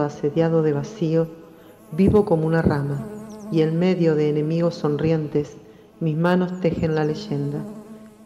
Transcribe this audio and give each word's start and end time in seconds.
asediado 0.00 0.62
de 0.62 0.72
vacío, 0.72 1.28
vivo 1.92 2.24
como 2.24 2.46
una 2.46 2.62
rama, 2.62 3.06
y 3.50 3.60
en 3.60 3.78
medio 3.78 4.14
de 4.14 4.30
enemigos 4.30 4.74
sonrientes, 4.76 5.56
mis 6.00 6.16
manos 6.16 6.60
tejen 6.60 6.94
la 6.94 7.04
leyenda. 7.04 7.62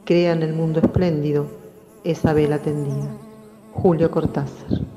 Crean 0.05 0.43
el 0.43 0.55
mundo 0.55 0.81
espléndido, 0.81 1.47
esa 2.05 2.33
vela 2.33 2.59
tendida. 2.61 3.11
Julio 3.73 4.11
Cortázar. 4.11 4.96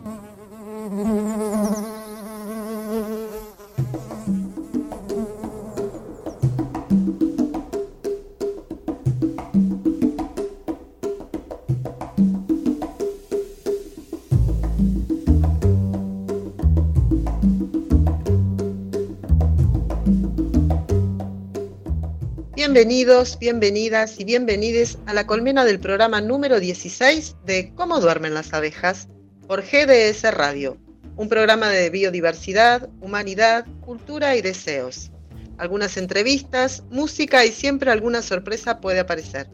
Bienvenidos, 22.79 23.37
bienvenidas 23.37 24.21
y 24.21 24.23
bienvenides 24.23 24.99
a 25.05 25.13
la 25.13 25.27
colmena 25.27 25.65
del 25.65 25.81
programa 25.81 26.21
número 26.21 26.61
16 26.61 27.35
de 27.45 27.73
Cómo 27.75 27.99
duermen 27.99 28.33
las 28.33 28.53
abejas 28.53 29.09
por 29.49 29.63
GDS 29.63 30.23
Radio, 30.33 30.77
un 31.17 31.27
programa 31.27 31.67
de 31.67 31.89
biodiversidad, 31.89 32.87
humanidad, 33.01 33.65
cultura 33.81 34.37
y 34.37 34.41
deseos. 34.41 35.11
Algunas 35.57 35.97
entrevistas, 35.97 36.85
música 36.89 37.45
y 37.45 37.51
siempre 37.51 37.91
alguna 37.91 38.21
sorpresa 38.21 38.79
puede 38.79 39.01
aparecer. 39.01 39.49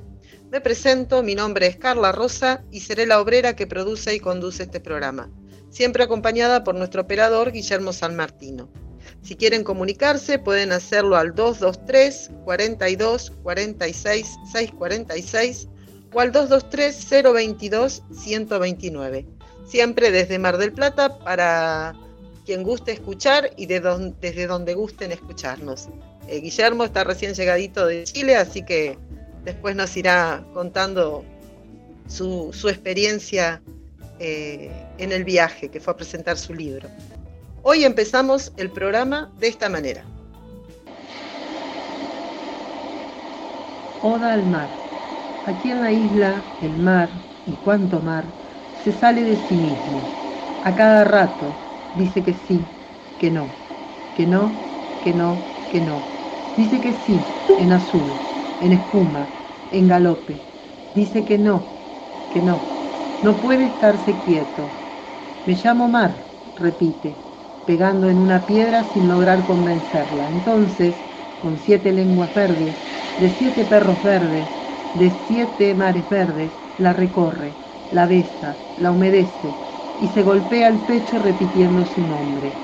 Me 0.52 0.62
presento, 0.62 1.24
mi 1.24 1.34
nombre 1.34 1.66
es 1.66 1.78
Carla 1.78 2.12
Rosa 2.12 2.64
y 2.70 2.82
seré 2.82 3.08
la 3.08 3.20
obrera 3.20 3.56
que 3.56 3.66
produce 3.66 4.14
y 4.14 4.20
conduce 4.20 4.62
este 4.62 4.80
programa, 4.80 5.32
siempre 5.72 6.04
acompañada 6.04 6.64
por 6.64 6.76
nuestro 6.76 7.02
operador 7.02 7.52
Guillermo 7.52 7.92
San 7.92 8.16
Martino. 8.16 8.70
Si 9.26 9.36
quieren 9.36 9.64
comunicarse, 9.64 10.38
pueden 10.38 10.72
hacerlo 10.72 11.18
al 11.18 11.34
223 11.34 12.30
42 12.44 13.34
46 13.42 14.38
646 14.52 15.68
o 16.14 16.20
al 16.20 16.32
223 16.32 17.24
022 17.34 18.04
129. 18.14 19.26
Siempre 19.66 20.12
desde 20.12 20.38
Mar 20.38 20.60
del 20.60 20.74
Plata 20.74 21.18
para 21.18 21.96
quien 22.46 22.62
guste 22.62 22.92
escuchar 22.92 23.50
y 23.58 23.66
de 23.66 23.82
desde 24.22 24.46
donde 24.46 24.76
gusten 24.76 25.12
escucharnos. 25.12 25.90
Eh, 26.28 26.42
Guillermo 26.42 26.84
está 26.84 27.04
recién 27.04 27.34
llegadito 27.34 27.88
de 27.88 28.04
Chile, 28.04 28.36
así 28.36 28.64
que 28.64 28.96
después 29.44 29.76
nos 29.76 29.98
irá 29.98 30.46
contando 30.54 31.26
su, 32.08 32.52
su 32.54 32.70
experiencia 32.70 33.64
eh, 34.20 34.70
en 35.00 35.12
el 35.12 35.24
viaje 35.24 35.70
que 35.70 35.80
fue 35.80 35.94
a 35.94 35.98
presentar 35.98 36.38
su 36.38 36.54
libro. 36.54 36.88
Hoy 37.68 37.84
empezamos 37.84 38.54
el 38.58 38.70
programa 38.70 39.32
de 39.40 39.48
esta 39.48 39.70
manera. 39.70 40.06
Oda 44.02 44.34
al 44.34 44.46
mar. 44.46 44.70
Aquí 45.46 45.72
en 45.72 45.82
la 45.82 45.92
isla, 45.92 46.46
el 46.62 46.78
mar, 46.78 47.24
y 47.44 47.58
cuánto 47.58 48.04
mar, 48.04 48.26
se 48.84 48.92
sale 48.92 49.24
de 49.24 49.36
sí 49.36 49.56
mismo. 49.58 50.08
A 50.62 50.76
cada 50.76 51.06
rato 51.06 51.56
dice 51.96 52.22
que 52.22 52.36
sí, 52.36 52.68
que 53.18 53.32
no, 53.32 53.50
que 54.14 54.28
no, 54.28 54.60
que 55.02 55.16
no, 55.16 55.44
que 55.68 55.82
no. 55.82 56.04
Dice 56.56 56.80
que 56.80 56.94
sí, 56.94 57.26
en 57.58 57.72
azul, 57.72 58.22
en 58.60 58.74
espuma, 58.74 59.32
en 59.72 59.88
galope. 59.88 60.40
Dice 60.94 61.26
que 61.26 61.40
no, 61.40 61.66
que 62.30 62.44
no. 62.44 62.62
No 63.24 63.40
puede 63.40 63.66
estarse 63.66 64.20
quieto. 64.20 64.70
Me 65.48 65.56
llamo 65.56 65.88
mar, 65.88 66.28
repite, 66.56 67.25
pegando 67.66 68.10
en 68.10 68.20
una 68.20 68.46
piedra 68.46 68.84
sin 68.84 69.08
lograr 69.08 69.44
convencerla. 69.46 70.30
Entonces, 70.30 71.06
con 71.38 71.58
siete 71.58 71.92
lenguas 71.92 72.34
verdes, 72.34 72.86
de 73.18 73.30
siete 73.30 73.66
perros 73.66 74.02
verdes, 74.02 74.62
de 74.94 75.12
siete 75.12 75.76
mares 75.76 76.08
verdes, 76.10 76.64
la 76.78 76.94
recorre, 76.94 77.60
la 77.90 78.08
besa, 78.08 78.64
la 78.76 78.92
humedece 78.92 79.60
y 79.98 80.10
se 80.10 80.24
golpea 80.24 80.68
el 80.68 80.86
pecho 80.86 81.20
repitiendo 81.20 81.86
su 81.86 82.04
nombre. 82.04 82.62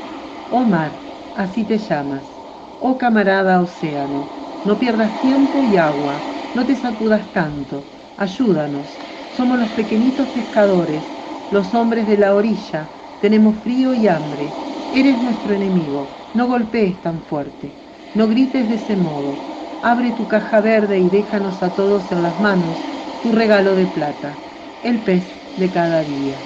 Oh 0.49 0.65
mar, 0.65 1.01
así 1.33 1.63
te 1.65 1.77
llamas. 1.79 2.41
Oh 2.77 2.97
camarada 2.97 3.61
océano, 3.61 4.31
no 4.63 4.77
pierdas 4.77 5.17
tiempo 5.19 5.63
y 5.63 5.77
agua, 5.77 6.27
no 6.53 6.65
te 6.65 6.75
sacudas 6.75 7.31
tanto, 7.31 7.89
ayúdanos. 8.15 9.03
Somos 9.27 9.57
los 9.59 9.71
pequeñitos 9.71 10.29
pescadores, 10.29 11.15
los 11.49 11.73
hombres 11.73 12.05
de 12.07 12.17
la 12.17 12.35
orilla, 12.35 12.91
tenemos 13.19 13.57
frío 13.59 13.93
y 13.95 14.07
hambre. 14.07 14.59
Eres 14.91 15.19
nuestro 15.19 15.55
enemigo, 15.55 16.17
no 16.33 16.45
golpees 16.47 17.01
tan 17.01 17.23
fuerte, 17.23 17.79
no 18.13 18.27
grites 18.27 18.67
de 18.67 18.75
ese 18.75 18.95
modo. 18.95 19.43
Abre 19.81 20.11
tu 20.11 20.27
caja 20.27 20.61
verde 20.61 20.99
y 20.99 21.09
déjanos 21.09 21.63
a 21.63 21.73
todos 21.73 22.11
en 22.11 22.21
las 22.21 22.37
manos 22.37 22.87
tu 23.19 23.31
regalo 23.31 23.73
de 23.75 23.87
plata, 23.87 24.41
el 24.83 25.01
pez 25.03 25.39
de 25.55 25.71
cada 25.71 26.03
día. 26.03 26.45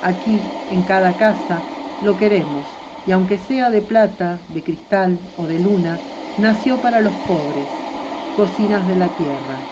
Aquí, 0.00 0.56
en 0.68 0.82
cada 0.84 1.16
casa, 1.16 1.68
lo 2.00 2.16
queremos, 2.16 2.80
y 3.04 3.12
aunque 3.12 3.38
sea 3.38 3.70
de 3.70 3.82
plata, 3.82 4.44
de 4.48 4.64
cristal 4.64 5.30
o 5.36 5.46
de 5.46 5.60
luna, 5.60 6.02
nació 6.34 6.80
para 6.80 7.00
los 7.00 7.18
pobres, 7.18 7.86
cocinas 8.32 8.86
de 8.86 8.96
la 8.96 9.14
tierra. 9.14 9.68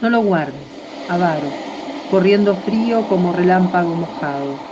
No 0.00 0.10
lo 0.10 0.20
guardes, 0.22 0.88
avaro, 1.06 1.60
corriendo 2.08 2.56
frío 2.56 3.06
como 3.06 3.32
relámpago 3.32 3.94
mojado, 3.94 4.69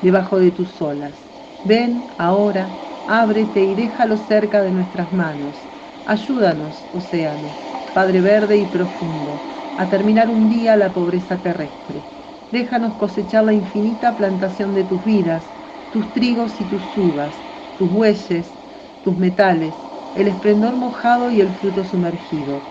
debajo 0.00 0.38
de 0.38 0.52
tus 0.52 0.80
olas. 0.82 1.30
Ven 1.62 2.06
ahora, 2.16 2.78
ábrete 3.06 3.64
y 3.64 3.74
déjalo 3.74 4.16
cerca 4.16 4.62
de 4.62 4.72
nuestras 4.72 5.12
manos. 5.12 5.70
Ayúdanos, 6.04 6.88
océano, 6.90 7.58
Padre 7.92 8.20
verde 8.20 8.56
y 8.58 8.66
profundo, 8.66 9.44
a 9.76 9.88
terminar 9.88 10.30
un 10.30 10.48
día 10.48 10.76
la 10.76 10.92
pobreza 10.92 11.40
terrestre. 11.42 12.08
Déjanos 12.50 12.94
cosechar 12.94 13.44
la 13.44 13.52
infinita 13.52 14.16
plantación 14.16 14.74
de 14.74 14.84
tus 14.84 15.04
vidas, 15.04 15.54
tus 15.90 16.12
trigos 16.12 16.60
y 16.60 16.66
tus 16.66 16.96
uvas, 16.96 17.44
tus 17.74 17.90
bueyes, 17.90 18.60
tus 19.00 19.16
metales, 19.16 19.90
el 20.14 20.28
esplendor 20.28 20.76
mojado 20.76 21.30
y 21.30 21.40
el 21.40 21.50
fruto 21.52 21.84
sumergido. 21.84 22.68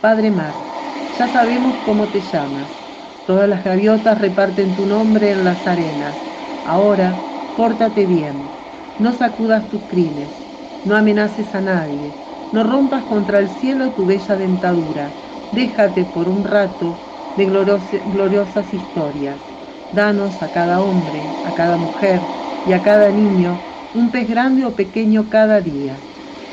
Padre 0.00 0.30
Mar, 0.30 0.66
ya 1.10 1.28
sabemos 1.28 1.80
cómo 1.80 2.10
te 2.10 2.20
llamas. 2.20 2.84
Todas 3.24 3.48
las 3.48 3.64
gaviotas 3.64 4.18
reparten 4.20 4.74
tu 4.74 4.86
nombre 4.86 5.30
en 5.30 5.44
las 5.44 5.66
arenas. 5.66 6.31
Ahora, 6.64 7.24
pórtate 7.54 8.06
bien. 8.06 8.56
No 8.98 9.12
sacudas 9.12 9.68
tus 9.68 9.86
crines. 9.86 10.48
No 10.82 10.96
amenaces 10.96 11.54
a 11.54 11.60
nadie. 11.60 12.18
No 12.50 12.64
rompas 12.64 13.04
contra 13.04 13.38
el 13.38 13.48
cielo 13.48 13.92
tu 13.94 14.06
bella 14.06 14.36
dentadura. 14.36 15.16
Déjate 15.50 16.04
por 16.06 16.28
un 16.28 16.44
rato 16.44 17.00
de 17.34 17.46
gloriosas 17.46 18.74
historias. 18.74 19.54
Danos 19.90 20.42
a 20.42 20.50
cada 20.50 20.80
hombre, 20.82 21.36
a 21.42 21.54
cada 21.54 21.76
mujer 21.78 22.30
y 22.64 22.72
a 22.72 22.82
cada 22.82 23.10
niño 23.12 23.62
un 23.92 24.10
pez 24.10 24.28
grande 24.28 24.64
o 24.64 24.74
pequeño 24.74 25.28
cada 25.28 25.60
día. 25.60 26.04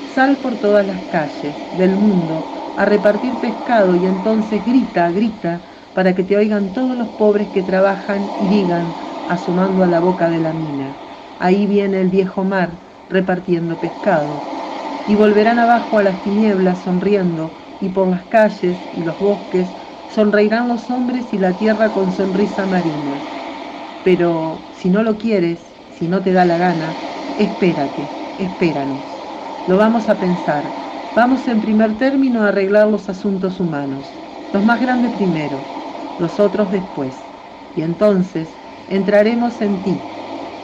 Sal 0.04 0.40
por 0.40 0.60
todas 0.60 0.86
las 0.86 1.04
calles 1.06 1.68
del 1.72 1.96
mundo 1.98 2.48
a 2.76 2.86
repartir 2.86 3.40
pescado 3.40 3.96
y 3.96 4.06
entonces 4.06 4.64
grita, 4.66 5.12
grita, 5.12 5.64
para 5.94 6.16
que 6.16 6.24
te 6.24 6.36
oigan 6.38 6.74
todos 6.74 6.98
los 6.98 7.10
pobres 7.10 7.50
que 7.50 7.64
trabajan 7.64 8.34
y 8.38 8.48
digan, 8.48 8.98
asomando 9.30 9.84
a 9.84 9.88
la 9.88 10.02
boca 10.02 10.30
de 10.30 10.40
la 10.42 10.54
mina, 10.54 11.00
ahí 11.38 11.68
viene 11.68 12.02
el 12.02 12.10
viejo 12.10 12.44
mar 12.44 12.82
repartiendo 13.08 13.80
pescado. 13.80 14.44
Y 15.06 15.16
volverán 15.16 15.60
abajo 15.60 15.98
a 15.98 16.04
las 16.04 16.22
tinieblas 16.22 16.80
sonriendo 16.82 17.56
y 17.80 17.90
por 17.90 18.08
las 18.10 18.26
calles 18.26 18.88
y 18.92 19.04
los 19.04 19.20
bosques 19.20 19.78
sonreirán 20.08 20.68
los 20.68 20.90
hombres 20.90 21.34
y 21.34 21.38
la 21.40 21.56
tierra 21.56 21.92
con 21.94 22.12
sonrisa 22.12 22.66
marina. 22.68 23.28
Pero 24.04 24.68
si 24.72 24.90
no 24.90 25.04
lo 25.04 25.18
quieres, 25.18 25.78
si 25.88 26.08
no 26.08 26.22
te 26.22 26.34
da 26.34 26.46
la 26.46 26.58
gana, 26.58 27.00
espérate, 27.38 28.18
espéranos. 28.38 29.28
Lo 29.66 29.78
vamos 29.78 30.10
a 30.10 30.20
pensar. 30.20 30.76
Vamos 31.14 31.48
en 31.48 31.62
primer 31.62 31.98
término 31.98 32.44
a 32.44 32.50
arreglar 32.50 32.88
los 32.90 33.10
asuntos 33.10 33.60
humanos. 33.60 34.22
Los 34.52 34.64
más 34.64 34.80
grandes 34.82 35.12
primero, 35.12 35.70
los 36.18 36.40
otros 36.40 36.72
después. 36.72 37.34
Y 37.74 37.82
entonces 37.84 38.59
entraremos 38.90 39.62
en 39.62 39.82
ti. 39.82 40.10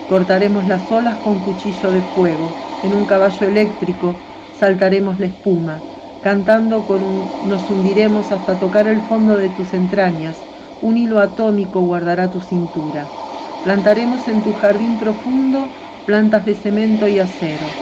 Cortaremos 0.05 0.65
las 0.67 0.91
olas 0.91 1.19
con 1.19 1.41
cuchillo 1.41 1.91
de 1.91 2.03
fuego. 2.03 2.55
En 2.81 2.93
un 2.93 3.05
caballo 3.05 3.47
eléctrico 3.47 4.21
saltaremos 4.51 5.19
la 5.19 5.27
espuma 5.27 5.85
Cantando 6.21 6.85
con 6.87 7.03
un, 7.03 7.37
nos 7.39 7.69
hundiremos 7.69 8.31
hasta 8.31 8.57
tocar 8.57 8.87
el 8.87 9.01
fondo 9.03 9.37
de 9.37 9.49
tus 9.51 9.73
entrañas. 9.73 10.47
Un 10.79 10.97
hilo 10.97 11.19
atómico 11.19 11.81
guardará 11.81 12.31
tu 12.31 12.41
cintura. 12.41 13.13
Plantaremos 13.61 14.27
en 14.27 14.41
tu 14.41 14.53
jardín 14.53 14.97
profundo 14.97 15.73
plantas 16.03 16.45
de 16.45 16.55
cemento 16.55 17.07
y 17.07 17.19
acero. 17.19 17.79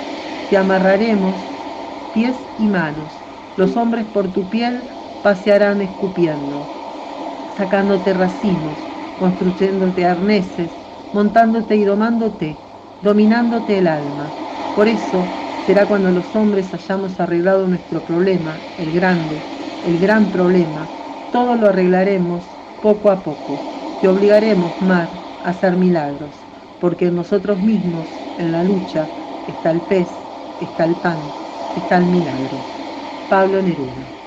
Te 0.47 0.57
amarraremos 0.57 1.53
pies 2.11 2.49
y 2.57 2.67
manos. 2.69 3.25
Los 3.55 3.77
hombres 3.77 4.05
por 4.07 4.31
tu 4.31 4.49
piel 4.49 4.89
pasearán 5.21 5.81
escupiendo, 5.81 6.73
sacándote 7.47 8.13
racimos, 8.13 8.92
construyéndote 9.15 10.05
arneses, 10.05 10.81
montándote 11.11 11.75
y 11.75 11.83
domándote, 11.83 12.63
dominándote 12.99 13.77
el 13.77 13.87
alma. 13.87 14.37
Por 14.73 14.87
eso 14.87 15.35
Será 15.57 15.87
cuando 15.87 16.11
los 16.11 16.35
hombres 16.35 16.73
hayamos 16.73 17.21
arreglado 17.21 17.67
nuestro 17.69 18.03
problema, 18.03 18.67
el 18.75 18.91
grande, 18.91 19.47
el 19.81 19.97
gran 19.97 20.29
problema, 20.29 20.91
todo 21.29 21.55
lo 21.55 21.67
arreglaremos 21.69 22.59
poco 22.81 23.09
a 23.11 23.23
poco. 23.23 23.69
Te 23.97 24.09
obligaremos, 24.09 24.81
Mar, 24.81 25.23
a 25.39 25.49
hacer 25.51 25.77
milagros, 25.77 26.49
porque 26.77 27.05
en 27.07 27.15
nosotros 27.15 27.61
mismos, 27.61 28.25
en 28.35 28.51
la 28.51 28.63
lucha, 28.65 29.13
está 29.45 29.71
el 29.71 29.83
pez, 29.83 30.33
está 30.59 30.83
el 30.83 30.99
pan, 30.99 31.37
está 31.73 31.97
el 31.97 32.07
milagro. 32.07 32.67
Pablo 33.27 33.61
Neruda. 33.61 34.22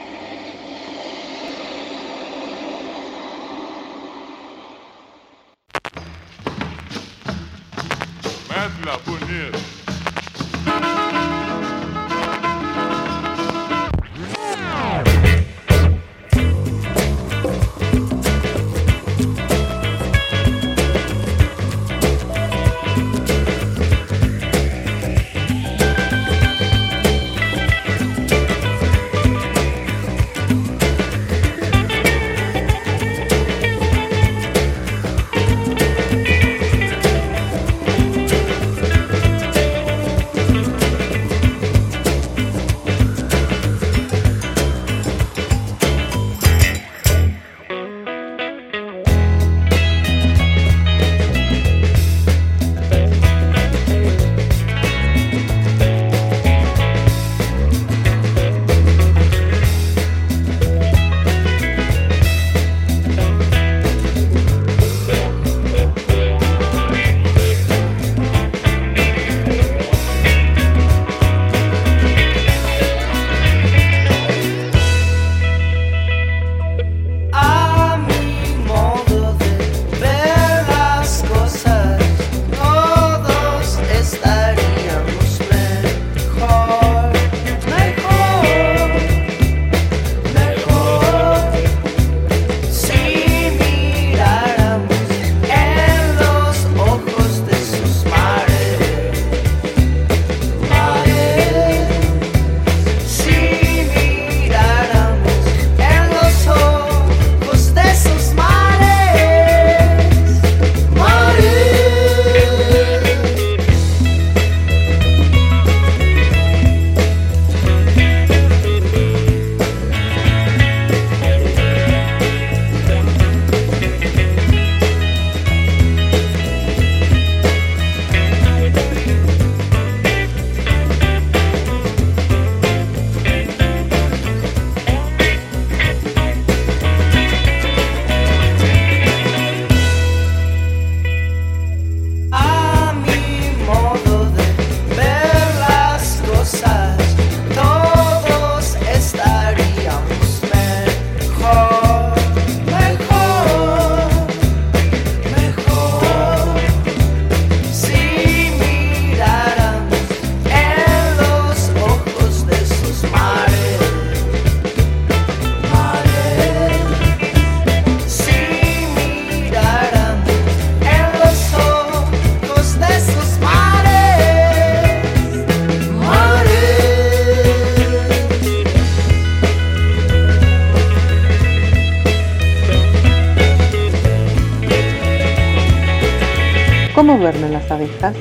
Abejas? 187.76 188.14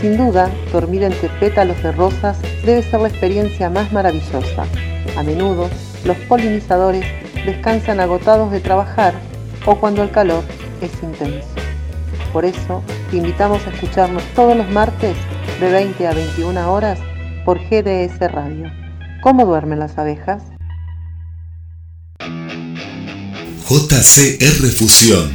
Sin 0.00 0.16
duda, 0.16 0.50
dormir 0.72 1.02
entre 1.02 1.28
pétalos 1.40 1.82
de 1.82 1.92
rosas 1.92 2.36
debe 2.64 2.82
ser 2.82 3.00
la 3.00 3.08
experiencia 3.08 3.68
más 3.68 3.92
maravillosa. 3.92 4.66
A 5.16 5.22
menudo, 5.22 5.68
los 6.04 6.16
polinizadores 6.28 7.04
descansan 7.44 8.00
agotados 8.00 8.50
de 8.50 8.60
trabajar 8.60 9.14
o 9.66 9.76
cuando 9.78 10.02
el 10.02 10.10
calor 10.10 10.42
es 10.80 10.90
intenso. 11.02 11.48
Por 12.32 12.44
eso, 12.44 12.82
te 13.10 13.18
invitamos 13.18 13.66
a 13.66 13.70
escucharnos 13.70 14.22
todos 14.34 14.56
los 14.56 14.70
martes 14.70 15.16
de 15.60 15.70
20 15.70 16.06
a 16.06 16.14
21 16.14 16.72
horas 16.72 16.98
por 17.44 17.58
GDS 17.58 18.18
Radio. 18.32 18.70
¿Cómo 19.22 19.44
duermen 19.44 19.80
las 19.80 19.98
abejas? 19.98 20.42
JCR 23.68 24.66
Fusión. 24.76 25.30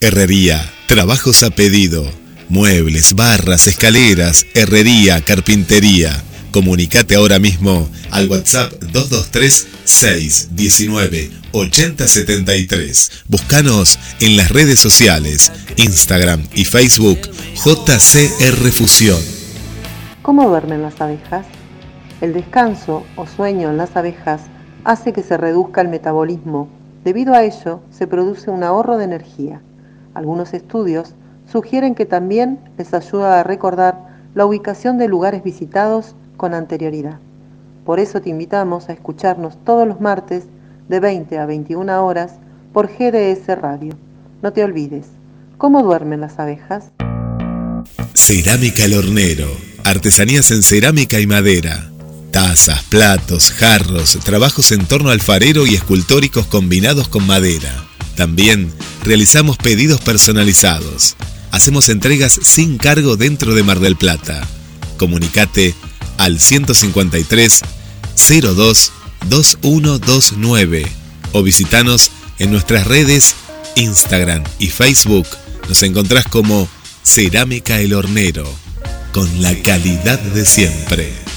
Herrería. 0.00 0.60
Trabajos 0.86 1.42
a 1.42 1.50
pedido 1.50 2.19
Muebles, 2.50 3.14
barras, 3.14 3.68
escaleras, 3.68 4.44
herrería, 4.54 5.20
carpintería. 5.20 6.20
Comunicate 6.50 7.14
ahora 7.14 7.38
mismo 7.38 7.88
al 8.10 8.28
WhatsApp 8.28 8.72
223 8.72 9.68
619 9.84 11.30
8073. 11.52 13.24
Búscanos 13.28 14.00
en 14.20 14.36
las 14.36 14.50
redes 14.50 14.80
sociales, 14.80 15.52
Instagram 15.76 16.42
y 16.52 16.64
Facebook, 16.64 17.20
JCR 17.54 18.72
Fusión. 18.72 19.20
¿Cómo 20.22 20.48
duermen 20.48 20.82
las 20.82 21.00
abejas? 21.00 21.46
El 22.20 22.32
descanso 22.32 23.04
o 23.14 23.28
sueño 23.28 23.70
en 23.70 23.76
las 23.76 23.96
abejas 23.96 24.42
hace 24.82 25.12
que 25.12 25.22
se 25.22 25.36
reduzca 25.36 25.82
el 25.82 25.88
metabolismo. 25.88 26.68
Debido 27.04 27.32
a 27.32 27.44
ello, 27.44 27.80
se 27.92 28.08
produce 28.08 28.50
un 28.50 28.64
ahorro 28.64 28.98
de 28.98 29.04
energía. 29.04 29.62
Algunos 30.14 30.52
estudios 30.52 31.14
sugieren 31.50 31.94
que 31.94 32.06
también 32.06 32.60
les 32.78 32.94
ayuda 32.94 33.40
a 33.40 33.42
recordar 33.42 34.10
la 34.34 34.46
ubicación 34.46 34.98
de 34.98 35.08
lugares 35.08 35.42
visitados 35.42 36.14
con 36.36 36.54
anterioridad. 36.54 37.18
Por 37.84 37.98
eso 37.98 38.20
te 38.20 38.30
invitamos 38.30 38.88
a 38.88 38.92
escucharnos 38.92 39.56
todos 39.64 39.86
los 39.86 40.00
martes 40.00 40.44
de 40.88 41.00
20 41.00 41.38
a 41.38 41.46
21 41.46 42.04
horas 42.04 42.34
por 42.72 42.88
GDS 42.88 43.46
Radio. 43.60 43.94
No 44.42 44.52
te 44.52 44.62
olvides, 44.62 45.06
¿cómo 45.58 45.82
duermen 45.82 46.20
las 46.20 46.38
abejas? 46.38 46.92
Cerámica 48.14 48.84
El 48.84 48.94
Hornero. 48.94 49.48
Artesanías 49.84 50.50
en 50.50 50.62
cerámica 50.62 51.20
y 51.20 51.26
madera. 51.26 51.90
Tazas, 52.30 52.84
platos, 52.84 53.50
jarros, 53.50 54.18
trabajos 54.24 54.70
en 54.70 54.86
torno 54.86 55.10
alfarero 55.10 55.66
y 55.66 55.74
escultóricos 55.74 56.46
combinados 56.46 57.08
con 57.08 57.26
madera. 57.26 57.72
También 58.14 58.70
realizamos 59.02 59.56
pedidos 59.56 60.00
personalizados. 60.00 61.16
Hacemos 61.50 61.88
entregas 61.88 62.38
sin 62.42 62.78
cargo 62.78 63.16
dentro 63.16 63.54
de 63.54 63.62
Mar 63.62 63.80
del 63.80 63.96
Plata. 63.96 64.46
Comunicate 64.96 65.74
al 66.18 66.38
153 66.38 67.60
02 68.16 68.92
2129 69.28 70.86
o 71.32 71.42
visitanos 71.42 72.10
en 72.38 72.50
nuestras 72.50 72.86
redes 72.86 73.34
Instagram 73.76 74.44
y 74.58 74.68
Facebook. 74.68 75.26
Nos 75.68 75.82
encontrás 75.82 76.26
como 76.26 76.68
Cerámica 77.02 77.80
El 77.80 77.94
Hornero, 77.94 78.52
con 79.12 79.42
la 79.42 79.54
calidad 79.62 80.18
de 80.18 80.44
siempre. 80.44 81.29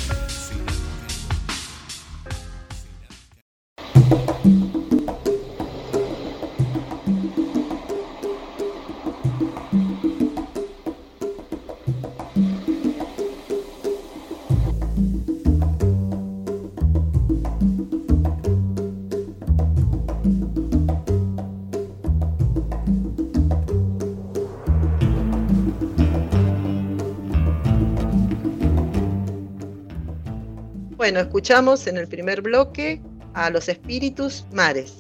Escuchamos 31.44 31.88
en 31.88 31.98
el 31.98 32.08
primer 32.08 32.42
bloque 32.42 33.02
a 33.34 33.50
los 33.50 33.68
espíritus 33.68 34.46
mares. 34.54 34.94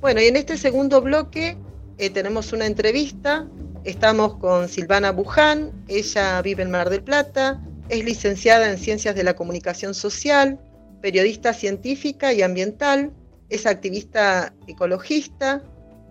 Bueno, 0.00 0.20
y 0.20 0.26
en 0.26 0.36
este 0.36 0.56
segundo 0.56 1.00
bloque 1.00 1.56
eh, 1.98 2.08
tenemos 2.08 2.52
una 2.52 2.66
entrevista. 2.66 3.48
Estamos 3.82 4.36
con 4.36 4.68
Silvana 4.68 5.10
Buján, 5.10 5.72
ella 5.88 6.40
vive 6.40 6.62
en 6.62 6.70
Mar 6.70 6.88
del 6.88 7.02
Plata, 7.02 7.60
es 7.88 8.04
licenciada 8.04 8.70
en 8.70 8.78
Ciencias 8.78 9.16
de 9.16 9.24
la 9.24 9.34
Comunicación 9.34 9.92
Social, 9.92 10.60
periodista 11.02 11.52
científica 11.52 12.32
y 12.32 12.42
ambiental, 12.42 13.10
es 13.48 13.66
activista 13.66 14.54
ecologista, 14.68 15.64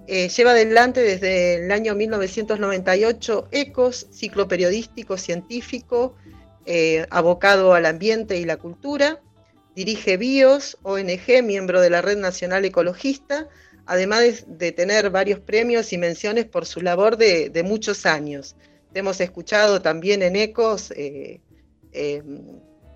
eh, 0.05 0.27
lleva 0.27 0.51
adelante 0.51 0.99
desde 0.99 1.63
el 1.63 1.71
año 1.71 1.95
1998 1.95 3.47
ECOS, 3.51 4.07
ciclo 4.11 4.49
periodístico 4.49 5.15
científico, 5.15 6.13
eh, 6.65 7.07
abocado 7.09 7.73
al 7.73 7.85
ambiente 7.85 8.37
y 8.37 8.43
la 8.43 8.57
cultura, 8.57 9.21
dirige 9.77 10.17
BIOS, 10.17 10.75
ONG, 10.81 11.43
miembro 11.43 11.79
de 11.79 11.91
la 11.91 12.01
Red 12.01 12.17
Nacional 12.17 12.65
Ecologista, 12.65 13.47
además 13.85 14.21
de, 14.21 14.43
de 14.47 14.71
tener 14.71 15.11
varios 15.11 15.39
premios 15.39 15.93
y 15.93 15.99
menciones 15.99 16.45
por 16.45 16.65
su 16.65 16.81
labor 16.81 17.15
de, 17.15 17.51
de 17.51 17.61
muchos 17.61 18.07
años. 18.07 18.55
Te 18.91 19.01
hemos 19.01 19.21
escuchado 19.21 19.79
también 19.79 20.23
en 20.23 20.35
ECOS 20.35 20.89
eh, 20.97 21.41
eh, 21.91 22.23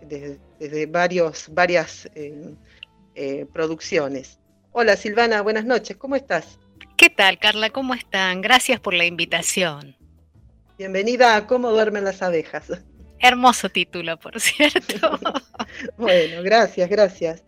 desde, 0.01 0.39
desde 0.57 0.87
varios, 0.87 1.49
varias 1.51 2.09
eh, 2.15 2.55
eh, 3.13 3.45
producciones. 3.53 4.39
Hola 4.71 4.97
Silvana, 4.97 5.43
buenas 5.43 5.65
noches, 5.65 5.95
¿cómo 5.97 6.15
estás? 6.15 6.57
¿Qué 6.97 7.11
tal, 7.11 7.37
Carla? 7.37 7.69
¿Cómo 7.69 7.93
están? 7.93 8.41
Gracias 8.41 8.79
por 8.79 8.95
la 8.95 9.05
invitación. 9.05 9.95
Bienvenida 10.79 11.35
a 11.35 11.45
Cómo 11.45 11.69
duermen 11.69 12.05
las 12.05 12.23
abejas. 12.23 12.71
Hermoso 13.21 13.69
título, 13.69 14.17
por 14.17 14.39
cierto. 14.39 15.19
bueno, 15.97 16.41
gracias, 16.43 16.89
gracias. 16.89 17.43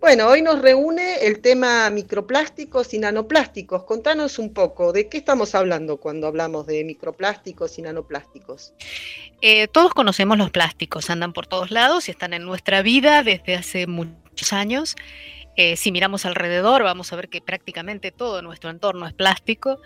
Bueno, 0.00 0.28
hoy 0.28 0.42
nos 0.42 0.62
reúne 0.62 1.26
el 1.26 1.40
tema 1.40 1.90
microplásticos 1.90 2.94
y 2.94 3.00
nanoplásticos. 3.00 3.82
Contanos 3.82 4.38
un 4.38 4.54
poco, 4.54 4.92
¿de 4.92 5.08
qué 5.08 5.18
estamos 5.18 5.56
hablando 5.56 5.96
cuando 5.96 6.28
hablamos 6.28 6.66
de 6.68 6.84
microplásticos 6.84 7.76
y 7.78 7.82
nanoplásticos? 7.82 8.74
Eh, 9.40 9.66
todos 9.66 9.92
conocemos 9.94 10.38
los 10.38 10.50
plásticos, 10.50 11.10
andan 11.10 11.32
por 11.32 11.48
todos 11.48 11.72
lados 11.72 12.06
y 12.06 12.12
están 12.12 12.32
en 12.32 12.44
nuestra 12.44 12.82
vida 12.82 13.24
desde 13.24 13.56
hace 13.56 13.88
muchos 13.88 14.52
años. 14.52 14.94
Eh, 15.60 15.74
si 15.74 15.90
miramos 15.90 16.24
alrededor, 16.24 16.84
vamos 16.84 17.12
a 17.12 17.16
ver 17.16 17.28
que 17.28 17.40
prácticamente 17.40 18.12
todo 18.12 18.42
nuestro 18.42 18.70
entorno 18.70 19.08
es 19.08 19.12
plástico. 19.12 19.80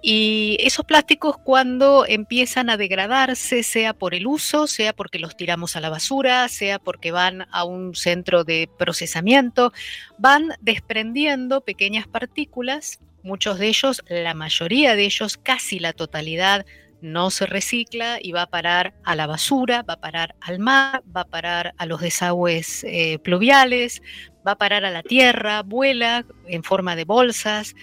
Y 0.00 0.56
esos 0.60 0.84
plásticos 0.84 1.36
cuando 1.36 2.04
empiezan 2.06 2.70
a 2.70 2.76
degradarse, 2.76 3.64
sea 3.64 3.92
por 3.92 4.14
el 4.14 4.28
uso, 4.28 4.68
sea 4.68 4.92
porque 4.92 5.18
los 5.18 5.36
tiramos 5.36 5.74
a 5.74 5.80
la 5.80 5.90
basura, 5.90 6.46
sea 6.46 6.78
porque 6.78 7.10
van 7.10 7.48
a 7.50 7.64
un 7.64 7.96
centro 7.96 8.44
de 8.44 8.70
procesamiento, 8.78 9.72
van 10.16 10.52
desprendiendo 10.60 11.60
pequeñas 11.60 12.06
partículas. 12.06 13.00
Muchos 13.24 13.58
de 13.58 13.66
ellos, 13.66 14.04
la 14.06 14.32
mayoría 14.32 14.94
de 14.94 15.06
ellos, 15.06 15.36
casi 15.38 15.80
la 15.80 15.92
totalidad, 15.92 16.64
no 17.00 17.30
se 17.30 17.46
recicla 17.46 18.18
y 18.20 18.32
va 18.32 18.42
a 18.42 18.46
parar 18.46 18.94
a 19.04 19.14
la 19.14 19.26
basura, 19.26 19.82
va 19.82 19.94
a 19.94 20.00
parar 20.00 20.34
al 20.40 20.58
mar, 20.58 21.02
va 21.14 21.22
a 21.22 21.28
parar 21.28 21.74
a 21.78 21.86
los 21.86 22.00
desagües 22.00 22.84
eh, 22.84 23.18
pluviales, 23.18 24.02
va 24.46 24.52
a 24.52 24.58
parar 24.58 24.84
a 24.84 24.90
la 24.90 25.02
tierra, 25.02 25.62
vuela 25.62 26.24
en 26.46 26.62
forma 26.62 26.96
de 26.96 27.04
bolsas. 27.04 27.74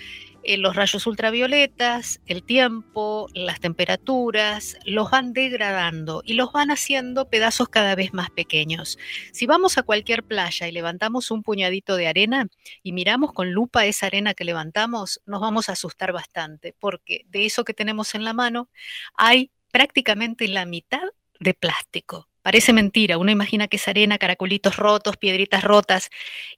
Eh, 0.44 0.58
los 0.58 0.76
rayos 0.76 1.08
ultravioletas, 1.08 2.20
el 2.26 2.44
tiempo, 2.44 3.28
las 3.34 3.60
temperaturas, 3.60 4.78
los 4.86 5.10
van 5.10 5.34
degradando 5.34 6.22
y 6.26 6.34
los 6.34 6.52
van 6.52 6.72
haciendo 6.72 7.30
pedazos 7.30 7.70
cada 7.70 7.96
vez 7.96 8.14
más 8.14 8.30
pequeños. 8.30 8.98
Si 9.32 9.46
vamos 9.46 9.78
a 9.78 9.84
cualquier 9.84 10.24
playa 10.24 10.68
y 10.68 10.72
levantamos 10.72 11.32
un 11.32 11.44
puñadito 11.44 11.96
de 11.96 12.08
arena 12.08 12.48
y 12.82 12.92
miramos 12.92 13.34
con 13.34 13.52
lupa 13.52 13.86
esa 13.86 14.08
arena 14.08 14.34
que 14.34 14.44
levantamos, 14.44 15.22
nos 15.26 15.42
vamos 15.42 15.70
a 15.70 15.74
asustar 15.74 16.12
bastante, 16.12 16.76
porque 16.80 17.26
de 17.28 17.46
eso 17.46 17.64
que 17.64 17.74
tenemos 17.74 18.16
en 18.16 18.24
la 18.24 18.34
mano 18.34 18.70
hay 19.16 19.52
prácticamente 19.72 20.48
la 20.48 20.66
mitad 20.66 21.04
de 21.40 21.54
plástico. 21.54 22.30
Parece 22.44 22.74
mentira, 22.74 23.18
uno 23.18 23.32
imagina 23.32 23.70
que 23.70 23.78
es 23.78 23.88
arena, 23.88 24.18
caracolitos 24.18 24.76
rotos, 24.76 25.16
piedritas 25.16 25.64
rotas, 25.64 26.10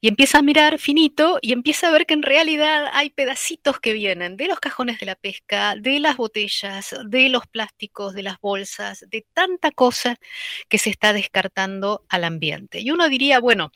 y 0.01 0.08
empieza 0.08 0.39
a 0.39 0.42
mirar 0.42 0.80
finito 0.80 1.38
y 1.44 1.54
empieza 1.54 1.88
a 1.88 1.92
ver 1.92 2.08
que 2.08 2.15
en 2.15 2.24
realidad 2.24 2.88
hay 2.92 3.12
pedacitos 3.12 3.80
que 3.80 3.94
vienen 3.94 4.36
de 4.36 4.48
los 4.48 4.60
cajones 4.60 5.00
de 5.00 5.06
la 5.06 5.13
pesca, 5.15 5.75
de 5.75 6.00
las 6.00 6.18
botellas, 6.18 6.96
de 7.06 7.30
los 7.30 7.46
plásticos, 7.46 8.15
de 8.15 8.24
las 8.24 8.39
bolsas, 8.42 9.06
de 9.08 9.27
tanta 9.34 9.70
cosa 9.70 10.18
que 10.70 10.80
se 10.80 10.89
está 10.89 11.13
descartando 11.13 12.04
al 12.10 12.24
ambiente. 12.24 12.80
Y 12.82 12.89
uno 12.89 13.08
diría, 13.08 13.39
bueno, 13.39 13.72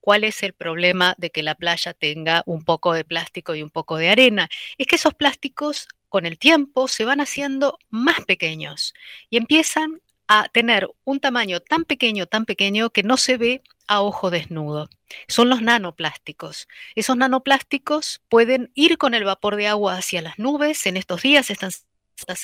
¿cuál 0.00 0.24
es 0.24 0.42
el 0.42 0.52
problema 0.52 1.14
de 1.16 1.30
que 1.30 1.42
la 1.42 1.54
playa 1.54 1.94
tenga 1.94 2.42
un 2.44 2.62
poco 2.62 2.92
de 2.92 3.04
plástico 3.04 3.54
y 3.54 3.62
un 3.62 3.70
poco 3.70 3.96
de 3.96 4.10
arena? 4.10 4.50
Es 4.76 4.86
que 4.86 4.96
esos 4.96 5.14
plásticos 5.14 5.88
con 6.10 6.26
el 6.26 6.38
tiempo 6.38 6.88
se 6.88 7.06
van 7.06 7.22
haciendo 7.22 7.78
más 7.88 8.20
pequeños 8.26 8.92
y 9.30 9.38
empiezan 9.38 10.02
a 10.28 10.48
tener 10.50 10.88
un 11.04 11.20
tamaño 11.20 11.60
tan 11.60 11.84
pequeño, 11.84 12.26
tan 12.26 12.44
pequeño 12.44 12.90
que 12.90 13.02
no 13.02 13.16
se 13.16 13.38
ve 13.38 13.62
a 13.86 14.02
ojo 14.02 14.30
desnudo. 14.30 14.88
Son 15.26 15.48
los 15.48 15.62
nanoplásticos. 15.62 16.68
Esos 16.94 17.16
nanoplásticos 17.16 18.20
pueden 18.28 18.70
ir 18.74 18.98
con 18.98 19.14
el 19.14 19.24
vapor 19.24 19.56
de 19.56 19.66
agua 19.66 19.96
hacia 19.96 20.22
las 20.22 20.38
nubes. 20.38 20.86
En 20.86 20.98
estos 20.98 21.22
días 21.22 21.50
están 21.50 21.70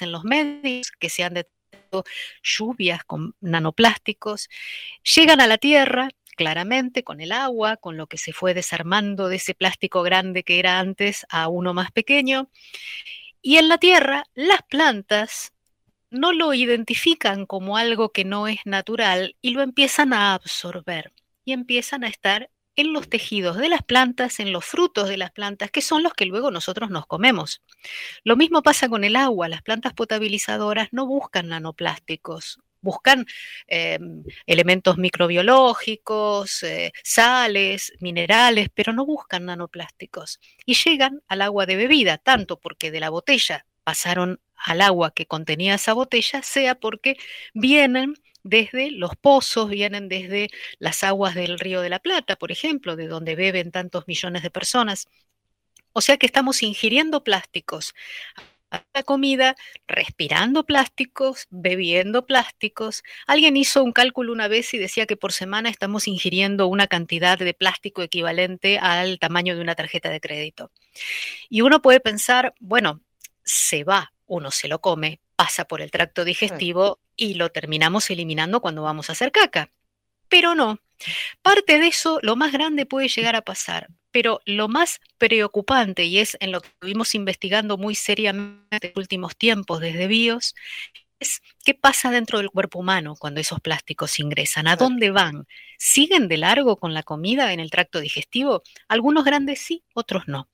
en 0.00 0.12
los 0.12 0.24
medios 0.24 0.90
que 0.98 1.10
se 1.10 1.24
han 1.24 1.34
detectado 1.34 2.04
lluvias 2.42 3.04
con 3.04 3.36
nanoplásticos. 3.40 4.48
Llegan 5.14 5.40
a 5.40 5.46
la 5.46 5.58
Tierra, 5.58 6.08
claramente, 6.36 7.04
con 7.04 7.20
el 7.20 7.32
agua, 7.32 7.76
con 7.76 7.96
lo 7.96 8.06
que 8.06 8.18
se 8.18 8.32
fue 8.32 8.54
desarmando 8.54 9.28
de 9.28 9.36
ese 9.36 9.54
plástico 9.54 10.02
grande 10.02 10.42
que 10.42 10.58
era 10.58 10.78
antes 10.78 11.26
a 11.28 11.48
uno 11.48 11.74
más 11.74 11.92
pequeño. 11.92 12.50
Y 13.42 13.58
en 13.58 13.68
la 13.68 13.76
Tierra, 13.76 14.24
las 14.34 14.62
plantas 14.62 15.53
no 16.14 16.32
lo 16.32 16.54
identifican 16.54 17.46
como 17.46 17.76
algo 17.76 18.10
que 18.10 18.24
no 18.24 18.46
es 18.48 18.58
natural 18.64 19.36
y 19.42 19.50
lo 19.50 19.62
empiezan 19.62 20.12
a 20.12 20.34
absorber 20.34 21.12
y 21.44 21.52
empiezan 21.52 22.04
a 22.04 22.08
estar 22.08 22.50
en 22.76 22.92
los 22.92 23.08
tejidos 23.08 23.56
de 23.56 23.68
las 23.68 23.82
plantas, 23.82 24.40
en 24.40 24.52
los 24.52 24.64
frutos 24.64 25.08
de 25.08 25.16
las 25.16 25.30
plantas, 25.30 25.70
que 25.70 25.80
son 25.80 26.02
los 26.02 26.14
que 26.14 26.26
luego 26.26 26.50
nosotros 26.50 26.90
nos 26.90 27.06
comemos. 27.06 27.62
Lo 28.24 28.36
mismo 28.36 28.62
pasa 28.62 28.88
con 28.88 29.04
el 29.04 29.16
agua. 29.16 29.48
Las 29.48 29.62
plantas 29.62 29.92
potabilizadoras 29.92 30.88
no 30.92 31.06
buscan 31.06 31.48
nanoplásticos, 31.48 32.58
buscan 32.80 33.26
eh, 33.68 33.98
elementos 34.46 34.98
microbiológicos, 34.98 36.62
eh, 36.64 36.92
sales, 37.04 37.92
minerales, 38.00 38.68
pero 38.74 38.92
no 38.92 39.06
buscan 39.06 39.46
nanoplásticos. 39.46 40.40
Y 40.66 40.74
llegan 40.74 41.22
al 41.28 41.42
agua 41.42 41.66
de 41.66 41.76
bebida, 41.76 42.18
tanto 42.18 42.58
porque 42.58 42.90
de 42.90 43.00
la 43.00 43.10
botella 43.10 43.66
pasaron 43.84 44.40
al 44.56 44.80
agua 44.80 45.12
que 45.12 45.26
contenía 45.26 45.74
esa 45.74 45.92
botella, 45.92 46.42
sea 46.42 46.74
porque 46.74 47.16
vienen 47.52 48.14
desde 48.42 48.90
los 48.90 49.16
pozos, 49.16 49.70
vienen 49.70 50.08
desde 50.08 50.50
las 50.78 51.02
aguas 51.04 51.34
del 51.34 51.58
río 51.58 51.80
de 51.80 51.88
la 51.90 51.98
Plata, 51.98 52.36
por 52.36 52.52
ejemplo, 52.52 52.96
de 52.96 53.08
donde 53.08 53.36
beben 53.36 53.70
tantos 53.70 54.06
millones 54.06 54.42
de 54.42 54.50
personas. 54.50 55.08
O 55.92 56.00
sea 56.00 56.16
que 56.16 56.26
estamos 56.26 56.62
ingiriendo 56.62 57.24
plásticos 57.24 57.94
a 58.70 58.82
la 58.92 59.02
comida, 59.04 59.54
respirando 59.86 60.64
plásticos, 60.64 61.46
bebiendo 61.50 62.26
plásticos. 62.26 63.02
Alguien 63.26 63.56
hizo 63.56 63.82
un 63.84 63.92
cálculo 63.92 64.32
una 64.32 64.48
vez 64.48 64.74
y 64.74 64.78
decía 64.78 65.06
que 65.06 65.16
por 65.16 65.32
semana 65.32 65.70
estamos 65.70 66.08
ingiriendo 66.08 66.66
una 66.66 66.88
cantidad 66.88 67.38
de 67.38 67.54
plástico 67.54 68.02
equivalente 68.02 68.78
al 68.78 69.18
tamaño 69.20 69.54
de 69.54 69.62
una 69.62 69.76
tarjeta 69.76 70.10
de 70.10 70.20
crédito. 70.20 70.72
Y 71.48 71.60
uno 71.60 71.80
puede 71.80 72.00
pensar, 72.00 72.54
bueno, 72.58 73.00
se 73.44 73.84
va, 73.84 74.12
uno 74.26 74.50
se 74.50 74.68
lo 74.68 74.80
come, 74.80 75.20
pasa 75.36 75.64
por 75.64 75.80
el 75.80 75.90
tracto 75.90 76.24
digestivo 76.24 77.00
y 77.16 77.34
lo 77.34 77.50
terminamos 77.50 78.10
eliminando 78.10 78.60
cuando 78.60 78.82
vamos 78.82 79.08
a 79.08 79.12
hacer 79.12 79.32
caca. 79.32 79.70
Pero 80.28 80.54
no. 80.54 80.80
Parte 81.42 81.78
de 81.78 81.88
eso, 81.88 82.18
lo 82.22 82.36
más 82.36 82.52
grande 82.52 82.86
puede 82.86 83.08
llegar 83.08 83.36
a 83.36 83.42
pasar, 83.42 83.88
pero 84.10 84.40
lo 84.46 84.68
más 84.68 85.00
preocupante, 85.18 86.04
y 86.04 86.18
es 86.18 86.36
en 86.40 86.52
lo 86.52 86.60
que 86.60 86.68
estuvimos 86.68 87.14
investigando 87.14 87.76
muy 87.76 87.94
seriamente 87.94 88.88
en 88.88 88.92
los 88.94 89.02
últimos 89.02 89.36
tiempos 89.36 89.80
desde 89.80 90.06
BIOS, 90.06 90.54
es 91.24 91.42
qué 91.64 91.74
pasa 91.74 92.10
dentro 92.10 92.38
del 92.38 92.50
cuerpo 92.50 92.78
humano 92.78 93.16
cuando 93.18 93.40
esos 93.40 93.60
plásticos 93.60 94.20
ingresan, 94.20 94.68
a 94.68 94.76
dónde 94.76 95.10
van, 95.10 95.46
siguen 95.78 96.28
de 96.28 96.36
largo 96.36 96.76
con 96.76 96.94
la 96.94 97.02
comida 97.02 97.52
en 97.52 97.60
el 97.60 97.70
tracto 97.70 98.00
digestivo, 98.00 98.62
algunos 98.88 99.24
grandes 99.24 99.60
sí, 99.60 99.82
otros 99.94 100.24
no. 100.28 100.48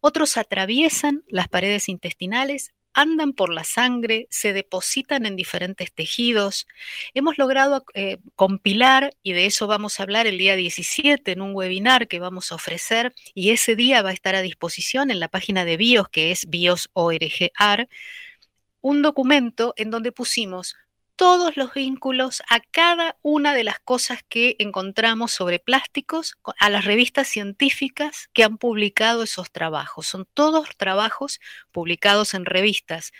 Otros 0.00 0.36
atraviesan 0.36 1.24
las 1.28 1.48
paredes 1.48 1.88
intestinales, 1.88 2.72
andan 2.94 3.32
por 3.32 3.52
la 3.52 3.64
sangre, 3.64 4.26
se 4.30 4.52
depositan 4.52 5.26
en 5.26 5.36
diferentes 5.36 5.92
tejidos. 5.92 6.66
Hemos 7.14 7.38
logrado 7.38 7.84
eh, 7.94 8.18
compilar, 8.36 9.14
y 9.22 9.32
de 9.32 9.46
eso 9.46 9.66
vamos 9.66 9.98
a 9.98 10.02
hablar 10.02 10.26
el 10.26 10.38
día 10.38 10.56
17 10.56 11.32
en 11.32 11.40
un 11.40 11.54
webinar 11.54 12.08
que 12.08 12.20
vamos 12.20 12.52
a 12.52 12.56
ofrecer, 12.56 13.14
y 13.34 13.50
ese 13.50 13.76
día 13.76 14.02
va 14.02 14.10
a 14.10 14.14
estar 14.14 14.34
a 14.34 14.42
disposición 14.42 15.10
en 15.10 15.20
la 15.20 15.28
página 15.28 15.64
de 15.64 15.76
BIOS, 15.76 16.08
que 16.08 16.30
es 16.30 16.48
BIOS.org.ar, 16.48 17.88
un 18.82 19.00
documento 19.00 19.72
en 19.76 19.90
donde 19.90 20.12
pusimos 20.12 20.76
todos 21.16 21.56
los 21.56 21.72
vínculos 21.72 22.42
a 22.50 22.60
cada 22.60 23.16
una 23.22 23.54
de 23.54 23.64
las 23.64 23.78
cosas 23.78 24.20
que 24.28 24.56
encontramos 24.58 25.32
sobre 25.32 25.58
plásticos 25.58 26.36
a 26.58 26.68
las 26.68 26.84
revistas 26.84 27.28
científicas 27.28 28.28
que 28.32 28.44
han 28.44 28.58
publicado 28.58 29.22
esos 29.22 29.52
trabajos. 29.52 30.06
Son 30.06 30.26
todos 30.34 30.68
trabajos 30.76 31.40
publicados 31.70 32.34
en 32.34 32.44
revistas 32.44 33.12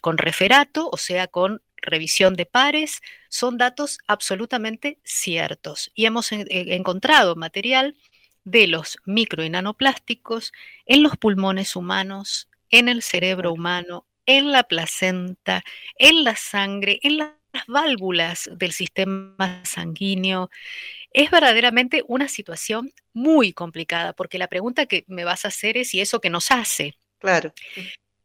con 0.00 0.18
referato, 0.18 0.88
o 0.90 0.96
sea, 0.96 1.26
con 1.26 1.62
revisión 1.76 2.34
de 2.34 2.46
pares, 2.46 3.02
son 3.28 3.58
datos 3.58 3.98
absolutamente 4.06 4.98
ciertos. 5.04 5.90
Y 5.94 6.06
hemos 6.06 6.30
encontrado 6.32 7.36
material 7.36 7.96
de 8.44 8.66
los 8.66 8.98
micro 9.04 9.44
y 9.44 9.50
nanoplásticos 9.50 10.52
en 10.86 11.02
los 11.02 11.16
pulmones 11.16 11.76
humanos, 11.76 12.48
en 12.70 12.88
el 12.88 13.02
cerebro 13.02 13.52
humano, 13.52 14.06
en 14.26 14.52
la 14.52 14.62
placenta, 14.64 15.62
en 15.96 16.24
la 16.24 16.36
sangre, 16.36 16.98
en 17.02 17.18
las 17.18 17.32
válvulas 17.66 18.48
del 18.52 18.72
sistema 18.72 19.62
sanguíneo. 19.64 20.50
Es 21.12 21.30
verdaderamente 21.30 22.02
una 22.08 22.28
situación 22.28 22.92
muy 23.12 23.52
complicada, 23.52 24.12
porque 24.14 24.38
la 24.38 24.48
pregunta 24.48 24.86
que 24.86 25.04
me 25.06 25.24
vas 25.24 25.44
a 25.44 25.48
hacer 25.48 25.76
es, 25.76 25.92
¿y 25.94 26.00
eso 26.00 26.20
que 26.20 26.30
nos 26.30 26.50
hace? 26.50 26.94
Claro. 27.18 27.52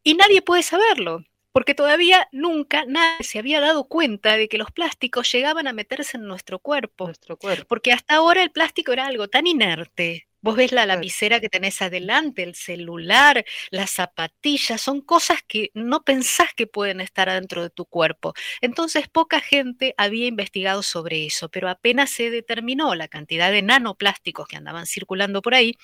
Y 0.03 0.13
nadie 0.13 0.41
puede 0.41 0.63
saberlo, 0.63 1.23
porque 1.51 1.75
todavía 1.75 2.29
nunca 2.31 2.85
nadie 2.87 3.25
se 3.25 3.39
había 3.39 3.59
dado 3.59 3.85
cuenta 3.85 4.37
de 4.37 4.47
que 4.47 4.57
los 4.57 4.71
plásticos 4.71 5.29
llegaban 5.31 5.67
a 5.67 5.73
meterse 5.73 6.15
en 6.17 6.27
nuestro 6.27 6.59
cuerpo. 6.59 7.05
Nuestro 7.07 7.35
cuerpo. 7.35 7.65
Porque 7.67 7.91
hasta 7.91 8.15
ahora 8.15 8.41
el 8.43 8.51
plástico 8.51 8.93
era 8.93 9.05
algo 9.07 9.27
tan 9.27 9.47
inerte, 9.47 10.27
Vos 10.47 10.55
ves 10.55 10.71
la 10.71 10.85
lapicera 10.85 11.41
que 11.41 11.49
tenés 11.49 11.81
adelante, 11.81 12.41
el 12.41 12.55
celular, 12.55 13.43
las 13.69 13.89
zapatillas, 13.89 14.79
son 14.79 15.01
cosas 15.01 15.39
que 15.45 15.71
no 15.73 16.05
pensás 16.05 16.53
que 16.55 16.67
pueden 16.67 17.01
estar 17.01 17.27
adentro 17.27 17.63
de 17.63 17.69
tu 17.69 17.83
cuerpo. 17.83 18.33
Entonces, 18.61 19.09
poca 19.09 19.41
gente 19.41 19.93
había 19.97 20.25
investigado 20.25 20.83
sobre 20.83 21.25
eso, 21.25 21.49
pero 21.49 21.67
apenas 21.67 22.11
se 22.11 22.29
determinó 22.29 22.95
la 22.95 23.09
cantidad 23.09 23.51
de 23.51 23.61
nanoplásticos 23.61 24.47
que 24.47 24.55
andaban 24.55 24.85
circulando 24.85 25.41
por 25.41 25.53
ahí, 25.53 25.77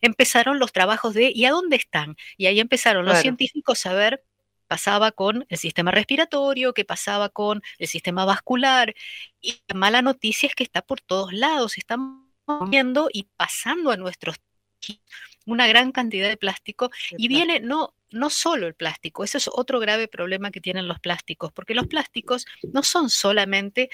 empezaron 0.00 0.58
los 0.58 0.72
trabajos 0.72 1.12
de 1.12 1.30
¿y 1.34 1.44
a 1.44 1.50
dónde 1.50 1.76
están? 1.76 2.16
Y 2.38 2.46
ahí 2.46 2.58
empezaron 2.58 3.04
los 3.04 3.18
científicos 3.18 3.84
a 3.84 3.92
ver 3.92 4.24
pasaba 4.66 5.12
con 5.12 5.44
el 5.50 5.58
sistema 5.58 5.90
respiratorio, 5.90 6.72
qué 6.72 6.86
pasaba 6.86 7.28
con 7.28 7.60
el 7.78 7.86
sistema 7.86 8.24
vascular. 8.24 8.94
Y 9.42 9.60
la 9.68 9.74
mala 9.76 10.00
noticia 10.00 10.48
es 10.48 10.54
que 10.54 10.64
está 10.64 10.80
por 10.80 11.02
todos 11.02 11.34
lados, 11.34 11.76
estamos 11.76 12.25
viendo 12.68 13.08
y 13.12 13.24
pasando 13.36 13.90
a 13.90 13.96
nuestros 13.96 14.36
una 15.46 15.66
gran 15.66 15.92
cantidad 15.92 16.28
de 16.28 16.36
plástico 16.36 16.90
y 17.16 17.28
viene 17.28 17.60
no 17.60 17.94
no 18.10 18.30
solo 18.30 18.66
el 18.66 18.74
plástico, 18.74 19.24
ese 19.24 19.38
es 19.38 19.48
otro 19.52 19.80
grave 19.80 20.08
problema 20.08 20.50
que 20.50 20.60
tienen 20.60 20.88
los 20.88 21.00
plásticos, 21.00 21.52
porque 21.52 21.74
los 21.74 21.88
plásticos 21.88 22.46
no 22.72 22.82
son 22.82 23.10
solamente 23.10 23.90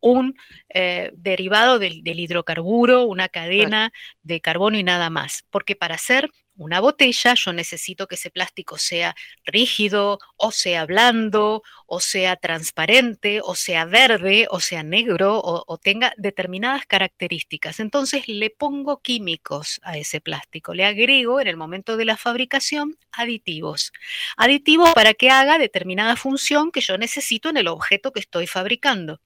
un 0.00 0.36
eh, 0.68 1.10
derivado 1.14 1.78
del, 1.78 2.02
del 2.04 2.20
hidrocarburo, 2.20 3.04
una 3.04 3.28
cadena 3.28 3.92
de 4.22 4.40
carbono 4.40 4.78
y 4.78 4.84
nada 4.84 5.10
más, 5.10 5.44
porque 5.50 5.74
para 5.74 5.96
hacer 5.96 6.30
una 6.56 6.80
botella 6.80 7.34
yo 7.34 7.52
necesito 7.52 8.06
que 8.06 8.14
ese 8.14 8.30
plástico 8.30 8.78
sea 8.78 9.14
rígido, 9.44 10.18
o 10.36 10.52
sea 10.52 10.86
blando, 10.86 11.62
o 11.86 12.00
sea 12.00 12.36
transparente, 12.36 13.40
o 13.42 13.54
sea 13.54 13.84
verde, 13.84 14.46
o 14.50 14.60
sea 14.60 14.82
negro, 14.82 15.40
o, 15.42 15.78
tenga 15.78 16.12
determinadas 16.16 16.86
características. 16.86 17.80
Entonces 17.80 18.28
le 18.28 18.50
pongo 18.50 19.00
químicos 19.00 19.80
a 19.82 19.96
ese 19.96 20.20
plástico, 20.20 20.74
le 20.74 20.84
agrego 20.84 21.40
en 21.40 21.46
el 21.48 21.56
momento 21.56 21.96
de 21.96 22.04
la 22.04 22.16
fabricación 22.16 22.98
aditivos. 23.12 23.92
Aditivos 24.36 24.92
para 24.94 25.14
que 25.14 25.30
haga 25.30 25.58
determinada 25.58 26.16
función 26.16 26.72
que 26.72 26.80
yo 26.80 26.98
necesito 26.98 27.48
en 27.48 27.56
el 27.56 27.68
objeto 27.68 28.12
que 28.12 28.20
estoy 28.20 28.46
fabricando. 28.46 29.20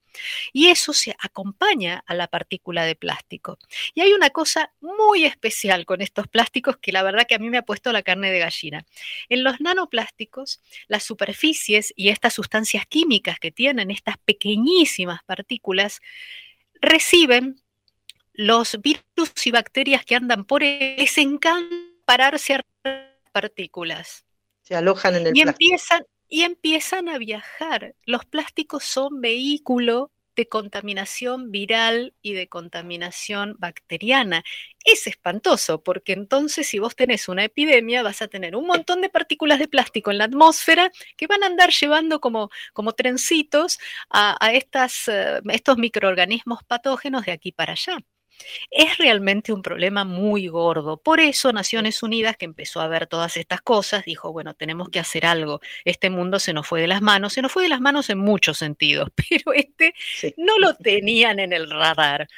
Y 0.53 0.69
eso 0.69 0.93
se 0.93 1.15
acompaña 1.19 2.03
a 2.07 2.15
la 2.15 2.27
partícula 2.27 2.85
de 2.85 2.97
plástico. 2.97 3.59
Y 3.95 4.01
hay 4.01 4.13
una 4.13 4.31
cosa 4.31 4.73
muy 4.81 5.25
especial 5.25 5.87
con 5.87 6.01
estos 6.01 6.27
plásticos 6.29 6.77
que 6.79 6.93
la 6.93 7.03
verdad 7.03 7.27
que 7.29 7.37
a 7.37 7.39
mí 7.39 7.49
me 7.49 7.59
ha 7.59 7.63
puesto 7.63 7.93
la 7.93 8.03
carne 8.03 8.31
de 8.31 8.41
gallina. 8.41 8.85
En 9.29 9.45
los 9.45 9.61
nanoplásticos, 9.61 10.61
las 10.89 11.05
superficies 11.05 11.93
y 11.97 12.09
estas 12.09 12.35
sustancias 12.35 12.50
químicas 12.87 13.39
que 13.39 13.51
tienen 13.51 13.91
estas 13.91 14.17
pequeñísimas 14.19 15.21
partículas 15.25 16.01
reciben 16.81 17.61
los 18.33 18.79
virus 18.81 19.47
y 19.47 19.51
bacterias 19.51 20.05
que 20.05 20.17
andan 20.17 20.45
por 20.45 20.63
él, 20.63 20.97
les 20.97 21.17
encanta 21.19 21.77
pararse 22.05 22.55
a 22.55 22.65
partículas 23.33 24.25
Se 24.63 24.75
alojan 24.75 25.15
en 25.15 25.27
el 25.29 25.37
y 25.37 25.43
plástico. 25.43 25.51
empiezan, 25.51 26.05
y 26.29 26.43
empiezan 26.43 27.09
a 27.09 27.19
viajar. 27.19 27.95
Los 28.05 28.25
plásticos 28.25 28.85
son 28.85 29.21
vehículo 29.21 30.11
de 30.41 30.49
contaminación 30.49 31.51
viral 31.51 32.15
y 32.23 32.33
de 32.33 32.49
contaminación 32.49 33.57
bacteriana. 33.59 34.43
Es 34.85 35.07
espantoso, 35.07 35.83
porque 35.83 36.13
entonces 36.15 36.67
si 36.67 36.79
vos 36.79 36.97
tenés 36.97 37.29
una 37.29 37.45
epidemia, 37.45 38.03
vas 38.03 38.23
a 38.23 38.29
tener 38.29 38.57
un 38.57 38.67
montón 38.67 39.03
de 39.03 39.11
partículas 39.11 39.59
de 39.59 39.69
plástico 39.69 40.11
en 40.11 40.19
la 40.19 40.25
atmósfera 40.25 40.91
que 41.19 41.27
van 41.27 41.43
a 41.43 41.47
andar 41.47 41.71
llevando 41.71 42.21
como, 42.21 42.51
como 42.73 42.93
trencitos 42.93 43.79
a, 44.09 44.37
estas, 44.53 45.09
eh, 45.09 45.41
estos 45.51 45.77
microorganismos 45.77 46.65
patógenos 46.65 47.27
de 47.27 47.33
aquí 47.33 47.53
para 47.53 47.73
allá. 47.73 47.99
Es 48.71 48.99
realmente 48.99 49.53
un 49.53 49.63
problema 49.63 50.05
muy 50.05 50.49
gordo. 50.49 50.97
Por 50.97 51.21
eso 51.21 51.53
Naciones 51.53 52.03
Unidas, 52.03 52.37
que 52.37 52.45
empezó 52.47 52.81
a 52.81 52.89
ver 52.89 53.07
todas 53.07 53.37
estas 53.37 53.61
cosas, 53.63 54.05
dijo, 54.05 54.33
bueno, 54.33 54.55
tenemos 54.55 54.89
que 54.89 54.99
hacer 55.01 55.27
algo. 55.27 55.61
Este 55.85 56.11
mundo 56.11 56.39
se 56.39 56.53
nos 56.53 56.67
fue 56.67 56.81
de 56.81 56.89
las 56.89 57.03
manos, 57.03 57.33
se 57.33 57.43
nos 57.43 57.53
fue 57.53 57.63
de 57.65 57.69
las 57.69 57.81
manos 57.81 58.11
en 58.11 58.19
muchos 58.19 58.59
sentidos, 58.59 59.09
pero 59.31 59.53
este 59.53 59.95
Sí. 60.17 60.35
no 60.37 60.59
lo 60.59 60.75
tenían 60.77 61.39
en 61.41 61.53
el 61.53 61.71
radar. 61.71 62.29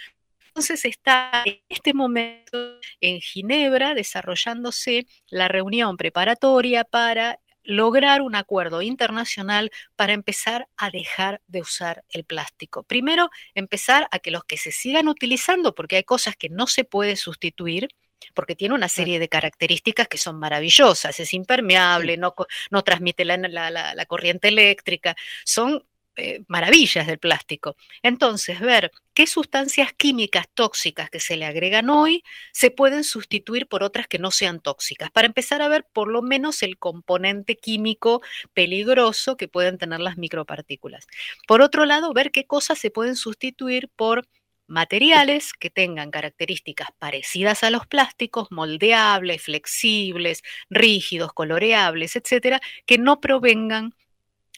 Entonces 0.48 0.84
está 0.84 1.42
en 1.46 1.60
este 1.70 1.94
momento 1.94 2.78
en 3.00 3.20
Ginebra 3.22 3.94
desarrollándose 3.94 5.06
la 5.28 5.48
reunión 5.48 5.96
preparatoria 5.96 6.84
para 6.84 7.38
lograr 7.64 8.22
un 8.22 8.34
acuerdo 8.34 8.82
internacional 8.82 9.70
para 9.96 10.12
empezar 10.12 10.68
a 10.76 10.90
dejar 10.90 11.40
de 11.46 11.60
usar 11.60 12.04
el 12.10 12.24
plástico. 12.24 12.82
Primero, 12.82 13.30
empezar 13.54 14.08
a 14.10 14.18
que 14.18 14.30
los 14.30 14.44
que 14.44 14.56
se 14.56 14.72
sigan 14.72 15.08
utilizando, 15.08 15.74
porque 15.74 15.96
hay 15.96 16.04
cosas 16.04 16.36
que 16.36 16.48
no 16.48 16.66
se 16.66 16.84
puede 16.84 17.16
sustituir, 17.16 17.88
porque 18.34 18.54
tiene 18.54 18.74
una 18.74 18.88
serie 18.88 19.18
de 19.18 19.28
características 19.28 20.08
que 20.08 20.18
son 20.18 20.38
maravillosas, 20.38 21.18
es 21.18 21.34
impermeable, 21.34 22.16
no, 22.16 22.34
no 22.70 22.82
transmite 22.82 23.24
la, 23.24 23.36
la, 23.36 23.70
la, 23.70 24.06
corriente 24.06 24.48
eléctrica, 24.48 25.16
son 25.44 25.84
eh, 26.16 26.42
maravillas 26.48 27.06
del 27.06 27.18
plástico. 27.18 27.76
Entonces, 28.02 28.60
ver 28.60 28.92
qué 29.14 29.26
sustancias 29.26 29.92
químicas 29.94 30.46
tóxicas 30.52 31.08
que 31.08 31.20
se 31.20 31.36
le 31.36 31.46
agregan 31.46 31.88
hoy 31.90 32.22
se 32.52 32.70
pueden 32.70 33.04
sustituir 33.04 33.66
por 33.66 33.82
otras 33.82 34.08
que 34.08 34.18
no 34.18 34.30
sean 34.30 34.60
tóxicas, 34.60 35.10
para 35.10 35.26
empezar 35.26 35.62
a 35.62 35.68
ver 35.68 35.86
por 35.92 36.08
lo 36.08 36.20
menos 36.20 36.62
el 36.62 36.78
componente 36.78 37.56
químico 37.56 38.20
peligroso 38.52 39.36
que 39.36 39.48
pueden 39.48 39.78
tener 39.78 40.00
las 40.00 40.18
micropartículas. 40.18 41.06
Por 41.46 41.62
otro 41.62 41.86
lado, 41.86 42.12
ver 42.12 42.30
qué 42.30 42.46
cosas 42.46 42.78
se 42.78 42.90
pueden 42.90 43.16
sustituir 43.16 43.88
por 43.96 44.26
materiales 44.66 45.52
que 45.52 45.70
tengan 45.70 46.10
características 46.10 46.88
parecidas 46.98 47.62
a 47.62 47.70
los 47.70 47.86
plásticos, 47.86 48.48
moldeables, 48.50 49.42
flexibles, 49.42 50.42
rígidos, 50.70 51.32
coloreables, 51.32 52.16
etcétera, 52.16 52.60
que 52.86 52.98
no 52.98 53.20
provengan 53.20 53.94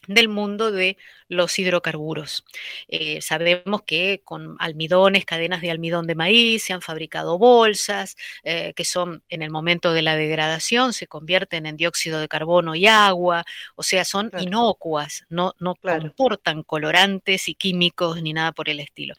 del 0.07 0.29
mundo 0.29 0.71
de 0.71 0.97
los 1.27 1.57
hidrocarburos. 1.57 2.45
Eh, 2.87 3.21
sabemos 3.21 3.81
que 3.83 4.21
con 4.23 4.55
almidones, 4.59 5.25
cadenas 5.25 5.61
de 5.61 5.71
almidón 5.71 6.07
de 6.07 6.15
maíz, 6.15 6.63
se 6.63 6.73
han 6.73 6.81
fabricado 6.81 7.37
bolsas 7.37 8.15
eh, 8.43 8.73
que 8.75 8.85
son 8.85 9.23
en 9.29 9.41
el 9.41 9.49
momento 9.49 9.93
de 9.93 10.01
la 10.01 10.15
degradación, 10.15 10.93
se 10.93 11.07
convierten 11.07 11.65
en 11.65 11.77
dióxido 11.77 12.19
de 12.19 12.27
carbono 12.27 12.75
y 12.75 12.87
agua, 12.87 13.45
o 13.75 13.83
sea, 13.83 14.05
son 14.05 14.29
claro. 14.29 14.45
inocuas, 14.45 15.25
no, 15.29 15.53
no 15.59 15.75
claro. 15.75 16.01
comportan 16.01 16.63
colorantes 16.63 17.47
y 17.47 17.55
químicos 17.55 18.21
ni 18.21 18.33
nada 18.33 18.51
por 18.51 18.69
el 18.69 18.79
estilo. 18.79 19.15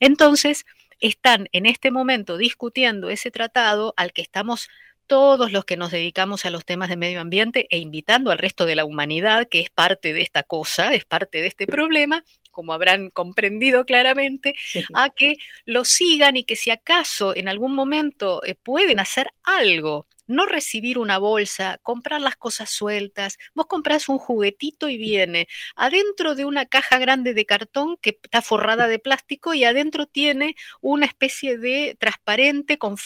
Entonces, 0.00 0.64
están 1.00 1.48
en 1.52 1.66
este 1.66 1.90
momento 1.90 2.36
discutiendo 2.36 3.10
ese 3.10 3.30
tratado 3.30 3.94
al 3.96 4.12
que 4.12 4.22
estamos 4.22 4.68
todos 5.08 5.50
los 5.50 5.64
que 5.64 5.76
nos 5.76 5.90
dedicamos 5.90 6.44
a 6.44 6.50
los 6.50 6.64
temas 6.64 6.88
de 6.88 6.96
medio 6.96 7.20
ambiente 7.20 7.66
e 7.70 7.78
invitando 7.78 8.30
al 8.30 8.38
resto 8.38 8.66
de 8.66 8.76
la 8.76 8.84
humanidad, 8.84 9.48
que 9.48 9.58
es 9.58 9.70
parte 9.70 10.12
de 10.12 10.22
esta 10.22 10.44
cosa, 10.44 10.94
es 10.94 11.04
parte 11.04 11.40
de 11.40 11.48
este 11.48 11.66
problema, 11.66 12.24
como 12.52 12.72
habrán 12.72 13.10
comprendido 13.10 13.84
claramente, 13.84 14.54
a 14.94 15.10
que 15.10 15.36
lo 15.64 15.84
sigan 15.84 16.36
y 16.36 16.44
que 16.44 16.56
si 16.56 16.70
acaso 16.70 17.34
en 17.34 17.48
algún 17.48 17.74
momento 17.74 18.44
eh, 18.44 18.54
pueden 18.54 19.00
hacer 19.00 19.30
algo 19.42 20.06
no 20.28 20.46
recibir 20.46 20.98
una 20.98 21.18
bolsa, 21.18 21.78
comprar 21.82 22.20
las 22.20 22.36
cosas 22.36 22.70
sueltas. 22.70 23.38
Vos 23.54 23.66
compras 23.66 24.08
un 24.08 24.18
juguetito 24.18 24.88
y 24.88 24.96
viene 24.98 25.48
adentro 25.74 26.36
de 26.36 26.44
una 26.44 26.66
caja 26.66 26.98
grande 26.98 27.34
de 27.34 27.46
cartón 27.46 27.96
que 28.00 28.18
está 28.22 28.42
forrada 28.42 28.86
de 28.86 29.00
plástico 29.00 29.54
y 29.54 29.64
adentro 29.64 30.06
tiene 30.06 30.54
una 30.80 31.06
especie 31.06 31.58
de 31.58 31.96
transparente 31.98 32.78
con 32.78 32.96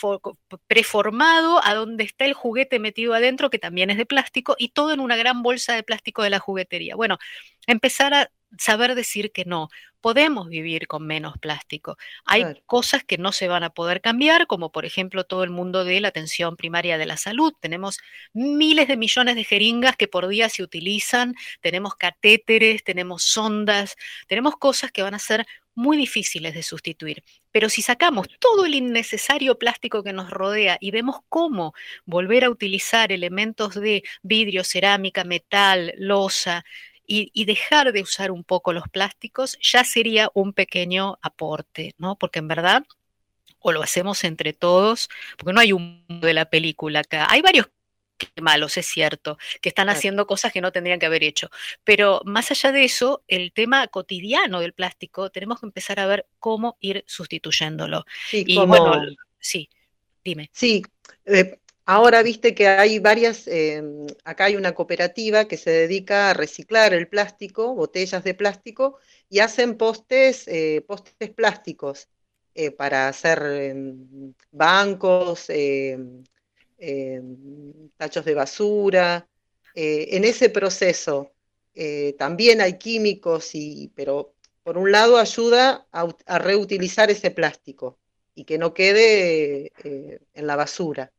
preformado 0.67 1.65
a 1.65 1.75
donde 1.75 2.05
está 2.05 2.25
el 2.25 2.35
juguete 2.35 2.79
metido 2.79 3.15
adentro 3.15 3.51
que 3.51 3.59
también 3.59 3.91
es 3.91 3.97
de 3.97 4.07
plástico 4.07 4.57
y 4.59 4.71
todo 4.71 4.93
en 4.93 5.01
una 5.01 5.17
gran 5.17 5.43
bolsa 5.43 5.75
de 5.75 5.83
plástico 5.83 6.23
de 6.23 6.31
la 6.31 6.39
juguetería. 6.39 6.97
Bueno, 6.97 7.19
empezar 7.67 8.15
a 8.15 8.31
saber 8.59 8.95
decir 8.95 9.33
que 9.33 9.45
no. 9.45 9.69
Podemos 10.03 10.51
vivir 10.51 10.87
con 10.87 11.07
menos 11.07 11.39
plástico. 11.39 11.97
Hay 12.27 12.43
claro. 12.43 12.61
cosas 12.67 13.05
que 13.05 13.17
no 13.17 13.33
se 13.33 13.49
van 13.49 13.65
a 13.65 13.71
poder 13.71 14.03
cambiar, 14.03 14.47
como 14.47 14.71
por 14.71 14.85
ejemplo 14.85 15.25
todo 15.25 15.45
el 15.45 15.51
mundo 15.51 15.85
de 15.85 16.01
la 16.01 16.09
atención 16.09 16.57
primaria 16.57 16.99
de 16.99 17.07
la 17.07 17.17
salud. 17.17 17.55
Tenemos 17.59 17.99
miles 18.35 18.89
de 18.89 18.99
millones 18.99 19.37
de 19.37 19.45
jeringas 19.45 19.97
que 19.97 20.09
por 20.09 20.29
día 20.29 20.51
se 20.51 20.63
utilizan, 20.63 21.35
tenemos 21.63 21.95
catéteres, 21.95 22.85
tenemos 22.85 23.23
sondas, 23.23 23.97
tenemos 24.27 24.57
cosas 24.57 24.93
que 24.93 25.03
van 25.03 25.15
a 25.15 25.19
ser 25.19 25.47
muy 25.75 25.97
difíciles 25.97 26.55
de 26.55 26.63
sustituir. 26.63 27.23
Pero 27.51 27.69
si 27.69 27.83
sacamos 27.83 28.29
todo 28.39 28.67
el 28.67 28.75
innecesario 28.75 29.59
plástico 29.59 30.03
que 30.03 30.13
nos 30.13 30.31
rodea 30.31 30.79
y 30.81 30.91
vemos 30.91 31.21
cómo 31.29 31.75
volver 32.05 32.45
a 32.45 32.51
utilizar 32.51 33.13
elementos 33.13 33.75
de 33.75 34.03
vidrio, 34.23 34.65
cerámica, 34.65 35.25
metal, 35.25 35.95
losa, 35.97 36.65
y, 37.07 37.31
y, 37.35 37.45
dejar 37.45 37.93
de 37.93 38.03
usar 38.03 38.31
un 38.31 38.45
poco 38.45 38.73
los 38.73 38.89
plásticos 38.89 39.59
ya 39.61 39.85
sería 39.85 40.31
un 40.35 40.53
pequeño 40.53 41.19
aporte, 41.23 41.95
¿no? 41.99 42.17
Porque 42.17 42.39
en 42.39 42.49
verdad, 42.49 42.85
o 43.59 43.73
lo 43.73 43.83
hacemos 43.83 44.25
entre 44.25 44.53
todos, 44.53 45.09
porque 45.37 45.53
no 45.53 45.61
hay 45.61 45.73
un 45.73 46.05
de 46.09 46.35
la 46.35 46.47
película 46.47 47.01
acá, 47.01 47.27
hay 47.31 47.43
varios 47.43 47.69
malos, 48.41 48.77
es 48.77 48.87
cierto, 48.87 49.39
que 49.61 49.69
están 49.69 49.89
haciendo 49.89 50.27
cosas 50.27 50.53
que 50.53 50.61
no 50.61 50.73
tendrían 50.73 50.99
que 50.99 51.07
haber 51.07 51.25
hecho. 51.25 51.51
Pero 51.85 52.21
más 52.25 52.51
allá 52.51 52.73
de 52.73 52.85
eso, 52.85 53.23
el 53.29 53.53
tema 53.53 53.87
cotidiano 53.89 54.61
del 54.61 54.73
plástico, 54.73 55.31
tenemos 55.31 55.61
que 55.61 55.67
empezar 55.67 56.01
a 56.01 56.07
ver 56.07 56.27
cómo 56.39 56.77
ir 56.81 57.05
sustituyéndolo. 57.07 58.05
Sí, 58.29 58.45
y 58.47 58.57
como... 58.57 58.67
bueno, 58.69 59.17
sí, 59.39 59.69
dime. 60.25 60.51
Sí, 60.53 60.83
eh, 61.27 61.59
Ahora 61.85 62.23
viste 62.23 62.55
que 62.55 62.69
hay 62.69 63.01
varias, 63.01 63.49
eh, 63.49 63.83
acá 64.25 64.45
hay 64.45 64.57
una 64.57 64.73
cooperativa 64.73 65.47
que 65.47 65.57
se 65.57 65.71
dedica 65.71 66.31
a 66.31 66.35
reciclar 66.35 66.95
el 66.95 67.09
plástico, 67.09 67.75
botellas 67.75 68.23
de 68.23 68.35
plástico, 68.35 68.99
y 69.29 69.41
hacen 69.41 69.77
postes, 69.77 70.47
eh, 70.47 70.85
postes 70.87 71.31
plásticos 71.31 72.09
eh, 72.55 72.71
para 72.71 73.09
hacer 73.09 73.75
bancos, 74.53 75.47
tachos 77.97 78.25
de 78.25 78.35
basura. 78.35 79.29
en 79.75 80.25
ese 80.25 80.51
proceso 80.51 81.33
también 82.19 82.61
hay 82.61 82.79
químicos, 82.79 83.55
y, 83.55 83.91
pero 83.97 84.35
por 84.63 84.79
un 84.79 84.93
lado 84.93 85.19
ayuda 85.19 85.87
a 85.91 86.39
reutilizar 86.39 87.11
ese 87.11 87.31
plástico 87.31 87.99
y 88.35 88.45
que 88.45 88.59
no 88.59 88.75
quede 88.75 89.73
en 90.35 90.47
la 90.47 90.57
basura 90.57 91.13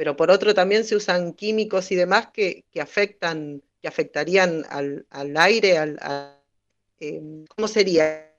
pero 0.00 0.16
por 0.16 0.30
otro 0.30 0.54
también 0.54 0.86
se 0.86 0.96
usan 0.96 1.34
químicos 1.34 1.92
y 1.92 1.94
demás 1.94 2.28
que, 2.32 2.64
que 2.72 2.80
afectan, 2.80 3.62
que 3.82 3.86
afectarían 3.86 4.64
al, 4.70 5.06
al 5.10 5.36
aire, 5.36 5.76
al, 5.76 5.98
eh, 7.00 7.20
¿cómo 7.54 7.68
sería? 7.68 8.34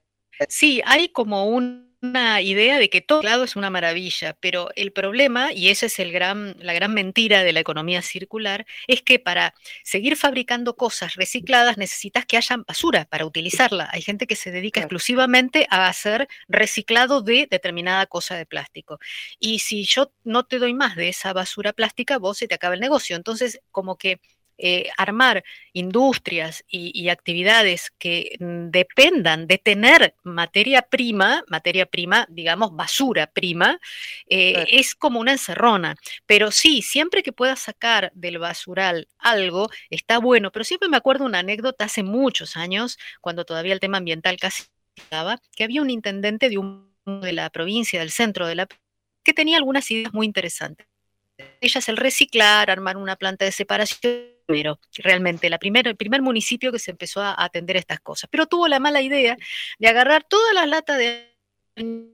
Sí, 0.49 0.81
hay 0.83 1.09
como 1.09 1.45
un, 1.49 1.90
una 2.01 2.41
idea 2.41 2.79
de 2.79 2.89
que 2.89 3.01
todo 3.01 3.21
lado 3.21 3.43
es 3.43 3.55
una 3.55 3.69
maravilla, 3.69 4.35
pero 4.39 4.69
el 4.75 4.91
problema, 4.91 5.53
y 5.53 5.69
esa 5.69 5.85
es 5.85 5.99
el 5.99 6.11
gran, 6.11 6.55
la 6.59 6.73
gran 6.73 6.93
mentira 6.93 7.43
de 7.43 7.53
la 7.53 7.59
economía 7.59 8.01
circular, 8.01 8.65
es 8.87 9.01
que 9.03 9.19
para 9.19 9.53
seguir 9.83 10.15
fabricando 10.17 10.75
cosas 10.75 11.15
recicladas 11.15 11.77
necesitas 11.77 12.25
que 12.25 12.37
haya 12.37 12.57
basura 12.67 13.05
para 13.05 13.25
utilizarla. 13.25 13.87
Hay 13.91 14.01
gente 14.01 14.25
que 14.27 14.35
se 14.35 14.51
dedica 14.51 14.79
exclusivamente 14.81 15.67
a 15.69 15.87
hacer 15.87 16.27
reciclado 16.47 17.21
de 17.21 17.47
determinada 17.49 18.05
cosa 18.07 18.35
de 18.35 18.45
plástico. 18.47 18.99
Y 19.39 19.59
si 19.59 19.85
yo 19.85 20.11
no 20.23 20.43
te 20.45 20.59
doy 20.59 20.73
más 20.73 20.95
de 20.95 21.09
esa 21.09 21.33
basura 21.33 21.73
plástica, 21.73 22.17
vos 22.17 22.37
se 22.39 22.47
te 22.47 22.55
acaba 22.55 22.73
el 22.73 22.81
negocio. 22.81 23.15
Entonces, 23.15 23.61
como 23.71 23.97
que 23.97 24.19
eh, 24.63 24.89
armar 24.95 25.43
industrias 25.73 26.63
y, 26.67 26.91
y, 26.93 27.09
actividades 27.09 27.91
que 27.97 28.37
mm, 28.39 28.69
dependan 28.69 29.47
de 29.47 29.57
tener 29.57 30.13
materia 30.21 30.83
prima, 30.83 31.43
materia 31.47 31.87
prima, 31.87 32.27
digamos, 32.29 32.75
basura 32.75 33.25
prima, 33.25 33.79
eh, 34.27 34.53
claro. 34.53 34.67
es 34.69 34.93
como 34.93 35.19
una 35.19 35.31
encerrona. 35.31 35.95
Pero 36.27 36.51
sí, 36.51 36.83
siempre 36.83 37.23
que 37.23 37.33
puedas 37.33 37.59
sacar 37.59 38.11
del 38.13 38.37
basural 38.37 39.07
algo, 39.17 39.71
está 39.89 40.19
bueno. 40.19 40.51
Pero 40.51 40.63
siempre 40.63 40.89
me 40.89 40.97
acuerdo 40.97 41.25
una 41.25 41.39
anécdota 41.39 41.85
hace 41.85 42.03
muchos 42.03 42.55
años, 42.55 42.99
cuando 43.19 43.45
todavía 43.45 43.73
el 43.73 43.79
tema 43.79 43.97
ambiental 43.97 44.37
casi 44.37 44.65
estaba, 44.95 45.41
que 45.55 45.63
había 45.63 45.81
un 45.81 45.89
intendente 45.89 46.49
de, 46.49 46.59
un, 46.59 46.93
de 47.05 47.33
la 47.33 47.49
provincia, 47.49 47.99
del 47.99 48.11
centro 48.11 48.45
de 48.45 48.55
la 48.55 48.67
que 49.23 49.33
tenía 49.33 49.57
algunas 49.57 49.89
ideas 49.89 50.13
muy 50.13 50.27
interesantes. 50.27 50.90
Ellas 51.61 51.89
el 51.89 51.97
reciclar, 51.97 52.69
armar 52.69 52.97
una 52.97 53.15
planta 53.15 53.45
de 53.45 53.51
separación 53.51 54.31
primero, 54.45 54.79
realmente, 54.97 55.49
la 55.49 55.59
el 55.61 55.95
primer 55.95 56.21
municipio 56.21 56.71
que 56.71 56.79
se 56.79 56.91
empezó 56.91 57.21
a, 57.21 57.35
atender 57.37 57.77
estas 57.77 57.99
cosas. 57.99 58.29
Pero 58.29 58.47
tuvo 58.47 58.67
la 58.67 58.79
mala 58.79 59.01
idea 59.01 59.37
de 59.79 59.87
agarrar 59.87 60.23
todas 60.23 60.53
las 60.53 60.67
latas 60.67 60.97
de 60.97 61.31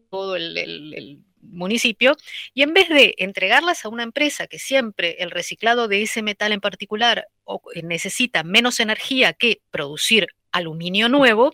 todo 0.10 0.36
el, 0.36 1.24
municipio 1.50 2.18
y 2.54 2.62
en 2.62 2.74
vez 2.74 2.90
de 2.90 3.16
entregarlas 3.20 3.86
a 3.86 3.90
una 3.90 4.04
empresa 4.04 4.48
que 4.48 4.60
siempre 4.60 5.16
el 5.20 5.32
reciclado 5.32 5.88
de 5.88 6.02
ese 6.02 6.22
metal 6.22 6.52
en 6.52 6.60
particular 6.60 7.30
necesita 7.84 8.44
menos 8.44 8.82
energía 8.82 9.32
que 9.32 9.62
producir 9.72 10.28
aluminio 10.58 11.10
nuevo, 11.10 11.54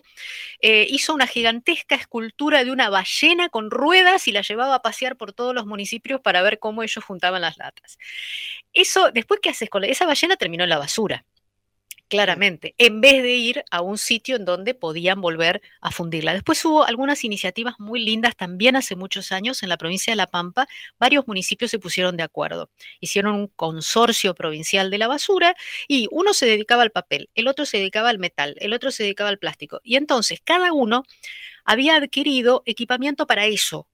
eh, 0.60 0.86
hizo 0.88 1.14
una 1.14 1.26
gigantesca 1.26 1.94
escultura 1.94 2.64
de 2.64 2.70
una 2.70 2.90
ballena 2.90 3.48
con 3.48 3.70
ruedas 3.70 4.28
y 4.28 4.32
la 4.32 4.42
llevaba 4.42 4.76
a 4.76 4.82
pasear 4.82 5.16
por 5.16 5.32
todos 5.32 5.54
los 5.54 5.66
municipios 5.66 6.20
para 6.20 6.42
ver 6.42 6.58
cómo 6.58 6.82
ellos 6.82 7.04
juntaban 7.04 7.42
las 7.42 7.56
latas. 7.58 7.98
Eso, 8.72 9.10
después, 9.12 9.40
¿qué 9.42 9.50
haces 9.50 9.70
con 9.70 9.82
la, 9.82 9.88
esa 9.88 10.06
ballena? 10.06 10.36
Terminó 10.36 10.64
en 10.64 10.70
la 10.70 10.78
basura. 10.78 11.24
Claramente, 12.08 12.74
en 12.78 13.00
vez 13.00 13.22
de 13.22 13.30
ir 13.34 13.64
a 13.70 13.80
un 13.80 13.98
sitio 13.98 14.36
en 14.36 14.44
donde 14.44 14.74
podían 14.74 15.20
volver 15.20 15.62
a 15.80 15.90
fundirla. 15.90 16.34
Después 16.34 16.64
hubo 16.64 16.84
algunas 16.84 17.24
iniciativas 17.24 17.74
muy 17.78 18.00
lindas 18.00 18.36
también 18.36 18.76
hace 18.76 18.96
muchos 18.96 19.32
años 19.32 19.62
en 19.62 19.68
la 19.68 19.76
provincia 19.76 20.12
de 20.12 20.16
La 20.16 20.26
Pampa. 20.26 20.66
Varios 20.98 21.26
municipios 21.26 21.70
se 21.70 21.78
pusieron 21.78 22.16
de 22.16 22.22
acuerdo. 22.22 22.70
Hicieron 23.00 23.34
un 23.34 23.48
consorcio 23.48 24.34
provincial 24.34 24.90
de 24.90 24.98
la 24.98 25.08
basura 25.08 25.56
y 25.88 26.08
uno 26.10 26.34
se 26.34 26.46
dedicaba 26.46 26.82
al 26.82 26.90
papel, 26.90 27.30
el 27.34 27.48
otro 27.48 27.66
se 27.66 27.78
dedicaba 27.78 28.08
al 28.10 28.18
metal, 28.18 28.54
el 28.58 28.72
otro 28.72 28.90
se 28.90 29.02
dedicaba 29.04 29.30
al 29.30 29.38
plástico. 29.38 29.80
Y 29.82 29.96
entonces 29.96 30.40
cada 30.44 30.72
uno 30.72 31.04
había 31.64 31.96
adquirido 31.96 32.62
equipamiento 32.66 33.26
para 33.26 33.46
eso, 33.46 33.88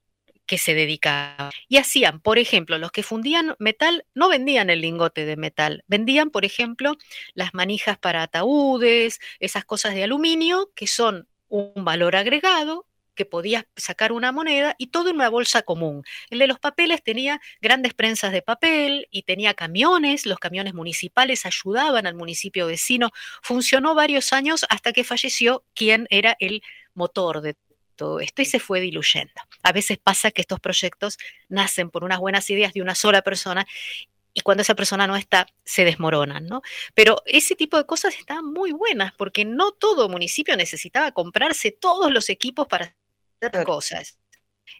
que 0.50 0.58
se 0.58 0.74
dedicaban. 0.74 1.52
Y 1.68 1.76
hacían, 1.76 2.18
por 2.18 2.40
ejemplo, 2.40 2.76
los 2.76 2.90
que 2.90 3.04
fundían 3.04 3.54
metal 3.60 4.04
no 4.14 4.28
vendían 4.28 4.68
el 4.68 4.80
lingote 4.80 5.24
de 5.24 5.36
metal, 5.36 5.84
vendían, 5.86 6.30
por 6.30 6.44
ejemplo, 6.44 6.96
las 7.34 7.54
manijas 7.54 7.98
para 7.98 8.24
ataúdes, 8.24 9.20
esas 9.38 9.64
cosas 9.64 9.94
de 9.94 10.02
aluminio 10.02 10.72
que 10.74 10.88
son 10.88 11.28
un 11.46 11.84
valor 11.84 12.16
agregado 12.16 12.88
que 13.14 13.26
podías 13.26 13.64
sacar 13.76 14.10
una 14.10 14.32
moneda 14.32 14.74
y 14.76 14.88
todo 14.88 15.10
en 15.10 15.16
una 15.16 15.28
bolsa 15.28 15.62
común. 15.62 16.02
El 16.30 16.40
de 16.40 16.48
los 16.48 16.58
papeles 16.58 17.04
tenía 17.04 17.40
grandes 17.60 17.94
prensas 17.94 18.32
de 18.32 18.42
papel 18.42 19.06
y 19.12 19.22
tenía 19.22 19.54
camiones, 19.54 20.26
los 20.26 20.40
camiones 20.40 20.74
municipales 20.74 21.46
ayudaban 21.46 22.08
al 22.08 22.16
municipio 22.16 22.66
vecino. 22.66 23.10
Funcionó 23.40 23.94
varios 23.94 24.32
años 24.32 24.66
hasta 24.68 24.92
que 24.92 25.04
falleció 25.04 25.64
quien 25.74 26.08
era 26.10 26.36
el 26.40 26.60
motor 26.94 27.40
de 27.40 27.54
todo 28.00 28.18
esto 28.20 28.40
y 28.40 28.46
se 28.46 28.58
fue 28.60 28.80
diluyendo. 28.80 29.34
A 29.62 29.72
veces 29.72 29.98
pasa 29.98 30.30
que 30.30 30.40
estos 30.40 30.58
proyectos 30.58 31.18
nacen 31.50 31.90
por 31.90 32.02
unas 32.02 32.18
buenas 32.18 32.48
ideas 32.48 32.72
de 32.72 32.80
una 32.80 32.94
sola 32.94 33.20
persona 33.20 33.66
y 34.32 34.40
cuando 34.40 34.62
esa 34.62 34.74
persona 34.74 35.06
no 35.06 35.16
está, 35.16 35.46
se 35.66 35.84
desmoronan, 35.84 36.46
¿no? 36.46 36.62
Pero 36.94 37.20
ese 37.26 37.56
tipo 37.56 37.76
de 37.76 37.84
cosas 37.84 38.16
estaban 38.18 38.46
muy 38.46 38.72
buenas 38.72 39.12
porque 39.12 39.44
no 39.44 39.72
todo 39.72 40.08
municipio 40.08 40.56
necesitaba 40.56 41.12
comprarse 41.12 41.72
todos 41.72 42.10
los 42.10 42.30
equipos 42.30 42.66
para 42.68 42.96
hacer 43.42 43.64
cosas. 43.64 44.18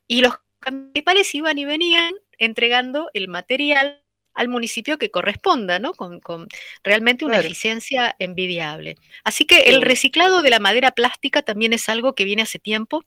Y 0.06 0.22
los 0.22 0.32
municipales 0.70 1.34
iban 1.34 1.58
y 1.58 1.66
venían 1.66 2.14
entregando 2.38 3.10
el 3.12 3.28
material 3.28 4.02
al 4.40 4.48
municipio 4.48 4.98
que 4.98 5.10
corresponda, 5.10 5.78
¿no? 5.78 5.92
Con, 5.94 6.18
con 6.20 6.48
realmente 6.82 7.24
una 7.26 7.34
Claro. 7.34 7.46
eficiencia 7.48 8.16
envidiable. 8.18 8.96
Así 9.22 9.44
que 9.44 9.60
el 9.68 9.82
reciclado 9.82 10.42
de 10.42 10.50
la 10.50 10.58
madera 10.60 10.92
plástica 10.92 11.42
también 11.42 11.72
es 11.74 11.88
algo 11.90 12.14
que 12.14 12.24
viene 12.24 12.42
hace 12.42 12.58
tiempo 12.58 13.04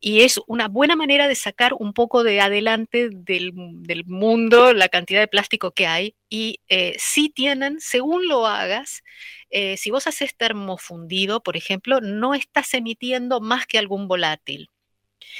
y 0.00 0.22
es 0.22 0.40
una 0.46 0.68
buena 0.68 0.96
manera 0.96 1.28
de 1.28 1.34
sacar 1.34 1.74
un 1.78 1.92
poco 1.92 2.24
de 2.24 2.40
adelante 2.40 3.10
del, 3.12 3.52
del 3.54 4.04
mundo 4.06 4.72
la 4.72 4.88
cantidad 4.88 5.20
de 5.20 5.28
plástico 5.28 5.72
que 5.72 5.86
hay. 5.86 6.14
Y 6.30 6.60
eh, 6.68 6.94
sí 6.98 7.28
tienen, 7.28 7.80
según 7.80 8.26
lo 8.28 8.46
hagas, 8.46 9.02
eh, 9.50 9.76
si 9.76 9.90
vos 9.90 10.06
haces 10.06 10.34
termofundido, 10.36 11.42
por 11.42 11.56
ejemplo, 11.56 12.00
no 12.00 12.34
estás 12.34 12.72
emitiendo 12.74 13.40
más 13.40 13.66
que 13.66 13.78
algún 13.78 14.08
volátil 14.08 14.70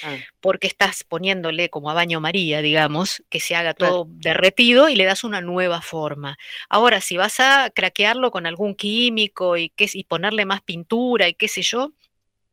Ah, 0.02 0.24
porque 0.40 0.66
estás 0.68 1.04
poniéndole 1.04 1.70
como 1.70 1.90
a 1.90 1.94
baño 1.94 2.20
María, 2.20 2.62
digamos, 2.62 3.22
que 3.30 3.40
se 3.40 3.54
haga 3.56 3.74
Claro. 3.76 3.94
todo 3.94 4.06
derretido 4.08 4.88
y 4.88 4.96
le 4.96 5.04
das 5.04 5.24
una 5.24 5.40
nueva 5.40 5.82
forma. 5.82 6.38
Ahora, 6.68 7.00
si 7.00 7.16
vas 7.16 7.40
a 7.40 7.70
craquearlo 7.74 8.30
con 8.30 8.46
algún 8.46 8.74
químico 8.74 9.56
y, 9.56 9.70
qué, 9.70 9.88
y 9.92 10.04
ponerle 10.04 10.44
más 10.46 10.62
pintura 10.62 11.28
y 11.28 11.34
qué 11.34 11.48
sé 11.48 11.62
yo, 11.62 11.92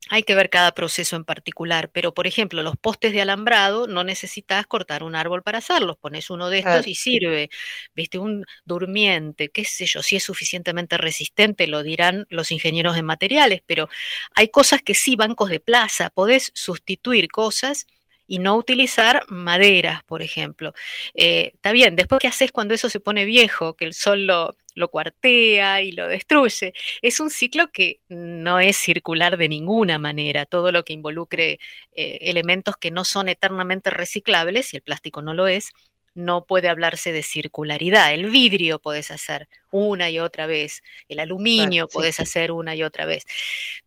hay 0.09 0.23
que 0.23 0.35
ver 0.35 0.49
cada 0.49 0.71
proceso 0.73 1.15
en 1.15 1.25
particular, 1.25 1.89
pero 1.91 2.13
por 2.13 2.27
ejemplo, 2.27 2.63
los 2.63 2.77
postes 2.77 3.13
de 3.13 3.21
alambrado 3.21 3.87
no 3.87 4.03
necesitas 4.03 4.65
cortar 4.67 5.03
un 5.03 5.15
árbol 5.15 5.43
para 5.43 5.59
hacerlos, 5.59 5.97
pones 5.97 6.29
uno 6.29 6.49
de 6.49 6.59
estos 6.59 6.83
Claro. 6.83 6.89
y 6.89 6.95
sirve. 6.95 7.49
Viste, 7.95 8.17
un 8.19 8.45
durmiente, 8.65 9.49
qué 9.49 9.65
sé 9.65 9.85
yo, 9.85 10.01
si 10.03 10.15
es 10.17 10.23
suficientemente 10.23 10.97
resistente, 10.97 11.67
lo 11.67 11.83
dirán 11.83 12.25
los 12.29 12.51
ingenieros 12.51 12.95
de 12.95 13.03
materiales, 13.03 13.61
pero 13.65 13.89
hay 14.35 14.49
cosas 14.49 14.81
que 14.81 14.93
sí, 14.95 15.15
bancos 15.15 15.49
de 15.49 15.59
plaza, 15.59 16.09
podés 16.09 16.51
sustituir 16.55 17.27
cosas 17.29 17.85
y 18.27 18.39
no 18.39 18.55
utilizar 18.55 19.23
maderas, 19.29 20.03
por 20.03 20.21
ejemplo. 20.21 20.73
Eh, 21.13 21.51
está 21.55 21.71
bien, 21.71 21.95
después, 21.95 22.19
¿qué 22.19 22.27
haces 22.27 22.51
cuando 22.51 22.73
eso 22.73 22.89
se 22.89 22.99
pone 22.99 23.25
viejo? 23.25 23.75
Que 23.75 23.85
el 23.85 23.93
sol 23.93 24.27
lo, 24.27 24.55
lo 24.75 24.89
cuartea 24.89 25.81
y 25.81 25.91
lo 25.91 26.07
destruye. 26.07 26.73
Es 27.01 27.19
un 27.19 27.29
ciclo 27.29 27.71
que 27.71 28.01
no 28.09 28.59
es 28.59 28.77
circular 28.77 29.37
de 29.37 29.49
ninguna 29.49 29.97
manera. 29.99 30.45
Todo 30.45 30.71
lo 30.71 30.83
que 30.83 30.93
involucre 30.93 31.59
eh, 31.93 32.17
elementos 32.21 32.77
que 32.77 32.91
no 32.91 33.05
son 33.05 33.29
eternamente 33.29 33.89
reciclables, 33.89 34.73
y 34.73 34.77
el 34.77 34.83
plástico 34.83 35.21
no 35.21 35.33
lo 35.33 35.47
es, 35.47 35.71
no 36.17 36.45
puede 36.45 36.69
hablarse 36.69 37.11
de 37.13 37.23
circularidad. 37.23 38.13
El 38.13 38.29
vidrio 38.29 38.79
podés 38.79 39.11
hacer 39.11 39.47
una 39.71 40.09
y 40.09 40.19
otra 40.19 40.47
vez, 40.47 40.81
el 41.07 41.19
aluminio 41.19 41.87
sí. 41.89 41.93
podés 41.93 42.19
hacer 42.19 42.51
una 42.51 42.75
y 42.75 42.83
otra 42.83 43.05
vez, 43.05 43.25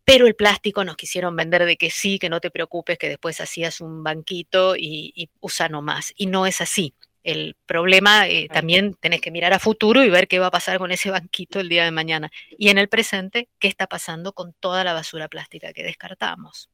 pero 0.03 0.27
el 0.27 0.35
plástico 0.35 0.83
nos 0.83 0.95
quisieron 0.97 1.35
vender 1.35 1.65
de 1.65 1.77
que 1.77 1.89
sí, 1.91 2.19
que 2.19 2.29
no 2.29 2.39
te 2.41 2.51
preocupes, 2.51 2.97
que 2.97 3.09
después 3.09 3.41
hacías 3.41 3.81
un 3.81 4.03
banquito 4.03 4.75
y, 4.75 5.11
y 5.15 5.29
usa 5.39 5.69
nomás. 5.69 6.13
Y 6.15 6.27
no 6.27 6.45
es 6.45 6.61
así. 6.61 6.93
El 7.23 7.55
problema 7.67 8.27
eh, 8.27 8.49
Claro. 8.49 8.53
también 8.61 8.93
tenés 8.95 9.21
que 9.21 9.29
mirar 9.31 9.53
a 9.53 9.59
futuro 9.59 10.03
y 10.03 10.09
ver 10.09 10.27
qué 10.27 10.39
va 10.39 10.47
a 10.47 10.51
pasar 10.51 10.79
con 10.79 10.91
ese 10.91 11.11
banquito 11.11 11.59
el 11.59 11.69
día 11.69 11.85
de 11.85 11.91
mañana. 11.91 12.31
Y 12.57 12.69
en 12.69 12.77
el 12.79 12.89
presente, 12.89 13.49
qué 13.59 13.67
está 13.67 13.87
pasando 13.87 14.33
con 14.33 14.53
toda 14.53 14.83
la 14.83 14.93
basura 14.93 15.27
plástica 15.27 15.71
que 15.73 15.83
descartamos. 15.83 16.69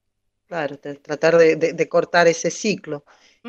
claro, 0.48 0.78
tratar 0.80 1.38
de, 1.38 1.56
de- 1.58 1.74
de 1.74 1.89
cortar 1.89 2.28
ese 2.28 2.50
ciclo. 2.52 3.04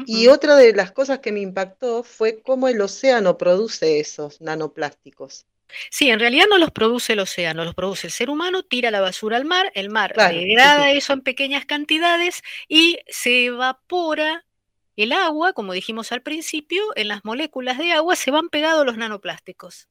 Y 0.07 0.29
otra 0.29 0.57
de 0.57 0.73
las 0.73 0.93
cosas 0.93 1.21
que 1.21 1.33
me 1.33 1.41
impactó 1.41 2.03
fue 2.03 2.41
cómo 2.43 2.69
el 2.69 2.81
océano 2.81 3.37
produce 3.39 4.01
esos 4.01 4.41
nanoplásticos. 4.41 5.47
Sí, 5.91 6.11
en 6.11 6.19
realidad 6.19 6.47
no 6.49 6.57
los 6.59 6.71
produce 6.71 7.13
el 7.13 7.21
océano, 7.21 7.65
los 7.65 7.75
produce 7.75 8.07
el 8.07 8.13
ser 8.13 8.31
humano, 8.31 8.63
tira 8.63 8.91
la 8.91 9.01
basura 9.01 9.37
al 9.37 9.45
mar, 9.45 9.71
el 9.75 9.91
mar 9.91 10.13
Claro, 10.15 10.39
sí, 10.41 10.47
degrada 10.47 10.91
sí. 10.91 10.99
eso 10.99 11.13
en 11.13 11.21
pequeñas 11.23 11.67
cantidades 11.67 12.43
y 12.69 12.99
se 13.09 13.47
evapora 13.47 14.47
el 14.97 15.13
agua, 15.13 15.53
como 15.53 15.73
dijimos 15.75 16.11
al 16.13 16.23
principio, 16.23 16.83
en 16.97 17.09
las 17.09 17.25
moléculas 17.25 17.79
de 17.79 17.93
agua 17.93 18.17
se 18.17 18.31
van 18.31 18.49
pegados 18.49 18.85
los 18.87 18.97
nanoplásticos. 18.97 19.89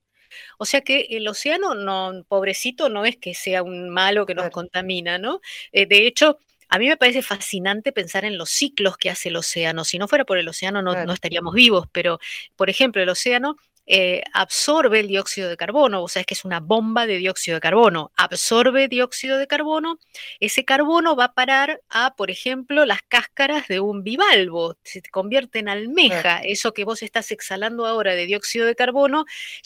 O 0.57 0.65
sea 0.65 0.81
que 0.81 1.07
el 1.11 1.27
océano, 1.27 1.75
no, 1.75 2.23
pobrecito, 2.27 2.89
no 2.89 3.05
es 3.05 3.15
que 3.17 3.33
sea 3.33 3.63
un 3.63 3.89
malo 3.89 4.25
que 4.25 4.35
nos 4.35 4.43
Claro. 4.45 4.51
contamina, 4.51 5.17
¿no? 5.17 5.41
Eh, 5.71 5.85
de 5.85 6.07
hecho, 6.07 6.39
a 6.69 6.79
mí 6.79 6.87
me 6.87 6.97
parece 6.97 7.21
fascinante 7.21 7.91
pensar 7.91 8.25
en 8.25 8.37
los 8.37 8.49
ciclos 8.49 8.97
que 8.97 9.09
hace 9.09 9.29
el 9.29 9.35
océano. 9.37 9.83
Si 9.83 9.97
no 9.97 10.07
fuera 10.07 10.25
por 10.25 10.37
el 10.37 10.47
océano, 10.47 10.81
no, 10.81 11.13
estaríamos 11.13 11.53
vivos, 11.53 11.87
pero, 11.91 12.19
por 12.55 12.69
ejemplo, 12.69 13.01
el 13.01 13.09
océano 13.09 13.57
eh, 13.87 14.21
absorbe 14.33 14.99
el 14.99 15.07
dióxido 15.07 15.49
de 15.49 15.55
carbono, 15.55 16.03
o 16.03 16.07
sea, 16.09 16.19
es 16.19 16.25
que 16.25 16.33
es 16.33 16.43
una 16.43 16.59
bomba 16.59 17.07
de 17.07 17.17
dióxido 17.17 17.55
de 17.55 17.61
carbono, 17.61 18.11
absorbe 18.17 18.89
dióxido 18.89 19.37
de 19.37 19.47
carbono, 19.47 19.97
ese 20.41 20.65
carbono 20.65 21.15
va 21.15 21.25
a 21.25 21.33
parar 21.33 21.81
a, 21.89 22.13
por 22.15 22.29
ejemplo, 22.29 22.85
las 22.85 23.01
cáscaras 23.03 23.67
de 23.69 23.79
un 23.79 24.03
bivalvo, 24.03 24.75
se 24.83 25.01
convierte 25.03 25.59
en 25.59 25.69
almeja, 25.69 26.41
eso 26.43 26.73
que 26.73 26.83
vos 26.83 27.01
estás 27.01 27.31
exhalando 27.31 27.85
ahora 27.85 28.13
de 28.13 28.25
dióxido 28.25 28.65
de 28.65 28.75
carbono, 28.75 29.25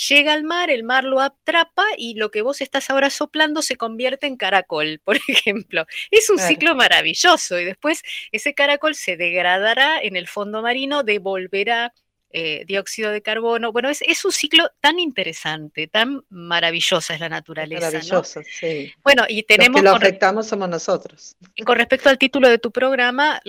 llega 0.09 0.33
al 0.33 0.43
mar, 0.43 0.69
el 0.69 0.83
mar 0.83 1.03
lo 1.03 1.19
atrapa 1.19 1.85
y 1.97 2.13
lo 2.13 2.29
que 2.29 2.43
vos 2.43 2.61
estás 2.61 2.91
ahora 2.91 3.09
soplando 3.09 3.63
se 3.63 3.75
convierte 3.75 4.27
en 4.27 4.37
caracol, 4.37 5.01
por 5.03 5.17
ejemplo. 5.27 5.85
Es 6.11 6.29
un 6.29 6.37
ciclo 6.37 6.75
maravilloso 6.75 7.59
y 7.59 7.65
después 7.65 8.03
ese 8.31 8.53
caracol 8.53 8.93
se 8.95 9.17
degradará 9.17 9.99
en 10.01 10.15
el 10.15 10.27
fondo 10.27 10.61
marino, 10.61 11.03
devolverá 11.03 11.93
eh, 12.33 12.63
dióxido 12.65 13.11
de 13.11 13.21
carbono. 13.21 13.71
Bueno, 13.71 13.89
es, 13.89 14.01
es 14.01 14.23
un 14.25 14.31
ciclo 14.31 14.69
tan 14.79 14.99
interesante, 14.99 15.87
tan 15.87 16.23
maravillosa 16.29 17.13
es 17.13 17.19
la 17.19 17.29
naturaleza. 17.29 17.87
¿no? 17.87 17.91
maravilloso, 17.93 18.41
sí. 18.43 18.93
Bueno, 19.03 19.23
y 19.27 19.37
Los 19.37 19.45
tenemos 19.47 19.81
que 19.81 19.87
lo 19.87 19.95
afectamos 19.95 20.47
somos 20.47 20.69
nosotros. 20.69 21.35
y 21.55 21.63
con 21.63 21.77
respecto 21.77 22.09
al 22.09 22.17
título 22.17 22.49
de 22.49 22.57
tu 22.57 22.71
programa, 22.71 23.41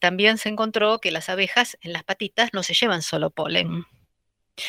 también 0.00 0.38
se 0.38 0.48
encontró 0.48 0.98
que 1.00 1.10
las 1.10 1.28
abejas 1.28 1.76
en 1.80 1.92
las 1.92 2.04
patitas 2.04 2.50
no 2.52 2.62
se 2.62 2.74
llevan 2.74 3.02
solo 3.02 3.30
polen, 3.30 3.84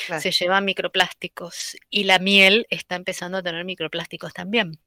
Claro. 0.07 0.21
se 0.21 0.31
llevan 0.31 0.63
microplásticos 0.65 1.75
y 1.89 2.05
la 2.05 2.17
miel 2.19 2.65
está 2.69 2.95
empezando 2.95 3.39
a 3.39 3.43
tener 3.43 3.65
microplásticos 3.65 4.33
también. 4.33 4.79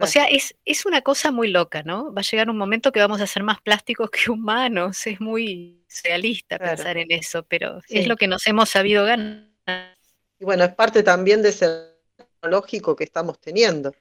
O 0.00 0.06
sea, 0.06 0.24
es, 0.24 0.56
es 0.64 0.84
una 0.84 1.02
cosa 1.02 1.30
muy 1.30 1.48
loca, 1.48 1.82
¿no? 1.84 2.12
Va 2.12 2.20
a 2.20 2.24
llegar 2.24 2.50
un 2.50 2.56
momento 2.56 2.90
que 2.92 3.00
vamos 3.00 3.20
a 3.20 3.26
ser 3.26 3.42
más 3.44 3.60
plásticos 3.60 4.10
que 4.10 4.30
humanos. 4.30 5.06
Es 5.06 5.20
muy 5.20 5.83
realista 6.02 6.58
Claro. 6.58 6.76
pensar 6.76 6.96
en 6.98 7.10
eso, 7.12 7.42
pero 7.44 7.80
Sí. 7.82 7.98
es 7.98 8.08
lo 8.08 8.16
que 8.16 8.26
nos 8.28 8.46
hemos 8.46 8.70
sabido 8.70 9.04
ganar. 9.04 9.96
Y 10.38 10.44
bueno, 10.44 10.64
es 10.64 10.74
parte 10.74 11.02
también 11.02 11.42
de 11.42 11.50
ese 11.50 11.68
tecnológico 12.16 12.96
que 12.96 13.04
estamos 13.04 13.40
teniendo. 13.40 13.94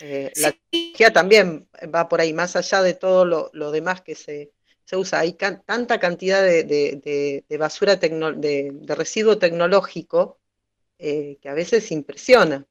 Eh, 0.00 0.32
la 0.36 0.52
tecnología 0.70 1.12
también 1.12 1.68
va 1.94 2.08
por 2.08 2.20
ahí, 2.20 2.32
más 2.32 2.56
allá 2.56 2.82
de 2.82 2.94
todo 2.94 3.24
lo, 3.24 3.50
lo 3.52 3.70
demás 3.70 4.00
que 4.00 4.14
se, 4.16 4.50
se 4.84 4.96
usa. 4.96 5.20
Hay 5.20 5.34
can- 5.34 5.62
tanta 5.64 6.00
cantidad 6.00 6.42
de, 6.42 6.64
de- 6.64 7.00
de- 7.04 7.44
de 7.48 7.56
basura, 7.58 8.00
tecno- 8.00 8.34
de, 8.34 8.70
de 8.72 8.94
residuo 8.94 9.38
tecnológico 9.38 10.40
eh, 10.98 11.38
que 11.40 11.48
a 11.48 11.54
veces 11.54 11.90
impresiona. 11.92 12.64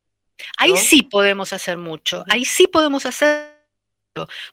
ahí 0.57 0.75
sí 0.77 1.03
podemos 1.03 1.53
hacer 1.53 1.77
mucho. 1.77 2.23
Ahí 2.29 2.45
sí 2.45 2.67
podemos 2.67 3.05
hacer 3.05 3.60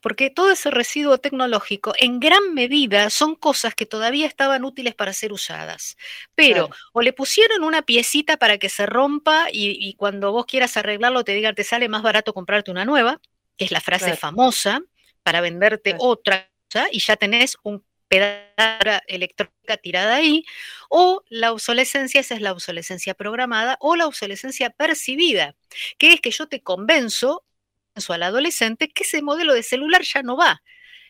porque 0.03 0.31
todo 0.31 0.51
ese 0.53 0.71
residuo 0.71 1.19
tecnológico 1.19 1.93
en 1.99 2.21
gran 2.21 2.55
medida 2.55 3.11
son 3.11 3.35
cosas 3.35 3.75
que 3.75 3.87
todavía 3.87 4.27
estaban 4.27 4.65
útiles 4.65 4.95
para 4.95 5.13
ser 5.13 5.33
usadas, 5.33 5.97
pero 6.35 6.69
Claro. 6.69 6.83
o 6.93 7.03
le 7.03 7.13
pusieron 7.13 7.65
una 7.65 7.83
piecita 7.83 8.37
para 8.37 8.59
que 8.59 8.69
se 8.69 8.87
rompa 8.87 9.49
y, 9.53 9.77
y 9.81 9.95
cuando 9.95 10.33
vos 10.33 10.47
quieras 10.47 10.77
arreglarlo 10.77 11.25
te 11.25 11.33
digan 11.35 11.55
te 11.55 11.65
sale 11.65 11.89
más 11.89 12.03
barato 12.03 12.33
comprarte 12.35 12.71
una 12.71 12.85
nueva, 12.85 13.21
que 13.57 13.65
es 13.65 13.73
la 13.73 13.81
frase 13.81 14.07
Claro. 14.07 14.19
famosa 14.19 14.81
para 15.23 15.41
venderte 15.41 15.91
Claro. 15.91 16.05
otra 16.05 16.49
cosa 16.73 16.89
y 16.93 17.01
ya 17.01 17.17
tenés 17.17 17.57
un 17.63 17.85
pedazo 18.09 18.45
de 18.85 19.01
electrónica 19.09 19.77
tirada 19.77 20.15
ahí, 20.17 20.45
o 20.89 21.23
la 21.29 21.53
obsolescencia, 21.53 22.21
esa 22.21 22.35
es 22.35 22.41
la 22.41 22.53
obsolescencia 22.53 23.13
programada 23.15 23.77
o 23.81 23.97
la 23.97 24.07
obsolescencia 24.07 24.71
percibida, 24.71 25.55
que 25.99 26.13
es 26.15 26.21
que 26.21 26.31
yo 26.31 26.47
te 26.49 26.63
convenzo 26.63 27.45
al 28.09 28.23
adolescente 28.23 28.89
que 28.89 29.03
ese 29.05 29.23
modelo 29.23 29.55
de 29.55 29.63
celular 29.63 30.03
ya 30.03 30.23
no 30.23 30.37
va, 30.37 30.63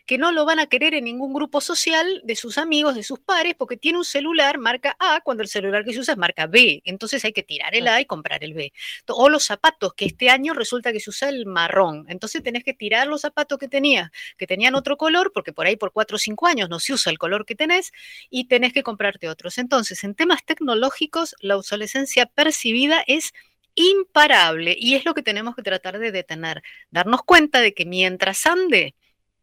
que 0.09 0.16
no 0.16 0.33
lo 0.33 0.46
van 0.46 0.59
a 0.59 0.66
querer 0.66 0.94
en 0.94 1.05
ningún 1.05 1.35
grupo 1.35 1.61
social 1.61 2.22
de 2.24 2.35
sus 2.35 2.57
amigos, 2.57 2.94
de 2.94 3.03
sus 3.03 3.18
pares, 3.18 3.55
porque 3.55 3.77
tiene 3.77 3.98
un 3.98 4.07
celular 4.07 4.57
marca 4.57 4.96
A 4.98 5.20
cuando 5.20 5.42
el 5.42 5.51
celular 5.51 5.85
que 5.85 5.92
se 5.92 6.01
usa 6.01 6.14
es 6.14 6.18
marca 6.18 6.46
B. 6.46 6.81
Entonces 6.87 7.22
hay 7.27 7.35
que 7.35 7.42
tirar 7.42 7.74
el 7.74 7.87
A 7.87 8.01
y 8.01 8.07
comprar 8.07 8.42
el 8.42 8.55
B. 8.55 8.72
O 9.09 9.29
los 9.29 9.44
zapatos, 9.44 9.92
que 9.92 10.07
este 10.07 10.31
año 10.31 10.55
resulta 10.55 10.92
que 10.94 11.01
se 11.01 11.11
usa 11.11 11.29
el 11.29 11.44
marrón. 11.44 12.07
Entonces 12.09 12.42
tenés 12.42 12.64
que 12.64 12.72
tirar 12.72 13.07
los 13.07 13.20
zapatos 13.20 13.59
que 13.59 13.68
tenías, 13.68 14.11
que 14.38 14.46
tenían 14.46 14.74
otro 14.77 14.96
color, 14.96 15.31
porque 15.35 15.53
por 15.53 15.66
ahí 15.66 15.77
por 15.77 15.92
4 15.92 16.14
o 16.16 16.18
5 16.18 16.46
años 16.46 16.70
no 16.70 16.81
se 16.81 16.94
usa 16.94 17.12
el 17.12 17.18
color 17.18 17.44
que 17.44 17.55
tenés, 17.55 17.92
y 18.31 18.46
tenés 18.46 18.72
que 18.72 18.83
comprarte 18.83 19.29
otros. 19.29 19.59
Entonces, 19.59 20.05
en 20.05 20.14
temas 20.14 20.42
tecnológicos, 20.42 21.37
la 21.40 21.59
obsolescencia 21.59 22.24
percibida 22.24 23.05
es 23.07 23.35
imparable 23.79 24.77
y 24.79 24.95
es 24.95 25.05
lo 25.05 25.14
que 25.14 25.23
tenemos 25.23 25.55
que 25.55 25.62
tratar 25.62 25.99
de 25.99 26.12
detener, 26.12 26.62
darnos 26.91 27.23
cuenta 27.23 27.61
de 27.61 27.75
que 27.75 27.87
mientras 27.87 28.45
ande, 28.47 28.95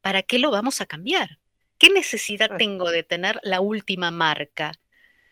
¿para 0.02 0.24
qué 0.24 0.40
lo 0.40 0.52
vamos 0.52 0.82
a 0.82 0.86
cambiar? 0.86 1.40
¿Qué 1.78 1.90
necesidad 1.90 2.58
tengo 2.58 2.92
de 2.92 3.04
tener 3.04 3.40
la 3.44 3.62
última 3.62 4.12
marca? 4.12 4.74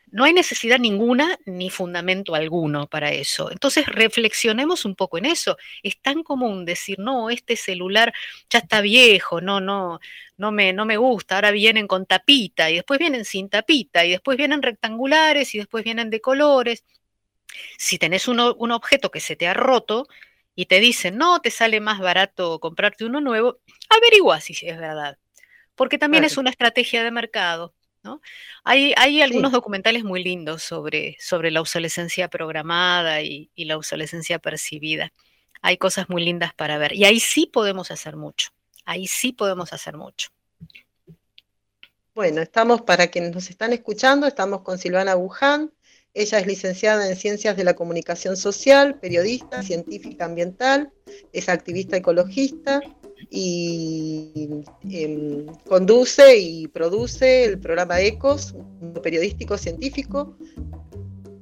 No 0.07 0.25
hay 0.25 0.33
necesidad 0.33 0.77
ninguna 0.77 1.39
ni 1.45 1.69
fundamento 1.69 2.35
alguno 2.35 2.87
para 2.87 3.11
eso. 3.11 3.51
Entonces 3.51 3.87
reflexionemos 3.87 4.85
un 4.85 4.95
poco 4.95 5.17
en 5.17 5.25
eso. 5.25 5.57
Es 5.81 5.99
tan 6.01 6.21
común 6.23 6.65
decir, 6.65 6.99
no, 6.99 7.29
este 7.29 7.55
celular 7.55 8.13
ya 8.49 8.59
está 8.59 8.81
viejo, 8.81 9.41
no, 9.41 9.59
no, 9.59 9.99
no 10.37 10.51
me, 10.51 10.71
no 10.71 10.85
me 10.85 10.97
gusta, 10.97 11.35
ahora 11.35 11.51
vienen 11.51 11.87
con 11.87 12.05
tapita 12.05 12.69
y 12.69 12.75
después 12.75 12.99
vienen 12.99 13.25
sin 13.25 13.49
tapita 13.49 14.05
y 14.05 14.11
después 14.11 14.37
vienen 14.37 14.61
rectangulares 14.61 15.55
y 15.55 15.57
después 15.57 15.83
vienen 15.83 16.09
de 16.09 16.21
colores. 16.21 16.85
Si 17.77 17.97
tenés 17.97 18.27
uno- 18.27 18.55
un 18.55 18.71
objeto 18.71 19.11
que 19.11 19.19
se 19.19 19.35
te 19.35 19.47
ha 19.47 19.53
roto 19.53 20.07
y 20.55 20.65
te 20.67 20.79
dicen, 20.79 21.17
no, 21.17 21.39
te 21.41 21.51
sale 21.51 21.79
más 21.81 21.99
barato 21.99 22.59
comprarte 22.59 23.05
uno 23.05 23.21
nuevo, 23.21 23.59
averigua 23.89 24.39
si 24.41 24.53
es 24.53 24.77
verdad, 24.77 25.17
porque 25.75 25.97
también 25.97 26.23
es 26.23 26.37
una 26.37 26.49
estrategia 26.51 27.03
de 27.03 27.11
mercado. 27.11 27.73
¿no? 28.03 28.21
Hay, 28.65 28.93
hay 28.97 29.21
algunos 29.21 29.51
Sí. 29.51 29.55
documentales 29.55 30.03
muy 30.03 30.23
lindos 30.23 30.61
sobre, 30.63 31.15
sobre 31.19 31.51
la 31.51 31.61
obsolescencia 31.61 32.27
programada 32.27 33.21
y, 33.21 33.49
y 33.55 33.65
la 33.65 33.77
obsolescencia 33.77 34.39
percibida. 34.39 35.13
Hay 35.61 35.77
cosas 35.77 36.09
muy 36.09 36.23
lindas 36.23 36.53
para 36.53 36.77
ver. 36.77 36.93
Y 36.93 37.05
ahí 37.05 37.21
sí 37.21 37.45
podemos 37.47 37.91
hacer 37.91 38.17
mucho. 38.17 38.49
Ahí 38.83 39.07
sí 39.07 39.31
podemos 39.31 39.71
hacer 39.71 39.95
mucho. 39.95 40.29
Bueno, 42.13 42.41
estamos, 42.41 42.81
para 42.81 43.07
quienes 43.07 43.33
nos 43.33 43.49
están 43.49 43.73
escuchando, 43.73 44.27
estamos 44.27 44.61
con 44.61 44.77
Silvana 44.77 45.15
Buján. 45.15 45.71
Ella 46.15 46.39
es 46.39 46.45
licenciada 46.47 47.09
en 47.09 47.15
Ciencias 47.15 47.57
de 47.57 47.63
la 47.63 47.73
Comunicación 47.75 48.37
Social, 48.37 48.99
periodista, 48.99 49.63
científica 49.63 50.25
ambiental, 50.25 50.91
es 51.31 51.49
activista 51.49 51.97
ecologista 51.97 52.81
y 53.31 54.47
em, 54.91 55.47
conduce 55.65 56.37
y 56.37 56.67
produce 56.67 57.45
el 57.45 57.59
programa 57.59 57.99
ECOS, 57.99 58.53
un 58.53 58.93
periodístico 59.01 59.57
científico, 59.57 60.37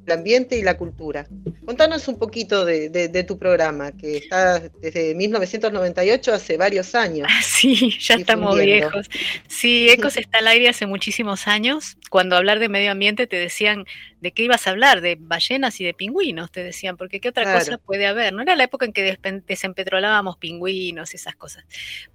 el 0.06 0.14
ambiente 0.14 0.58
y 0.58 0.64
la 0.64 0.78
cultura. 0.78 1.28
Contanos 1.66 2.08
un 2.08 2.18
poquito 2.18 2.64
de, 2.66 2.90
de- 2.90 3.08
de 3.10 3.24
tu 3.24 3.38
programa, 3.38 3.92
que 3.92 4.18
está 4.18 4.60
desde 4.82 5.14
1998, 5.16 6.34
hace 6.34 6.56
varios 6.58 6.96
años. 6.96 7.28
Ah, 7.30 7.42
Sí, 7.44 7.98
ya 8.00 8.16
estamos 8.16 8.58
viejos. 8.58 9.10
Sí, 9.48 9.90
Ecos 9.90 10.16
está 10.18 10.40
al 10.40 10.48
aire 10.48 10.70
hace 10.70 10.86
muchísimos 10.86 11.48
años. 11.48 11.98
Cuando 12.10 12.36
hablar 12.38 12.60
de 12.60 12.70
medio 12.70 12.92
ambiente 12.92 13.28
te 13.28 13.36
decían 13.36 13.86
de 14.22 14.32
qué 14.32 14.44
ibas 14.44 14.68
a 14.68 14.70
hablar, 14.70 15.02
de 15.02 15.18
ballenas 15.20 15.82
y 15.82 15.84
de 15.84 15.96
pingüinos, 15.96 16.52
te 16.52 16.64
decían, 16.64 16.96
porque 16.96 17.20
qué 17.20 17.30
otra 17.30 17.58
cosa 17.58 17.80
puede 17.80 18.06
haber. 18.06 18.32
No 18.34 18.44
era 18.44 18.56
la 18.56 18.64
época 18.64 18.86
en 18.86 18.94
que 18.94 19.18
desempetrolábamos 19.48 20.38
pingüinos 20.38 21.14
y 21.14 21.18
esas 21.18 21.36
cosas. 21.36 21.66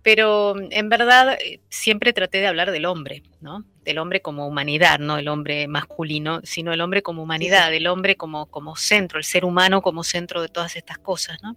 Pero 0.03 0.55
en 0.71 0.89
verdad 0.89 1.37
eh, 1.41 1.61
siempre 1.69 2.13
traté 2.13 2.39
de 2.39 2.47
hablar 2.47 2.71
del 2.71 2.87
hombre, 2.87 3.25
¿no? 3.41 3.65
Del 3.83 3.99
hombre 3.99 4.23
como 4.23 4.47
humanidad, 4.47 5.01
no 5.01 5.19
el 5.19 5.27
hombre 5.27 5.67
masculino, 5.67 6.41
sino 6.45 6.73
el 6.73 6.81
hombre 6.81 7.03
como 7.03 7.25
humanidad, 7.25 7.75
el 7.75 7.89
hombre 7.89 8.17
como, 8.17 8.47
como 8.47 8.77
centro, 8.77 9.19
el 9.19 9.25
ser 9.25 9.45
humano 9.45 9.83
como 9.83 10.05
centro 10.05 10.41
de 10.43 10.49
todas 10.49 10.77
estas 10.77 10.99
cosas, 10.99 11.43
¿no? 11.43 11.57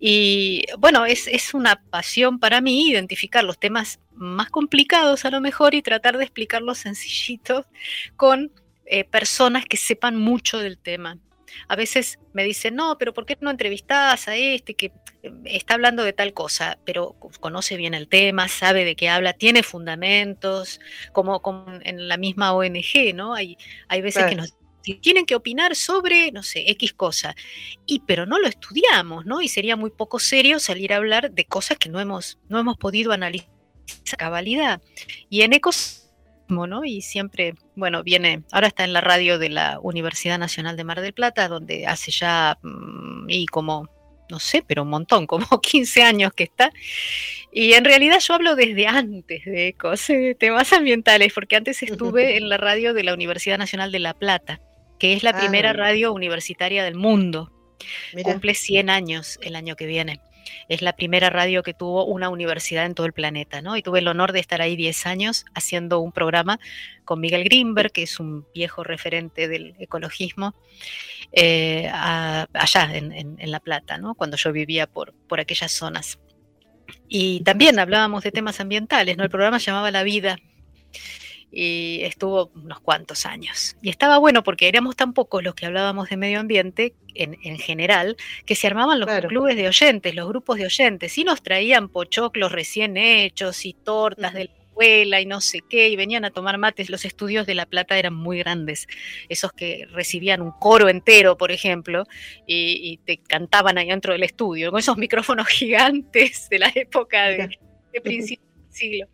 Y 0.00 0.64
bueno, 0.78 1.04
es, 1.04 1.26
es 1.26 1.52
una 1.52 1.82
pasión 1.90 2.38
para 2.38 2.62
mí 2.62 2.88
identificar 2.88 3.44
los 3.44 3.58
temas 3.58 4.00
más 4.14 4.48
complicados 4.48 5.26
a 5.26 5.30
lo 5.30 5.42
mejor 5.42 5.74
y 5.74 5.82
tratar 5.82 6.16
de 6.16 6.24
explicarlos 6.24 6.78
sencillitos 6.78 7.66
con 8.16 8.50
eh, 8.86 9.04
personas 9.04 9.64
que 9.66 9.76
sepan 9.76 10.16
mucho 10.16 10.58
del 10.58 10.78
tema. 10.78 11.18
A 11.68 11.76
veces 11.76 12.18
me 12.32 12.44
dicen, 12.44 12.74
no, 12.74 12.98
pero 12.98 13.14
¿por 13.14 13.24
qué 13.26 13.36
no 13.40 13.50
entrevistás 13.50 14.28
a 14.28 14.36
este 14.36 14.74
que 14.74 14.86
eh, 15.22 15.32
está 15.44 15.74
hablando 15.74 16.02
de 16.04 16.12
tal 16.12 16.32
cosa, 16.34 16.78
pero 16.84 17.14
co- 17.18 17.30
conoce 17.40 17.76
bien 17.76 17.94
el 17.94 18.08
tema, 18.08 18.48
sabe 18.48 18.84
de 18.84 18.96
qué 18.96 19.08
habla, 19.08 19.32
tiene 19.32 19.62
fundamentos, 19.62 20.80
como, 21.12 21.40
como 21.42 21.66
en 21.82 22.08
la 22.08 22.16
misma 22.16 22.52
ONG, 22.52 23.14
¿no? 23.14 23.34
Hay, 23.34 23.56
hay 23.88 24.00
veces 24.02 24.24
que 24.26 24.36
Claro. 24.36 24.42
nos 24.42 24.54
si 24.82 24.94
tienen 24.94 25.26
que 25.26 25.34
opinar 25.34 25.74
sobre, 25.74 26.30
no 26.30 26.44
sé, 26.44 26.70
X 26.70 26.92
cosa. 26.92 27.34
Y 27.86 28.00
pero 28.06 28.24
no 28.24 28.38
lo 28.38 28.46
estudiamos, 28.46 29.26
¿no? 29.26 29.42
Y 29.42 29.48
sería 29.48 29.74
muy 29.74 29.90
poco 29.90 30.20
serio 30.20 30.60
salir 30.60 30.92
a 30.92 30.96
hablar 30.98 31.32
de 31.32 31.44
cosas 31.44 31.76
que 31.76 31.88
no 31.88 31.98
hemos, 31.98 32.38
no 32.48 32.60
hemos 32.60 32.76
podido 32.76 33.10
analizar 33.10 33.48
a 34.12 34.16
cabalidad. 34.16 34.80
Y 35.28 35.42
en 35.42 35.54
¿no? 36.48 36.84
Y 36.84 37.02
siempre, 37.02 37.54
bueno, 37.74 38.02
viene, 38.02 38.42
ahora 38.52 38.68
está 38.68 38.84
en 38.84 38.92
la 38.92 39.00
radio 39.00 39.38
de 39.38 39.48
la 39.48 39.78
Universidad 39.80 40.38
Nacional 40.38 40.76
de 40.76 40.84
Mar 40.84 41.00
del 41.00 41.12
Plata, 41.12 41.48
donde 41.48 41.86
hace 41.86 42.10
ya, 42.10 42.58
mm, 42.62 43.28
y 43.28 43.46
como, 43.46 43.88
no 44.30 44.38
sé, 44.38 44.62
pero 44.66 44.82
un 44.82 44.90
montón, 44.90 45.26
como 45.26 45.60
15 45.60 46.02
años 46.02 46.32
que 46.32 46.44
está. 46.44 46.70
Y 47.52 47.72
en 47.72 47.84
realidad 47.84 48.20
yo 48.20 48.34
hablo 48.34 48.54
desde 48.54 48.86
antes 48.86 49.44
de 49.44 49.68
ecos, 49.68 50.08
eh, 50.10 50.36
temas 50.38 50.72
ambientales, 50.72 51.32
porque 51.32 51.56
antes 51.56 51.82
estuve 51.82 52.36
en 52.36 52.48
la 52.48 52.56
radio 52.56 52.94
de 52.94 53.02
la 53.02 53.14
Universidad 53.14 53.58
Nacional 53.58 53.92
de 53.92 53.98
La 53.98 54.14
Plata, 54.14 54.60
que 54.98 55.12
es 55.14 55.22
la 55.22 55.30
Ah, 55.30 55.38
primera 55.38 55.72
radio 55.72 56.12
universitaria 56.12 56.84
del 56.84 56.94
mundo 56.94 57.52
Mira, 58.14 58.32
cumple 58.32 58.54
100 58.54 58.90
años 58.90 59.38
el 59.42 59.56
año 59.56 59.76
que 59.76 59.86
viene. 59.86 60.20
Es 60.68 60.82
la 60.82 60.94
primera 60.94 61.30
radio 61.30 61.62
que 61.62 61.74
tuvo 61.74 62.04
una 62.04 62.28
universidad 62.28 62.86
en 62.86 62.94
todo 62.94 63.06
el 63.06 63.12
planeta, 63.12 63.62
¿no? 63.62 63.76
Y 63.76 63.82
tuve 63.82 63.98
el 64.00 64.08
honor 64.08 64.32
de 64.32 64.40
estar 64.40 64.60
ahí 64.62 64.76
10 64.76 65.06
años 65.06 65.44
haciendo 65.54 66.00
un 66.00 66.12
programa 66.12 66.58
con 67.04 67.20
Miguel 67.20 67.44
Grimberg, 67.44 67.92
que 67.92 68.02
es 68.02 68.18
un 68.20 68.46
viejo 68.54 68.84
referente 68.84 69.48
del 69.48 69.74
ecologismo, 69.78 70.54
eh, 71.32 71.88
allá 71.92 72.96
en, 72.96 73.12
en- 73.12 73.36
en 73.38 73.50
La 73.50 73.60
Plata, 73.60 73.98
¿no? 73.98 74.14
Cuando 74.14 74.36
yo 74.36 74.52
vivía 74.52 74.86
por, 74.86 75.12
por 75.28 75.40
aquellas 75.40 75.72
zonas. 75.72 76.18
Y 77.08 77.40
también 77.40 77.78
hablábamos 77.78 78.22
de 78.24 78.30
temas 78.32 78.60
ambientales, 78.60 79.16
¿no? 79.16 79.24
El 79.24 79.30
programa 79.30 79.58
se 79.58 79.66
llamaba 79.66 79.90
La 79.90 80.02
Vida 80.02 80.38
y 81.50 82.00
estuvo 82.02 82.50
unos 82.54 82.80
cuantos 82.80 83.24
años. 83.26 83.76
Y 83.82 83.88
estaba 83.88 84.18
bueno 84.18 84.42
porque 84.42 84.68
éramos 84.68 84.96
tan 84.96 85.12
pocos 85.14 85.42
los 85.42 85.54
que 85.54 85.66
hablábamos 85.66 86.08
de 86.10 86.16
medio 86.16 86.40
ambiente 86.40 86.94
en, 87.14 87.38
en 87.42 87.58
general, 87.58 88.16
que 88.44 88.54
se 88.54 88.66
armaban 88.66 89.00
los 89.00 89.06
Claro. 89.08 89.28
clubes 89.28 89.56
de 89.56 89.68
oyentes, 89.68 90.14
los 90.14 90.28
grupos 90.28 90.58
de 90.58 90.66
oyentes, 90.66 91.16
y 91.16 91.24
nos 91.24 91.42
traían 91.42 91.88
pochoclos 91.88 92.52
recién 92.52 92.96
hechos 92.96 93.64
y 93.64 93.72
tortas 93.74 94.34
de 94.34 94.44
la 94.46 94.50
escuela 94.50 95.20
y 95.22 95.26
no 95.26 95.40
sé 95.40 95.60
qué, 95.70 95.88
y 95.88 95.96
venían 95.96 96.26
a 96.26 96.30
tomar 96.30 96.58
mates. 96.58 96.90
Los 96.90 97.06
estudios 97.06 97.46
de 97.46 97.54
La 97.54 97.64
Plata 97.64 97.96
eran 97.98 98.12
muy 98.14 98.38
grandes, 98.40 98.86
esos 99.30 99.52
que 99.52 99.86
recibían 99.92 100.42
un 100.42 100.50
coro 100.52 100.90
entero, 100.90 101.38
por 101.38 101.50
ejemplo, 101.52 102.04
y, 102.46 102.80
y 102.82 102.98
te 102.98 103.16
cantaban 103.18 103.78
ahí 103.78 103.88
dentro 103.88 104.12
del 104.12 104.22
estudio, 104.24 104.70
con 104.70 104.80
esos 104.80 104.98
micrófonos 104.98 105.48
gigantes 105.48 106.48
de 106.50 106.58
la 106.58 106.70
época 106.74 107.28
de, 107.28 107.48
principios 108.02 108.50
del 108.54 108.72
siglo. 108.74 109.06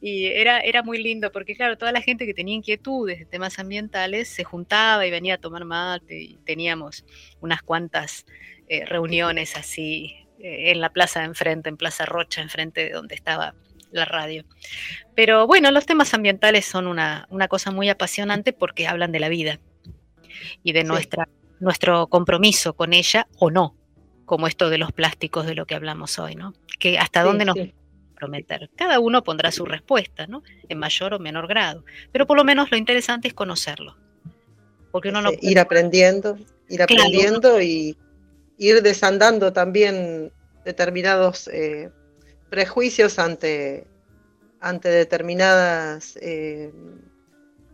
Y 0.00 0.26
era, 0.26 0.60
era 0.60 0.82
muy 0.82 1.02
lindo 1.02 1.32
porque, 1.32 1.54
claro, 1.56 1.76
toda 1.78 1.92
la 1.92 2.00
gente 2.02 2.26
que 2.26 2.34
tenía 2.34 2.54
inquietudes 2.54 3.18
de 3.18 3.24
temas 3.26 3.58
ambientales 3.58 4.28
se 4.28 4.44
juntaba 4.44 5.06
y 5.06 5.10
venía 5.10 5.34
a 5.34 5.38
tomar 5.38 5.64
mate 5.64 6.20
y 6.20 6.36
teníamos 6.44 7.04
unas 7.40 7.62
cuantas 7.62 8.24
eh, 8.68 8.84
reuniones 8.84 9.56
así 9.56 10.14
eh, 10.38 10.70
en 10.70 10.80
la 10.80 10.90
plaza 10.90 11.20
de 11.20 11.26
enfrente, 11.26 11.68
en 11.68 11.76
Plaza 11.76 12.06
Rocha, 12.06 12.40
enfrente 12.42 12.84
de 12.84 12.90
donde 12.90 13.14
estaba 13.14 13.54
la 13.90 14.04
radio. 14.04 14.44
Pero 15.14 15.46
bueno, 15.46 15.70
los 15.70 15.86
temas 15.86 16.14
ambientales 16.14 16.64
son 16.64 16.86
una, 16.86 17.26
una 17.30 17.48
cosa 17.48 17.70
muy 17.70 17.88
apasionante 17.88 18.52
porque 18.52 18.86
hablan 18.86 19.12
de 19.12 19.20
la 19.20 19.28
vida 19.28 19.60
y 20.62 20.72
de 20.72 20.80
Sí. 20.82 20.86
nuestra, 20.88 21.28
nuestro 21.60 22.06
compromiso 22.08 22.74
con 22.74 22.92
ella 22.92 23.28
o 23.38 23.50
no, 23.50 23.76
como 24.24 24.46
esto 24.48 24.68
de 24.70 24.78
los 24.78 24.90
plásticos 24.92 25.46
de 25.46 25.54
lo 25.54 25.66
que 25.66 25.74
hablamos 25.76 26.18
hoy, 26.18 26.34
¿no? 26.34 26.54
Que 26.78 26.98
hasta 26.98 27.22
Sí, 27.22 27.28
dónde 27.28 27.44
nos 27.44 27.54
sí. 27.56 27.72
Prometer. 28.14 28.70
Cada 28.76 29.00
uno 29.00 29.22
pondrá 29.22 29.52
su 29.52 29.64
respuesta, 29.64 30.26
¿no? 30.26 30.42
En 30.68 30.78
mayor 30.78 31.14
o 31.14 31.18
menor 31.18 31.46
grado. 31.46 31.84
Pero 32.12 32.26
por 32.26 32.36
lo 32.36 32.44
menos 32.44 32.70
lo 32.70 32.76
interesante 32.76 33.28
es 33.28 33.34
conocerlo. 33.34 33.96
Porque 34.90 35.08
uno 35.08 35.22
no 35.22 35.30
ir 35.40 35.58
aprendiendo, 35.58 36.38
ir 36.68 36.82
aprendiendo 36.82 37.60
y 37.60 37.96
ir 38.58 38.82
desandando 38.82 39.52
también 39.52 40.32
determinados 40.64 41.48
eh, 41.48 41.90
prejuicios 42.50 43.18
ante, 43.18 43.86
ante 44.60 44.88
determinadas 44.88 46.16
eh, 46.20 46.72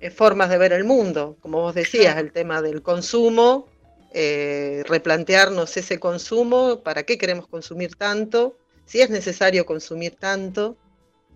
eh, 0.00 0.10
formas 0.10 0.50
de 0.50 0.58
ver 0.58 0.72
el 0.72 0.84
mundo. 0.84 1.36
Como 1.40 1.60
vos 1.60 1.74
decías, 1.74 2.16
el 2.16 2.32
tema 2.32 2.62
del 2.62 2.82
consumo, 2.82 3.68
replantearnos 4.12 5.76
ese 5.76 6.00
consumo, 6.00 6.80
para 6.82 7.04
qué 7.04 7.16
queremos 7.16 7.46
consumir 7.46 7.94
tanto, 7.94 8.56
si 8.90 9.00
es 9.00 9.08
necesario 9.08 9.64
consumir 9.66 10.16
tanto, 10.16 10.76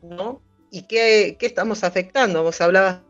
¿no? 0.03 0.43
Y 0.73 0.89
qué, 0.89 1.37
qué 1.39 1.47
estamos 1.47 1.85
afectando. 1.85 2.43
Vos 2.43 2.61
hablabas 2.61 3.03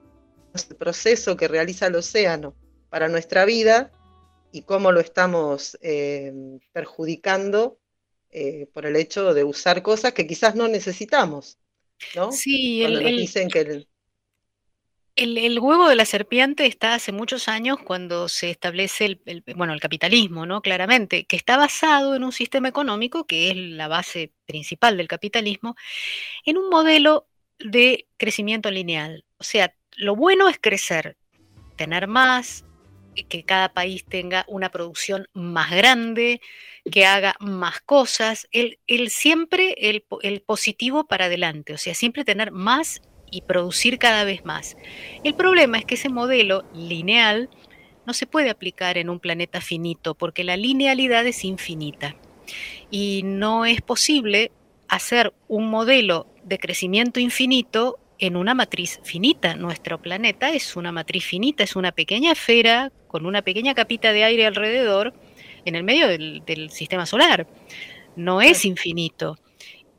del 0.69 0.77
proceso 0.77 1.35
que 1.35 1.49
realiza 1.49 1.87
el 1.87 1.95
océano 1.95 2.55
para 2.91 3.09
nuestra 3.09 3.47
vida 3.47 3.91
y 4.53 4.61
cómo 4.61 4.93
lo 4.93 5.01
estamos 5.01 5.79
eh, 5.81 6.61
perjudicando 6.75 7.79
eh, 8.31 8.69
por 8.75 8.85
el 8.85 8.97
hecho 8.97 9.33
de 9.33 9.45
usar 9.45 9.81
cosas 9.83 10.13
que 10.13 10.27
quizás 10.27 10.55
no 10.55 10.69
necesitamos. 10.69 11.59
¿no? 12.15 12.31
Sí, 12.31 12.85
el, 12.85 13.03
dicen 13.17 13.49
que 13.49 13.61
el, 13.61 13.89
huevo 15.17 15.89
de 15.89 15.95
la 15.95 16.05
serpiente 16.05 16.67
está 16.67 16.95
hace 16.95 17.13
muchos 17.13 17.49
años 17.49 17.79
cuando 17.85 18.29
se 18.29 18.51
establece 18.51 19.05
el, 19.25 19.45
bueno, 19.55 19.73
el 19.73 19.81
capitalismo, 19.81 20.47
¿no? 20.47 20.61
Claramente, 20.61 21.25
que 21.25 21.37
está 21.37 21.57
basado 21.57 22.15
en 22.17 22.25
un 22.25 22.33
sistema 22.33 22.69
económico, 22.69 23.27
que 23.27 23.51
es 23.51 23.57
la 23.57 23.89
base 23.89 24.33
principal 24.47 24.97
del 24.97 25.09
capitalismo, 25.09 25.77
en 26.45 26.59
un 26.59 26.69
modelo 26.69 27.29
de 27.59 28.09
crecimiento 28.17 28.71
lineal. 28.71 29.25
O 29.39 29.45
sea, 29.45 29.75
lo 29.97 30.17
bueno 30.17 30.49
es 30.49 30.59
crecer, 30.61 31.17
tener 31.77 32.09
más, 32.09 32.65
que 33.29 33.45
cada 33.45 33.73
país 33.73 34.05
tenga 34.05 34.45
una 34.49 34.71
producción 34.71 35.29
más 35.33 35.71
grande, 35.71 36.41
que 36.91 37.07
haga 37.07 37.37
más 37.39 37.81
cosas, 37.81 38.49
el, 38.51 38.79
siempre 39.09 39.77
el, 39.79 40.05
el, 40.23 40.43
positivo 40.43 41.07
para 41.07 41.27
adelante, 41.27 41.75
o 41.75 41.79
sea, 41.79 41.95
siempre 41.95 42.25
tener 42.25 42.51
más 42.51 43.01
y 43.35 43.41
producir 43.41 43.99
cada 43.99 44.25
vez 44.25 44.45
más. 44.45 44.77
El 45.25 45.35
problema 45.35 45.79
es 45.79 45.85
que 45.85 45.97
ese 45.97 46.09
modelo 46.09 46.65
lineal 46.73 47.51
no 48.07 48.13
se 48.13 48.27
puede 48.27 48.51
aplicar 48.51 48.97
en 48.97 49.11
un 49.11 49.19
planeta 49.19 49.61
finito, 49.61 50.15
porque 50.15 50.45
la 50.45 50.57
linealidad 50.57 51.27
es 51.27 51.45
infinita. 51.45 52.15
Y 52.91 53.23
no 53.25 53.65
es 53.65 53.81
posible 53.81 54.53
hacer 54.89 55.33
un 55.49 55.69
modelo 55.69 56.27
de 56.45 56.59
crecimiento 56.59 57.19
infinito 57.19 57.99
en 58.19 58.37
una 58.37 58.55
matriz 58.55 59.01
finita. 59.03 59.57
Nuestro 59.57 60.01
planeta 60.01 60.51
es 60.53 60.77
una 60.77 60.93
matriz 60.93 61.25
finita, 61.25 61.65
es 61.65 61.75
una 61.75 61.93
pequeña 61.93 62.33
esfera 62.33 62.93
con 63.09 63.27
una 63.27 63.43
pequeña 63.43 63.75
capita 63.75 64.13
de 64.13 64.25
aire 64.25 64.47
alrededor 64.47 65.15
en 65.65 65.75
el 65.75 65.83
medio 65.83 66.07
del, 66.07 66.71
sistema 66.71 67.07
solar. 67.07 67.47
No 68.17 68.41
es 68.41 68.65
infinito. 68.65 69.39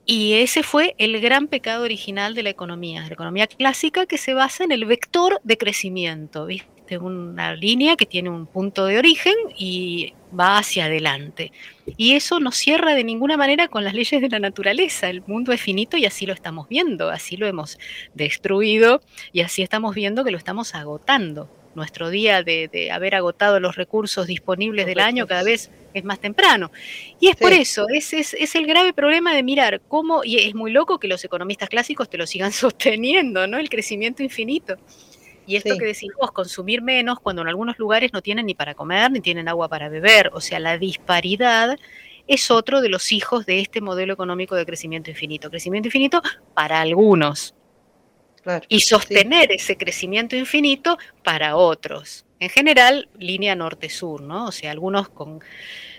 Y 0.06 0.34
ese 0.34 0.62
fue 0.62 0.94
el 1.00 1.20
gran 1.20 1.48
pecado 1.48 1.84
original 1.84 2.36
de 2.36 2.44
la 2.44 2.52
economía, 2.52 3.02
la 3.02 3.14
economía 3.14 3.48
clásica 3.48 4.06
que 4.06 4.20
se 4.20 4.36
basa 4.36 4.64
en 4.64 4.72
el 4.72 4.86
vector 4.86 5.40
de 5.44 5.58
crecimiento, 5.58 6.46
¿viste? 6.46 7.00
Una 7.00 7.56
línea 7.56 7.96
que 7.96 8.06
tiene 8.06 8.30
un 8.30 8.46
punto 8.46 8.86
de 8.86 9.00
origen 9.00 9.34
y 9.58 10.14
va 10.40 10.60
hacia 10.60 10.86
adelante. 10.86 11.52
Y 11.98 12.14
eso 12.14 12.40
no 12.40 12.52
cierra 12.52 12.94
de 12.94 13.04
ninguna 13.04 13.38
manera 13.38 13.68
con 13.68 13.84
las 13.84 13.96
leyes 13.96 14.22
de 14.22 14.30
la 14.30 14.38
naturaleza. 14.38 15.10
El 15.10 15.24
mundo 15.26 15.52
es 15.52 15.62
finito 15.62 15.98
y 15.98 16.06
así 16.06 16.28
lo 16.28 16.34
estamos 16.34 16.70
viendo, 16.70 17.10
así 17.10 17.38
lo 17.38 17.48
hemos 17.48 17.80
destruido 18.14 19.02
y 19.34 19.42
así 19.42 19.64
estamos 19.64 19.96
viendo 19.96 20.24
que 20.24 20.30
lo 20.30 20.38
estamos 20.38 20.76
agotando 20.76 21.50
nuestro 21.76 22.10
día 22.10 22.44
de, 22.44 22.90
haber 22.92 23.16
agotado 23.16 23.60
los 23.60 23.76
recursos 23.76 24.28
disponibles 24.28 24.86
del 24.86 25.00
año 25.00 25.28
cada 25.28 25.44
vez 25.44 25.72
es 25.94 26.04
más 26.04 26.20
temprano. 26.20 26.72
Y 27.20 27.30
es 27.30 27.36
por 27.36 27.54
eso, 27.54 27.88
es, 27.90 28.14
es, 28.14 28.56
el 28.56 28.66
grave 28.66 28.94
problema 28.94 29.34
de 29.34 29.44
mirar 29.44 29.82
cómo, 29.88 30.24
y 30.24 30.38
es 30.38 30.56
muy 30.56 30.72
loco 30.72 31.00
que 31.00 31.08
los 31.08 31.24
economistas 31.24 31.70
clásicos 31.70 32.10
te 32.10 32.18
lo 32.18 32.28
sigan 32.28 32.52
sosteniendo, 32.54 33.48
¿no? 33.48 33.58
El 33.58 33.70
crecimiento 33.70 34.24
infinito. 34.24 34.78
Y 35.48 35.58
esto 35.58 35.78
que 35.78 35.86
decís 35.86 36.10
vos, 36.20 36.32
consumir 36.32 36.82
menos 36.82 37.20
cuando 37.20 37.44
en 37.44 37.48
algunos 37.48 37.78
lugares 37.78 38.12
no 38.14 38.22
tienen 38.22 38.48
ni 38.48 38.56
para 38.56 38.74
comer 38.74 39.12
ni 39.12 39.22
tienen 39.22 39.48
agua 39.48 39.70
para 39.70 39.90
beber. 39.90 40.32
O 40.34 40.42
sea, 40.42 40.60
la 40.60 40.78
disparidad 40.78 41.78
es 42.28 42.50
otro 42.50 42.82
de 42.82 42.90
los 42.90 43.12
hijos 43.12 43.46
de 43.46 43.60
este 43.60 43.82
modelo 43.82 44.14
económico 44.14 44.56
de 44.56 44.66
crecimiento 44.66 45.12
infinito. 45.12 45.50
Crecimiento 45.50 45.88
infinito 45.88 46.22
para 46.54 46.82
algunos, 46.82 47.55
y 48.68 48.82
sostener 48.82 49.52
ese 49.52 49.78
crecimiento 49.78 50.36
infinito 50.36 50.98
para 51.24 51.56
otros. 51.56 52.26
En 52.40 52.50
general, 52.50 53.10
línea 53.18 53.56
norte-sur, 53.56 54.22
¿no? 54.22 54.48
O 54.48 54.52
sea, 54.52 54.72
algunos 54.72 55.10
con 55.10 55.40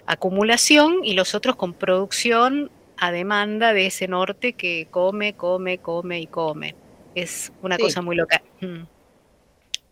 acumulación 0.07 1.05
y 1.05 1.15
los 1.15 1.35
otros 1.35 1.57
con 1.57 1.75
producción 1.75 2.71
a 2.99 3.11
demanda 3.11 3.73
de 3.73 3.87
ese 3.87 4.09
norte 4.09 4.53
que 4.55 4.89
come, 4.91 5.35
come, 5.35 5.79
come 5.79 6.21
y 6.21 6.27
come. 6.27 6.75
Es 7.15 7.53
una 7.63 7.79
cosa 7.79 8.03
muy 8.03 8.17
loca. 8.17 8.43
Mm. 8.61 8.83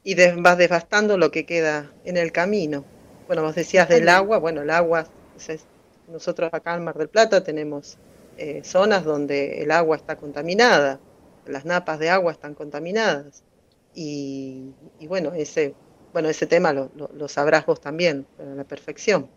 Y 0.05 0.15
vas 0.37 0.59
devastando 0.59 1.17
lo 1.17 1.31
que 1.31 1.47
queda 1.47 1.91
en 2.05 2.19
el 2.19 2.31
camino. 2.31 2.85
Bueno, 3.27 3.43
vos 3.43 3.55
decías 3.55 3.89
del 3.89 4.09
agua, 4.09 4.39
bueno, 4.39 4.63
el 4.63 4.71
agua, 4.71 5.09
nosotros 6.09 6.51
acá 6.53 6.75
en 6.75 6.85
Mar 6.85 6.97
del 6.97 7.09
Plata 7.09 7.43
tenemos 7.43 7.97
eh, 8.37 8.61
zonas 8.65 9.05
donde 9.05 9.63
el 9.63 9.71
agua 9.71 9.97
está 9.97 10.17
contaminada 10.17 11.01
las 11.47 11.65
napas 11.65 11.99
de 11.99 12.11
agua 12.11 12.33
están 12.33 12.55
contaminadas. 12.55 13.43
Y, 13.95 14.73
bueno, 15.07 15.33
ese, 15.35 15.75
bueno, 16.13 16.29
ese 16.29 16.47
tema 16.47 16.73
lo, 16.73 17.29
sabrás 17.29 17.67
vos 17.67 17.81
también, 17.81 18.27
a 18.39 18.55
la 18.55 18.65
perfección, 18.65 19.29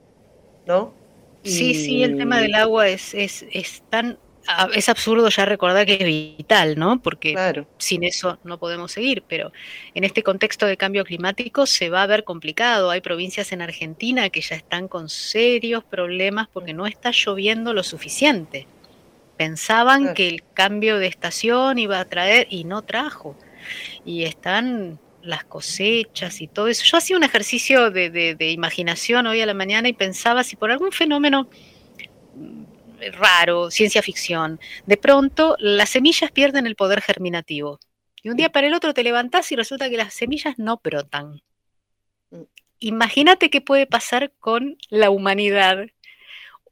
¿no? 0.66 0.94
Sí, 1.44 1.74
sí, 1.76 2.04
el 2.04 2.18
tema 2.18 2.42
del 2.42 2.56
agua 2.56 2.90
es, 2.90 3.14
es, 3.14 3.84
tan 3.90 4.18
es 4.74 4.90
absurdo 4.90 5.30
ya 5.30 5.46
recordar 5.46 5.86
que 5.86 5.94
es 5.94 6.06
vital, 6.06 6.78
¿no? 6.78 7.02
Porque 7.02 7.36
sin 7.78 8.04
eso 8.04 8.40
no 8.44 8.58
podemos 8.58 8.92
seguir, 8.92 9.24
pero 9.28 9.52
en 9.94 10.04
este 10.04 10.24
contexto 10.24 10.66
de 10.66 10.78
cambio 10.78 11.04
climático 11.04 11.66
se 11.66 11.90
va 11.90 12.04
a 12.04 12.08
ver 12.08 12.24
complicado. 12.24 12.90
Hay 12.90 13.02
provincias 13.02 13.52
en 13.52 13.62
Argentina 13.62 14.30
que 14.30 14.42
ya 14.42 14.56
están 14.56 14.88
con 14.88 15.10
serios 15.10 15.84
problemas 15.84 16.48
porque 16.52 16.74
no 16.74 16.88
está 16.88 17.12
lloviendo 17.12 17.74
lo 17.74 17.84
suficiente. 17.84 18.68
Pensaban 19.38 20.16
que 20.16 20.28
el 20.28 20.44
cambio 20.54 20.98
de 20.98 21.08
estación 21.08 21.78
iba 21.78 22.00
a 22.00 22.06
traer 22.06 22.48
y 22.50 22.64
no 22.64 22.82
trajo. 22.82 23.38
Y 24.04 24.24
están 24.24 25.00
las 25.22 25.44
cosechas 25.44 26.42
y 26.42 26.48
todo 26.48 26.68
eso. 26.68 26.84
Yo 26.86 26.98
hacía 26.98 27.18
un 27.18 27.24
ejercicio 27.24 27.92
de, 27.92 28.36
imaginación 28.40 29.28
hoy 29.28 29.42
a 29.42 29.46
la 29.46 29.54
mañana 29.54 29.88
y 29.90 29.94
pensaba 29.94 30.44
si 30.44 30.56
por 30.56 30.72
algún 30.72 30.92
fenómeno 30.92 31.50
mm, 32.36 32.64
raro, 33.14 33.70
ciencia 33.70 34.02
ficción, 34.02 34.60
de 34.86 34.98
pronto 34.98 35.56
las 35.60 35.90
semillas 35.90 36.32
pierden 36.32 36.66
el 36.66 36.76
poder 36.76 37.02
germinativo. 37.02 37.80
Y 38.24 38.30
un 38.30 38.38
día 38.38 38.50
para 38.50 38.68
el 38.68 38.74
otro 38.74 38.94
te 38.94 39.04
levantás 39.04 39.52
y 39.52 39.56
resulta 39.56 39.90
que 39.90 39.98
las 39.98 40.14
semillas 40.14 40.56
no 40.58 40.82
brotan. 40.84 41.44
Mm. 42.32 42.42
Imagínate 42.80 43.50
qué 43.52 43.62
puede 43.62 43.86
pasar 43.86 44.32
con 44.40 44.78
la 44.90 45.10
humanidad. 45.12 45.88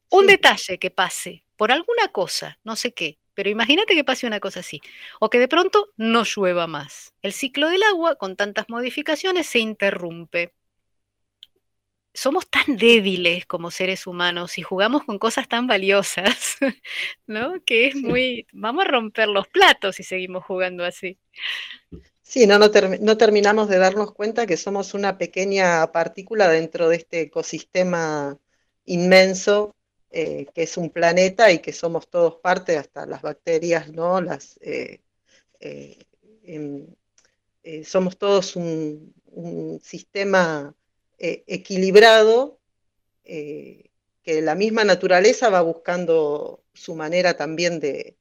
Un 0.09 0.28
detalle 0.28 0.78
que 0.78 0.91
pase 0.91 1.45
por 1.58 1.72
alguna 1.72 2.10
cosa, 2.10 2.60
no 2.64 2.76
sé 2.76 2.93
qué, 2.93 3.18
pero 3.36 3.49
imagínate 3.49 3.93
que 3.93 4.03
pase 4.03 4.26
una 4.26 4.39
cosa 4.39 4.62
así, 4.62 4.82
o 5.20 5.30
que 5.30 5.39
de 5.39 5.47
pronto 5.47 5.89
no 5.97 6.24
llueva 6.24 6.68
más. 6.68 7.14
El 7.22 7.34
ciclo 7.34 7.70
del 7.70 7.84
agua, 7.84 8.16
con 8.16 8.36
tantas 8.36 8.70
modificaciones, 8.70 9.45
se 9.45 9.60
interrumpe. 9.60 10.53
Somos 12.14 12.49
tan 12.49 12.78
débiles 12.78 13.45
como 13.45 13.72
seres 13.72 14.08
humanos 14.08 14.58
y 14.58 14.62
jugamos 14.62 15.03
con 15.03 15.20
cosas 15.20 15.49
tan 15.49 15.68
valiosas, 15.68 16.56
¿no? 17.28 17.62
Que 17.66 17.88
es 17.88 17.95
muy... 17.95 18.47
Vamos 18.53 18.86
a 18.86 18.88
romper 18.88 19.28
los 19.28 19.47
platos 19.49 19.97
si 19.97 20.03
seguimos 20.03 20.45
jugando 20.45 20.86
así. 20.86 21.20
Sí, 22.22 22.47
no, 22.47 22.58
no, 22.58 22.72
no 23.01 23.18
terminamos 23.18 23.68
de 23.68 23.78
darnos 23.78 24.14
cuenta 24.14 24.47
que 24.47 24.56
somos 24.56 24.93
una 24.93 25.18
pequeña 25.18 25.91
partícula 25.91 26.47
dentro 26.47 26.88
de 26.88 26.95
este 26.95 27.22
ecosistema 27.22 28.38
inmenso 28.86 29.76
eh, 30.12 30.47
que 30.53 30.64
es 30.64 30.78
un 30.78 30.89
planeta 30.89 31.51
y 31.51 31.60
que 31.60 31.74
somos 31.74 32.08
todos 32.10 32.36
parte, 32.36 32.78
hasta 32.78 33.06
las 33.06 33.22
bacterias, 33.22 33.91
¿no? 33.91 34.22
Las, 34.22 34.58
eh, 34.62 35.01
eh, 35.60 35.97
em, 36.43 36.88
somos 37.84 38.18
todos 38.18 38.56
un, 38.56 39.14
sistema 39.84 40.74
equilibrado 41.18 42.60
que 43.26 43.91
la 44.41 44.56
misma 44.56 44.86
naturaleza 44.86 45.49
va 45.49 45.62
buscando 45.62 46.64
su 46.74 46.95
manera 46.95 47.36
también 47.36 47.80
de, 47.82 48.16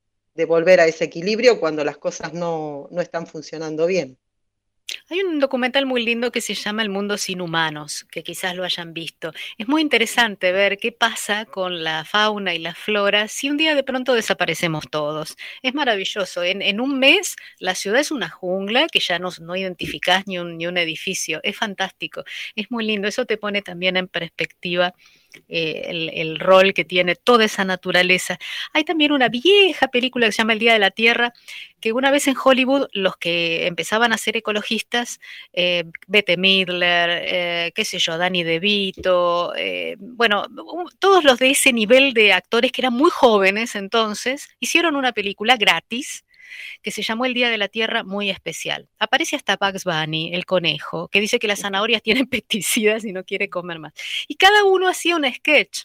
volver 0.49 0.81
a 0.81 0.87
ese 0.87 1.05
equilibrio 1.05 1.61
cuando 1.61 1.85
las 1.85 1.99
cosas 1.99 2.33
no, 2.33 2.89
no 2.91 3.01
están 3.01 3.29
funcionando 3.29 3.87
bien. 3.87 4.19
Hay 5.15 5.21
un 5.21 5.39
documental 5.39 5.87
muy 5.87 6.05
lindo 6.05 6.33
que 6.33 6.41
se 6.41 6.55
llama 6.55 6.83
El 6.83 6.89
mundo 6.89 7.17
sin 7.19 7.41
humanos, 7.41 8.05
que 8.11 8.25
quizás 8.25 8.57
lo 8.57 8.65
hayan 8.65 8.93
visto. 8.93 9.33
Es 9.59 9.69
muy 9.69 9.81
interesante 9.81 10.51
ver 10.51 10.77
qué 10.77 10.91
pasa 10.91 11.45
con 11.45 11.85
la 11.85 12.05
fauna 12.05 12.53
y 12.53 12.59
la 12.59 12.75
flora 12.75 13.29
si 13.29 13.49
un 13.49 13.57
día 13.57 13.77
de 13.77 13.85
pronto 13.85 14.13
desaparecemos 14.13 14.87
todos. 14.91 15.37
Es 15.63 15.73
maravilloso. 15.73 16.43
En, 16.43 16.81
un 16.81 16.99
mes 16.99 17.37
la 17.61 17.77
ciudad 17.77 18.01
es 18.01 18.11
una 18.11 18.29
jungla 18.29 18.89
que 18.89 18.99
ya 18.99 19.21
no, 19.21 19.29
no 19.41 19.55
identificás 19.55 20.27
ni 20.27 20.41
un, 20.41 20.77
edificio. 20.77 21.39
Es 21.45 21.57
fantástico. 21.57 22.25
Es 22.57 22.69
muy 22.73 22.85
lindo. 22.85 23.07
Eso 23.07 23.25
te 23.25 23.37
pone 23.37 23.63
también 23.63 23.97
en 23.97 24.09
perspectiva 24.09 24.95
eh, 25.49 26.11
el, 26.15 26.39
rol 26.39 26.75
que 26.75 26.85
tiene 26.85 27.17
toda 27.17 27.45
esa 27.45 27.65
naturaleza. 27.65 28.39
Hay 28.73 28.85
también 28.85 29.13
una 29.13 29.29
vieja 29.29 29.89
película 29.89 30.27
que 30.27 30.33
se 30.33 30.39
llama 30.39 30.53
El 30.55 30.59
Día 30.59 30.73
de 30.73 30.79
la 30.79 30.91
Tierra, 30.91 31.33
que 31.81 31.93
una 31.93 32.11
vez 32.11 32.29
en 32.29 32.37
Hollywood 32.43 32.87
los 32.93 33.17
que 33.17 33.67
empezaban 33.67 34.13
a 34.13 34.19
ser 34.19 34.37
ecologistas, 34.37 35.04
eh, 35.53 35.85
Bette 36.07 36.37
Midler, 36.37 37.11
eh, 37.11 37.73
qué 37.75 37.85
sé 37.85 37.99
yo, 37.99 38.19
Danny 38.19 38.43
DeVito, 38.43 39.55
eh, 39.57 39.97
bueno, 39.99 40.47
todos 40.99 41.25
los 41.25 41.39
de 41.39 41.51
ese 41.51 41.73
nivel 41.73 42.15
de 42.15 42.33
actores 42.33 42.73
que 42.73 42.83
eran 42.83 42.95
muy 42.95 43.11
jóvenes 43.11 43.75
entonces, 43.75 44.49
hicieron 44.61 44.97
una 44.97 45.13
película 45.13 45.57
gratis 45.57 46.25
que 46.83 46.91
se 46.91 47.03
llamó 47.03 47.25
El 47.25 47.35
Día 47.35 47.51
de 47.51 47.59
la 47.59 47.69
Tierra 47.69 48.05
muy 48.05 48.31
especial. 48.31 48.89
Aparece 48.99 49.37
hasta 49.37 49.57
Bugs 49.57 49.85
Bunny, 49.85 50.35
el 50.35 50.47
conejo, 50.47 51.09
que 51.09 51.21
dice 51.21 51.39
que 51.39 51.49
las 51.49 51.61
zanahorias 51.61 52.03
tienen 52.03 52.27
pesticidas 52.29 53.05
y 53.05 53.13
no 53.13 53.25
quiere 53.25 53.49
comer 53.49 53.79
más. 53.79 53.93
Y 54.29 54.37
cada 54.37 54.65
uno 54.65 54.89
hacía 54.89 55.17
un 55.17 55.25
sketch. 55.33 55.85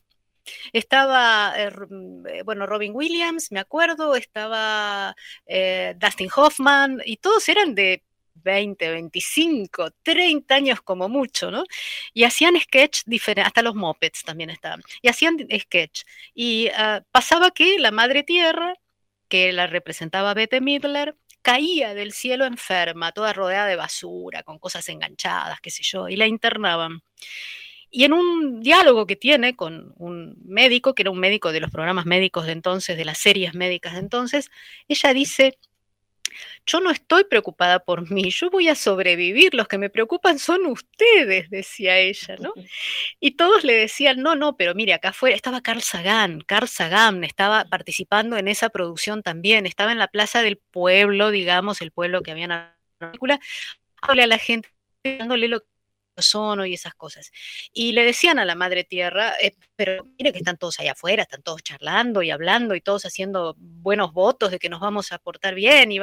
Estaba, 0.74 1.54
eh, 1.58 2.44
bueno, 2.44 2.66
Robin 2.66 2.92
Williams, 2.96 3.52
me 3.52 3.60
acuerdo, 3.60 4.16
estaba 4.16 5.16
eh, 5.46 5.96
Dustin 5.98 6.30
Hoffman, 6.36 7.02
y 7.06 7.18
todos 7.18 7.48
eran 7.50 7.76
de 7.76 8.04
20, 8.44 8.90
25, 8.90 9.92
30 10.04 10.56
años 10.56 10.82
como 10.82 11.10
mucho, 11.10 11.52
¿no? 11.52 11.64
Y 12.14 12.24
hacían 12.24 12.60
sketch 12.60 13.02
diferentes, 13.06 13.48
hasta 13.48 13.62
los 13.62 13.76
mopeds 13.76 14.24
también 14.24 14.50
estaban, 14.50 14.82
y 15.02 15.10
hacían 15.10 15.38
sketch. 15.60 16.04
Y 16.34 16.70
uh, 16.70 17.04
pasaba 17.12 17.52
que 17.52 17.80
la 17.80 17.92
madre 17.92 18.24
tierra 18.24 18.76
que 19.30 19.54
la 19.54 19.68
representaba 19.68 20.34
Bette 20.34 20.60
Midler, 20.60 21.16
caía 21.42 21.94
del 21.94 22.12
cielo 22.12 22.46
enferma, 22.46 23.14
toda 23.14 23.32
rodeada 23.32 23.68
de 23.68 23.78
basura, 23.78 24.44
con 24.44 24.60
cosas 24.60 24.90
enganchadas, 24.90 25.62
qué 25.62 25.72
sé 25.72 25.84
yo, 25.84 26.10
y 26.10 26.18
la 26.18 26.28
internaban. 26.28 27.02
Y 27.92 28.04
en 28.04 28.14
un 28.14 28.60
diálogo 28.62 29.08
que 29.08 29.16
tiene 29.16 29.56
con 29.56 29.94
un 29.98 30.36
médico, 30.46 30.94
que 30.94 31.04
era 31.04 31.12
un 31.12 31.20
médico 31.20 31.52
de 31.52 31.60
los 31.62 31.72
programas 31.72 32.06
médicos 32.06 32.46
de 32.46 32.52
entonces, 32.52 32.98
de 32.98 33.06
las 33.06 33.20
series 33.20 33.54
médicas 33.56 33.94
de 33.94 34.00
entonces, 34.00 34.52
ella 34.88 35.14
dice, 35.14 35.58
yo 36.66 36.80
no 36.80 36.92
estoy 36.92 37.24
preocupada 37.24 37.80
por 37.80 38.10
mí, 38.12 38.30
yo 38.30 38.50
voy 38.50 38.68
a 38.68 38.76
sobrevivir, 38.76 39.54
los 39.54 39.68
que 39.68 39.78
me 39.78 39.90
preocupan 39.90 40.40
son 40.40 40.66
ustedes, 40.66 41.50
decía 41.50 41.98
ella, 41.98 42.36
¿no? 42.40 42.54
Y 43.20 43.32
todos 43.32 43.64
le 43.64 43.74
decían, 43.74 44.22
no, 44.22 44.36
no, 44.36 44.56
pero 44.58 44.76
mire, 44.76 44.94
acá 44.94 45.10
afuera 45.10 45.36
estaba 45.36 45.62
Carl 45.62 45.82
Sagan, 45.82 46.42
Carl 46.42 46.68
Sagan 46.68 47.24
estaba 47.24 47.66
participando 47.66 48.38
en 48.38 48.48
esa 48.48 48.70
producción 48.70 49.24
también, 49.24 49.66
estaba 49.66 49.92
en 49.92 50.00
la 50.00 50.08
plaza 50.08 50.42
del 50.42 50.58
pueblo, 50.58 51.32
digamos, 51.32 51.82
el 51.82 51.92
pueblo 51.92 52.22
que 52.22 52.32
había 52.32 52.46
en 52.46 52.50
la 52.50 52.78
película, 53.00 53.40
a 54.02 54.16
la 54.16 54.38
gente, 54.38 54.70
dándole 55.04 55.48
lo 55.48 55.64
ozono 56.20 56.66
y 56.66 56.74
esas 56.74 56.94
cosas. 56.96 57.32
Y 57.74 57.94
le 57.94 58.04
decían 58.04 58.40
a 58.40 58.46
la 58.46 58.56
madre 58.56 58.84
tierra, 58.84 59.34
eh, 59.42 59.56
pero 59.76 60.06
mire 60.18 60.32
que 60.32 60.40
están 60.40 60.58
todos 60.58 60.80
allá 60.80 60.94
afuera, 60.94 61.24
están 61.24 61.42
todos 61.42 61.64
charlando 61.64 62.22
y 62.22 62.32
hablando 62.32 62.76
y 62.76 62.82
todos 62.82 63.06
haciendo 63.06 63.56
buenos 63.58 64.14
votos 64.14 64.52
de 64.52 64.60
que 64.60 64.70
nos 64.70 64.80
vamos 64.80 65.12
a 65.12 65.20
portar 65.20 65.56
bien 65.56 65.92
y. 65.92 66.00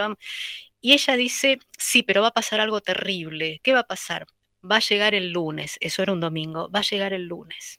Y 0.80 0.92
ella 0.92 1.16
dice, 1.16 1.58
sí, 1.78 2.02
pero 2.02 2.22
va 2.22 2.28
a 2.28 2.32
pasar 2.32 2.60
algo 2.60 2.80
terrible. 2.80 3.60
¿Qué 3.62 3.72
va 3.72 3.80
a 3.80 3.86
pasar? 3.86 4.26
Va 4.68 4.76
a 4.76 4.80
llegar 4.80 5.14
el 5.14 5.30
lunes, 5.32 5.78
eso 5.80 6.02
era 6.02 6.12
un 6.12 6.20
domingo, 6.20 6.70
va 6.70 6.80
a 6.80 6.82
llegar 6.82 7.12
el 7.12 7.26
lunes. 7.26 7.78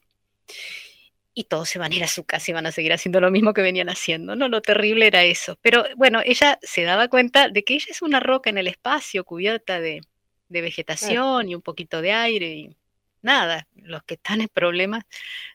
Y 1.34 1.44
todos 1.44 1.68
se 1.68 1.78
van 1.78 1.92
a 1.92 1.94
ir 1.94 2.04
a 2.04 2.08
su 2.08 2.24
casa 2.24 2.50
y 2.50 2.54
van 2.54 2.66
a 2.66 2.72
seguir 2.72 2.92
haciendo 2.92 3.20
lo 3.20 3.30
mismo 3.30 3.54
que 3.54 3.62
venían 3.62 3.88
haciendo. 3.88 4.34
No, 4.36 4.48
lo 4.48 4.60
terrible 4.60 5.06
era 5.06 5.24
eso. 5.24 5.56
Pero 5.62 5.84
bueno, 5.96 6.20
ella 6.24 6.58
se 6.62 6.82
daba 6.82 7.08
cuenta 7.08 7.48
de 7.48 7.64
que 7.64 7.74
ella 7.74 7.86
es 7.88 8.02
una 8.02 8.20
roca 8.20 8.50
en 8.50 8.58
el 8.58 8.66
espacio 8.66 9.24
cubierta 9.24 9.80
de, 9.80 10.00
de 10.48 10.60
vegetación 10.60 11.48
y 11.48 11.54
un 11.54 11.62
poquito 11.62 12.00
de 12.02 12.12
aire 12.12 12.48
y 12.48 12.76
nada, 13.22 13.66
los 13.74 14.02
que 14.04 14.14
están 14.14 14.40
en 14.40 14.48
problemas 14.48 15.04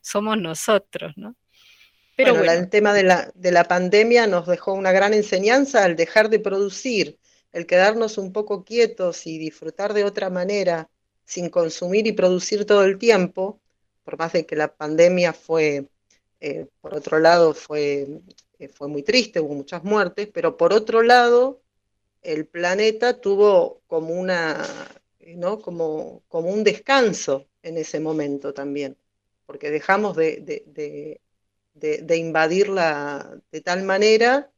somos 0.01 0.37
nosotros, 0.37 1.13
¿no? 1.15 1.35
Pero 2.15 2.33
bueno, 2.33 2.45
bueno. 2.45 2.61
el 2.61 2.69
tema 2.69 2.93
de 2.93 3.03
la, 3.03 3.31
de 3.33 3.51
la 3.51 3.63
pandemia 3.63 4.27
nos 4.27 4.45
dejó 4.47 4.73
una 4.73 4.91
gran 4.91 5.13
enseñanza 5.13 5.83
al 5.83 5.95
dejar 5.95 6.29
de 6.29 6.39
producir, 6.39 7.17
el 7.51 7.65
quedarnos 7.65 8.17
un 8.17 8.31
poco 8.31 8.63
quietos 8.63 9.25
y 9.25 9.39
disfrutar 9.39 9.93
de 9.93 10.03
otra 10.03 10.29
manera, 10.29 10.89
sin 11.25 11.49
consumir 11.49 12.05
y 12.05 12.11
producir 12.11 12.65
todo 12.65 12.83
el 12.83 12.99
tiempo, 12.99 13.59
por 14.03 14.19
más 14.19 14.33
de 14.33 14.45
que 14.45 14.55
la 14.55 14.75
pandemia 14.75 15.33
fue, 15.33 15.87
eh, 16.39 16.67
por 16.81 16.93
otro 16.93 17.19
lado, 17.19 17.53
fue, 17.53 18.07
eh, 18.59 18.67
fue 18.67 18.87
muy 18.87 19.01
triste, 19.01 19.39
hubo 19.39 19.55
muchas 19.55 19.83
muertes, 19.83 20.29
pero 20.31 20.55
por 20.57 20.73
otro 20.73 21.01
lado, 21.01 21.62
el 22.23 22.47
planeta 22.47 23.19
tuvo 23.19 23.81
como 23.87 24.13
una, 24.13 24.65
¿no? 25.35 25.59
como, 25.59 26.23
como 26.27 26.49
un 26.49 26.63
descanso 26.63 27.47
en 27.61 27.77
ese 27.77 27.99
momento 27.99 28.53
también, 28.53 28.97
porque 29.45 29.69
dejamos 29.69 30.15
de, 30.15 30.41
de, 30.41 31.21
de, 31.73 32.01
de 32.01 32.17
invadirla 32.17 33.41
de 33.51 33.61
tal 33.61 33.83
manera 33.83 34.51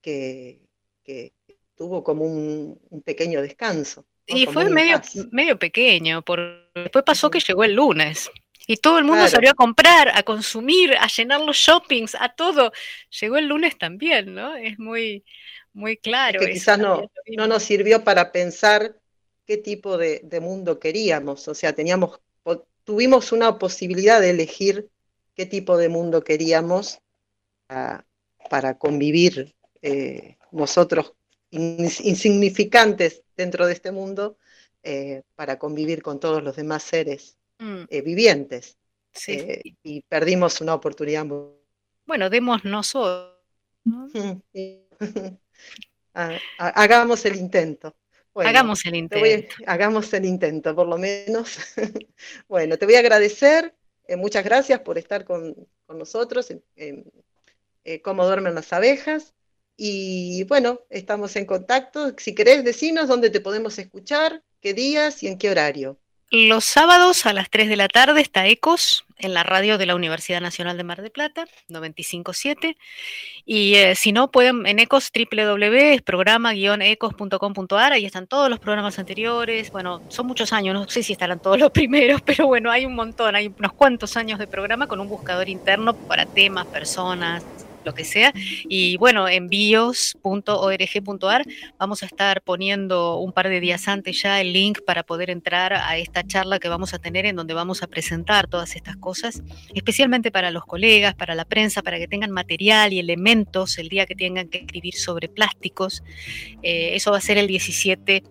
que, 0.00 0.60
que 1.04 1.34
tuvo 1.76 2.02
como 2.04 2.24
un, 2.24 2.80
un 2.90 3.02
pequeño 3.02 3.42
descanso. 3.42 4.06
¿no? 4.28 4.36
Y 4.36 4.46
como 4.46 4.60
fue 4.60 4.70
medio, 4.70 5.00
medio 5.30 5.58
pequeño, 5.58 6.22
porque 6.22 6.68
después 6.74 7.04
pasó 7.04 7.30
que 7.30 7.40
llegó 7.40 7.64
el 7.64 7.74
lunes. 7.74 8.30
Y 8.66 8.76
todo 8.76 8.98
el 8.98 9.04
mundo 9.04 9.22
claro. 9.22 9.30
salió 9.30 9.50
a 9.50 9.54
comprar, 9.54 10.12
a 10.14 10.22
consumir, 10.22 10.94
a 10.96 11.08
llenar 11.08 11.40
los 11.40 11.56
shoppings, 11.56 12.14
a 12.14 12.28
todo. 12.28 12.72
Llegó 13.20 13.36
el 13.36 13.48
lunes 13.48 13.76
también, 13.76 14.34
¿no? 14.34 14.54
Es 14.54 14.78
muy, 14.78 15.24
muy 15.72 15.96
claro. 15.96 16.40
Es 16.40 16.46
que 16.46 16.52
quizás 16.52 16.78
no, 16.78 17.10
no 17.36 17.46
nos 17.46 17.62
sirvió 17.62 18.04
para 18.04 18.32
pensar 18.32 18.96
qué 19.46 19.56
tipo 19.56 19.96
de, 19.98 20.20
de, 20.24 20.40
mundo 20.40 20.78
queríamos, 20.78 21.48
o 21.48 21.54
sea, 21.54 21.72
teníamos, 21.74 22.20
tuvimos 22.84 23.32
una 23.32 23.58
posibilidad 23.58 24.20
de 24.20 24.30
elegir 24.30 24.88
qué 25.34 25.46
tipo 25.46 25.76
de 25.76 25.88
mundo 25.88 26.22
queríamos 26.22 27.00
para, 27.66 28.06
para 28.50 28.78
convivir 28.78 29.54
eh, 29.80 30.36
nosotros 30.52 31.14
insignificantes 31.50 33.22
dentro 33.36 33.66
de 33.66 33.74
este 33.74 33.92
mundo, 33.92 34.38
eh, 34.82 35.22
para 35.34 35.58
convivir 35.58 36.02
con 36.02 36.18
todos 36.18 36.42
los 36.42 36.56
demás 36.56 36.82
seres 36.82 37.36
mm. 37.58 37.82
eh, 37.88 38.00
vivientes. 38.00 38.78
Sí. 39.12 39.60
Y 39.82 40.00
perdimos 40.02 40.60
una 40.60 40.74
oportunidad. 40.74 41.26
Bueno, 42.06 42.30
demos 42.30 42.64
nosotros. 42.64 43.36
¿no? 43.84 44.08
hagamos 46.58 47.24
el 47.24 47.36
intento. 47.36 47.94
Bueno, 48.34 48.50
hagamos 48.50 48.84
el 48.86 48.96
intento. 48.96 49.54
A, 49.66 49.72
hagamos 49.72 50.12
el 50.14 50.24
intento, 50.24 50.74
por 50.74 50.86
lo 50.86 50.98
menos. 50.98 51.58
bueno, 52.48 52.78
te 52.78 52.86
voy 52.86 52.94
a 52.94 53.00
agradecer. 53.00 53.74
Eh, 54.06 54.16
muchas 54.16 54.44
gracias 54.44 54.80
por 54.80 54.98
estar 54.98 55.24
con, 55.24 55.54
con 55.86 55.98
nosotros 55.98 56.50
en, 56.76 57.04
eh, 57.84 58.00
Cómo 58.02 58.24
duermen 58.24 58.54
las 58.54 58.72
abejas. 58.72 59.34
Y 59.76 60.44
bueno, 60.44 60.80
estamos 60.90 61.36
en 61.36 61.46
contacto. 61.46 62.14
Si 62.18 62.34
querés, 62.34 62.64
decinos 62.64 63.08
dónde 63.08 63.30
te 63.30 63.40
podemos 63.40 63.78
escuchar, 63.78 64.42
qué 64.60 64.74
días 64.74 65.22
y 65.22 65.28
en 65.28 65.38
qué 65.38 65.50
horario. 65.50 65.98
Los 66.34 66.64
sábados 66.64 67.26
a 67.26 67.34
las 67.34 67.50
3 67.50 67.68
de 67.68 67.76
la 67.76 67.88
tarde 67.88 68.22
está 68.22 68.46
ECOS 68.46 69.04
en 69.18 69.34
la 69.34 69.42
radio 69.42 69.76
de 69.76 69.84
la 69.84 69.94
Universidad 69.94 70.40
Nacional 70.40 70.78
de 70.78 70.82
Mar 70.82 71.02
de 71.02 71.10
Plata, 71.10 71.44
957. 71.68 72.78
Y 73.44 73.74
eh, 73.74 73.94
si 73.94 74.12
no, 74.12 74.30
pueden 74.30 74.66
en 74.66 74.78
ECOS 74.78 75.12
www.programa-ecos.com.ar, 75.14 77.92
ahí 77.92 78.06
están 78.06 78.26
todos 78.26 78.48
los 78.48 78.60
programas 78.60 78.98
anteriores. 78.98 79.70
Bueno, 79.70 80.00
son 80.08 80.26
muchos 80.26 80.54
años, 80.54 80.72
no 80.72 80.88
sé 80.88 81.02
si 81.02 81.12
estarán 81.12 81.38
todos 81.38 81.58
los 81.58 81.70
primeros, 81.74 82.22
pero 82.22 82.46
bueno, 82.46 82.70
hay 82.70 82.86
un 82.86 82.94
montón, 82.94 83.36
hay 83.36 83.48
unos 83.48 83.74
cuantos 83.74 84.16
años 84.16 84.38
de 84.38 84.46
programa 84.46 84.86
con 84.86 85.00
un 85.00 85.08
buscador 85.08 85.50
interno 85.50 85.94
para 85.94 86.24
temas, 86.24 86.64
personas, 86.64 87.44
lo 87.84 87.94
que 87.94 88.04
sea. 88.04 88.32
Y 88.68 88.96
bueno, 88.96 89.28
en 89.28 89.48
bios.org.ar 89.48 91.44
vamos 91.78 92.02
a 92.02 92.06
estar 92.06 92.42
poniendo 92.42 93.18
un 93.18 93.32
par 93.32 93.48
de 93.48 93.60
días 93.60 93.88
antes 93.88 94.22
ya 94.22 94.40
el 94.40 94.52
link 94.52 94.80
para 94.86 95.02
poder 95.02 95.30
entrar 95.30 95.72
a 95.72 95.96
esta 95.96 96.26
charla 96.26 96.58
que 96.58 96.68
vamos 96.68 96.94
a 96.94 96.98
tener 96.98 97.26
en 97.26 97.36
donde 97.36 97.54
vamos 97.54 97.82
a 97.82 97.86
presentar 97.86 98.46
todas 98.48 98.76
estas 98.76 98.96
cosas, 98.96 99.42
especialmente 99.74 100.30
para 100.30 100.50
los 100.50 100.64
colegas, 100.64 101.14
para 101.14 101.34
la 101.34 101.44
prensa, 101.44 101.82
para 101.82 101.98
que 101.98 102.08
tengan 102.08 102.30
material 102.30 102.92
y 102.92 102.98
elementos 102.98 103.78
el 103.78 103.88
día 103.88 104.06
que 104.06 104.14
tengan 104.14 104.48
que 104.48 104.58
escribir 104.58 104.94
sobre 104.94 105.28
plásticos. 105.28 106.02
Eh, 106.62 106.94
eso 106.94 107.10
va 107.10 107.18
a 107.18 107.20
ser 107.20 107.38
el 107.38 107.46
17 107.46 108.02
de 108.02 108.22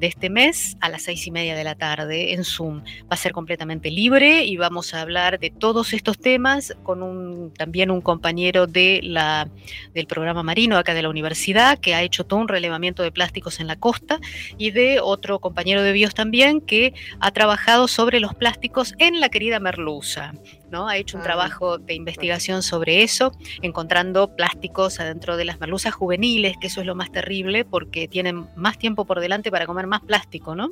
este 0.00 0.30
mes 0.30 0.76
a 0.80 0.88
las 0.88 1.02
seis 1.02 1.26
y 1.26 1.30
media 1.30 1.54
de 1.54 1.64
la 1.64 1.74
tarde 1.74 2.32
en 2.32 2.44
Zoom. 2.44 2.82
Va 3.02 3.10
a 3.10 3.16
ser 3.16 3.32
completamente 3.32 3.90
libre 3.90 4.44
y 4.44 4.56
vamos 4.56 4.94
a 4.94 5.02
hablar 5.02 5.38
de 5.38 5.50
todos 5.50 5.92
estos 5.92 6.18
temas 6.18 6.74
con 6.82 7.02
un, 7.02 7.52
también 7.52 7.90
un 7.90 8.00
compañero 8.00 8.66
de 8.66 8.78
de 8.78 9.00
la, 9.02 9.48
del 9.92 10.06
programa 10.06 10.44
marino 10.44 10.76
acá 10.76 10.94
de 10.94 11.02
la 11.02 11.08
universidad, 11.08 11.78
que 11.78 11.94
ha 11.96 12.02
hecho 12.02 12.24
todo 12.24 12.38
un 12.38 12.46
relevamiento 12.46 13.02
de 13.02 13.10
plásticos 13.10 13.58
en 13.58 13.66
la 13.66 13.74
costa, 13.74 14.20
y 14.56 14.70
de 14.70 15.00
otro 15.00 15.40
compañero 15.40 15.82
de 15.82 15.92
bios 15.92 16.14
también, 16.14 16.60
que 16.60 16.94
ha 17.18 17.32
trabajado 17.32 17.88
sobre 17.88 18.20
los 18.20 18.34
plásticos 18.34 18.94
en 18.98 19.20
la 19.20 19.30
querida 19.30 19.58
Merluza. 19.58 20.32
¿No? 20.70 20.88
Ha 20.88 20.96
hecho 20.96 21.16
un 21.16 21.22
Ah, 21.22 21.24
trabajo 21.28 21.78
de 21.78 21.94
investigación 21.94 22.62
sobre 22.62 23.02
eso, 23.02 23.32
encontrando 23.62 24.34
plásticos 24.34 24.98
adentro 25.00 25.36
de 25.36 25.44
las 25.44 25.60
merluzas 25.60 25.94
juveniles, 25.94 26.56
que 26.60 26.68
eso 26.68 26.80
es 26.80 26.86
lo 26.86 26.94
más 26.94 27.12
terrible 27.12 27.64
porque 27.64 28.08
tienen 28.08 28.46
más 28.56 28.78
tiempo 28.78 29.04
por 29.04 29.20
delante 29.20 29.50
para 29.50 29.66
comer 29.66 29.86
más 29.86 30.00
plástico, 30.00 30.54
¿no? 30.54 30.70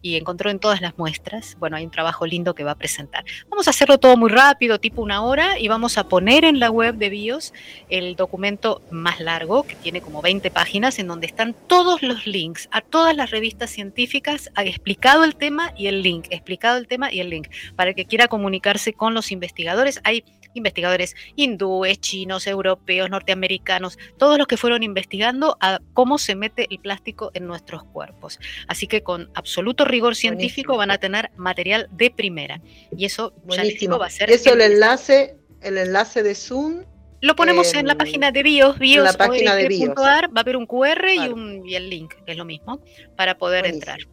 Y 0.00 0.16
encontró 0.16 0.50
en 0.50 0.58
todas 0.58 0.80
las 0.80 0.98
muestras. 0.98 1.56
Bueno, 1.58 1.76
hay 1.76 1.84
un 1.84 1.90
trabajo 1.90 2.26
lindo 2.26 2.54
que 2.54 2.64
va 2.64 2.72
a 2.72 2.74
presentar. 2.76 3.24
Vamos 3.48 3.66
a 3.66 3.70
hacerlo 3.70 3.98
todo 3.98 4.16
muy 4.16 4.30
rápido, 4.30 4.78
tipo 4.80 5.02
una 5.02 5.22
hora, 5.22 5.58
y 5.58 5.68
vamos 5.68 5.98
a 5.98 6.08
poner 6.08 6.44
en 6.44 6.58
la 6.58 6.70
web 6.70 6.96
de 6.96 7.08
BIOS 7.08 7.52
el 7.88 8.16
documento 8.16 8.82
más 8.90 9.20
largo, 9.20 9.62
que 9.62 9.76
tiene 9.76 10.00
como 10.00 10.22
20 10.22 10.50
páginas, 10.50 10.98
en 10.98 11.06
donde 11.06 11.26
están 11.26 11.54
todos 11.66 12.02
los 12.02 12.26
links 12.26 12.68
a 12.70 12.80
todas 12.80 13.16
las 13.16 13.30
revistas 13.30 13.70
científicas, 13.70 14.50
ha 14.54 14.64
explicado 14.64 15.24
el 15.24 15.36
tema 15.36 15.72
y 15.76 15.86
el 15.86 16.02
link, 16.02 16.26
explicado 16.30 16.78
el 16.78 16.86
tema 16.86 17.12
y 17.12 17.20
el 17.20 17.30
link, 17.30 17.48
para 17.76 17.90
el 17.90 17.96
que 17.96 18.04
quiera 18.04 18.28
comunicarse 18.28 18.92
con 18.92 19.14
los 19.14 19.31
investigadores. 19.32 20.00
Hay 20.04 20.24
investigadores 20.54 21.14
hindúes, 21.34 21.98
chinos, 22.00 22.46
europeos, 22.46 23.08
norteamericanos, 23.10 23.98
todos 24.18 24.36
los 24.38 24.46
que 24.46 24.56
fueron 24.58 24.82
investigando 24.82 25.56
a 25.60 25.80
cómo 25.94 26.18
se 26.18 26.34
mete 26.36 26.66
el 26.70 26.78
plástico 26.78 27.30
en 27.34 27.46
nuestros 27.46 27.84
cuerpos. 27.84 28.38
Así 28.68 28.86
que 28.86 29.02
con 29.02 29.30
absoluto 29.34 29.84
rigor 29.84 30.14
científico 30.14 30.74
Buenísimo. 30.74 30.78
van 30.78 30.90
a 30.90 30.98
tener 30.98 31.30
material 31.36 31.88
de 31.92 32.10
primera. 32.10 32.60
Y 32.96 33.06
eso 33.06 33.32
ya 33.48 33.64
les 33.64 33.80
digo, 33.80 33.98
va 33.98 34.06
a 34.06 34.10
ser... 34.10 34.30
Eso 34.30 34.52
el 34.52 34.60
en- 34.60 34.72
enlace, 34.72 35.36
el 35.62 35.78
enlace 35.78 36.22
de 36.22 36.34
Zoom. 36.34 36.84
Lo 37.22 37.36
ponemos 37.36 37.72
en 37.74 37.86
la 37.86 37.92
em, 37.92 37.98
página 37.98 38.30
de 38.32 38.42
BIOS, 38.42 38.78
BIOS 38.78 39.04
la 39.04 39.12
página 39.12 39.54
de 39.54 39.68
BIOS. 39.68 39.94
va 39.96 40.18
a 40.18 40.40
haber 40.40 40.56
un 40.56 40.66
QR 40.66 41.08
y, 41.14 41.28
un, 41.28 41.66
y 41.66 41.76
el 41.76 41.88
link, 41.88 42.14
que 42.26 42.32
es 42.32 42.36
lo 42.36 42.44
mismo, 42.44 42.80
para 43.16 43.38
poder 43.38 43.62
Buenísimo. 43.62 43.92
entrar. 43.92 44.08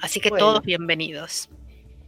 Así 0.00 0.20
que 0.20 0.30
Bueno. 0.30 0.46
todos 0.46 0.62
bienvenidos. 0.62 1.50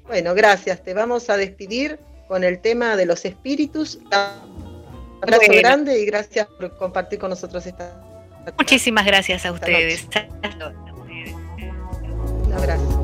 Bueno, 0.06 0.34
gracias. 0.34 0.82
Te 0.82 0.94
vamos 0.94 1.28
a 1.30 1.36
despedir 1.36 1.98
con 2.28 2.44
el 2.44 2.60
tema 2.60 2.96
de 2.96 3.06
los 3.06 3.24
espíritus. 3.24 3.98
Abrazo 4.10 5.42
Bueno. 5.46 5.62
grande 5.62 6.00
y 6.00 6.06
gracias 6.06 6.46
por 6.46 6.76
compartir 6.76 7.18
con 7.18 7.30
nosotros 7.30 7.66
esta. 7.66 8.00
Muchísimas 8.58 9.06
gracias 9.06 9.46
a 9.46 9.52
ustedes. 9.52 10.06
Un 12.46 12.52
abrazo. 12.52 13.03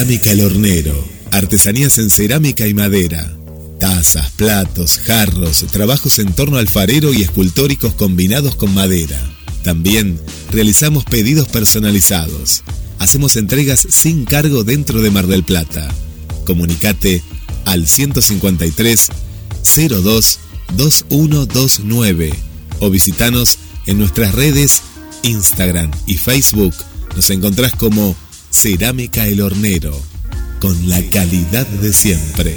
Cerámica 0.00 0.32
El 0.32 0.40
Hornero. 0.40 1.08
Artesanías 1.30 1.98
en 1.98 2.08
cerámica 2.08 2.66
y 2.66 2.72
madera. 2.72 3.36
Tazas, 3.78 4.30
platos, 4.30 4.98
jarros, 4.98 5.66
trabajos 5.70 6.18
en 6.18 6.32
torno 6.32 6.56
alfarero 6.56 7.12
y 7.12 7.20
escultóricos 7.20 7.92
combinados 7.92 8.54
con 8.54 8.72
madera. 8.72 9.20
También 9.62 10.18
realizamos 10.50 11.04
pedidos 11.04 11.48
personalizados. 11.48 12.62
Hacemos 12.98 13.36
entregas 13.36 13.86
sin 13.90 14.24
cargo 14.24 14.64
dentro 14.64 15.02
de 15.02 15.10
Mar 15.10 15.26
del 15.26 15.44
Plata. 15.44 15.86
Comunicate 16.46 17.22
al 17.66 17.86
153 17.86 19.08
02 20.02 20.38
2129 20.78 22.32
o 22.78 22.88
visitanos 22.88 23.58
en 23.84 23.98
nuestras 23.98 24.34
redes 24.34 24.80
Instagram 25.24 25.90
y 26.06 26.14
Facebook. 26.14 26.74
Nos 27.14 27.28
encontrás 27.28 27.74
como 27.74 28.16
Cerámica 28.50 29.26
El 29.26 29.40
Hornero, 29.40 29.98
con 30.60 30.88
la 30.88 31.00
calidad 31.10 31.66
de 31.66 31.92
siempre. 31.92 32.56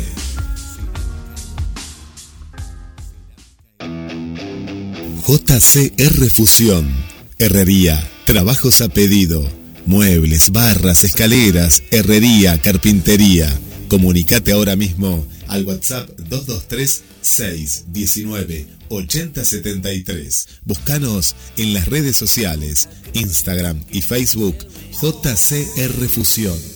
JCR 5.26 6.30
Fusión, 6.30 6.94
Herrería, 7.39 8.10
trabajos 8.26 8.82
a 8.82 8.89
pedido, 8.89 9.48
muebles, 9.86 10.52
barras, 10.52 11.04
escaleras, 11.04 11.84
herrería, 11.91 12.60
carpintería. 12.60 13.48
Comunicate 13.88 14.52
ahora 14.52 14.76
mismo 14.76 15.26
al 15.48 15.66
WhatsApp 15.66 16.10
223 16.18 17.04
619 17.22 18.68
8073. 18.89 20.48
Búscanos 20.66 21.36
en 21.58 21.74
las 21.74 21.88
redes 21.88 22.18
sociales, 22.18 22.89
Instagram 23.14 23.80
y 23.91 24.01
Facebook 24.01 24.55
JCR 25.01 26.09
Fusión. 26.09 26.72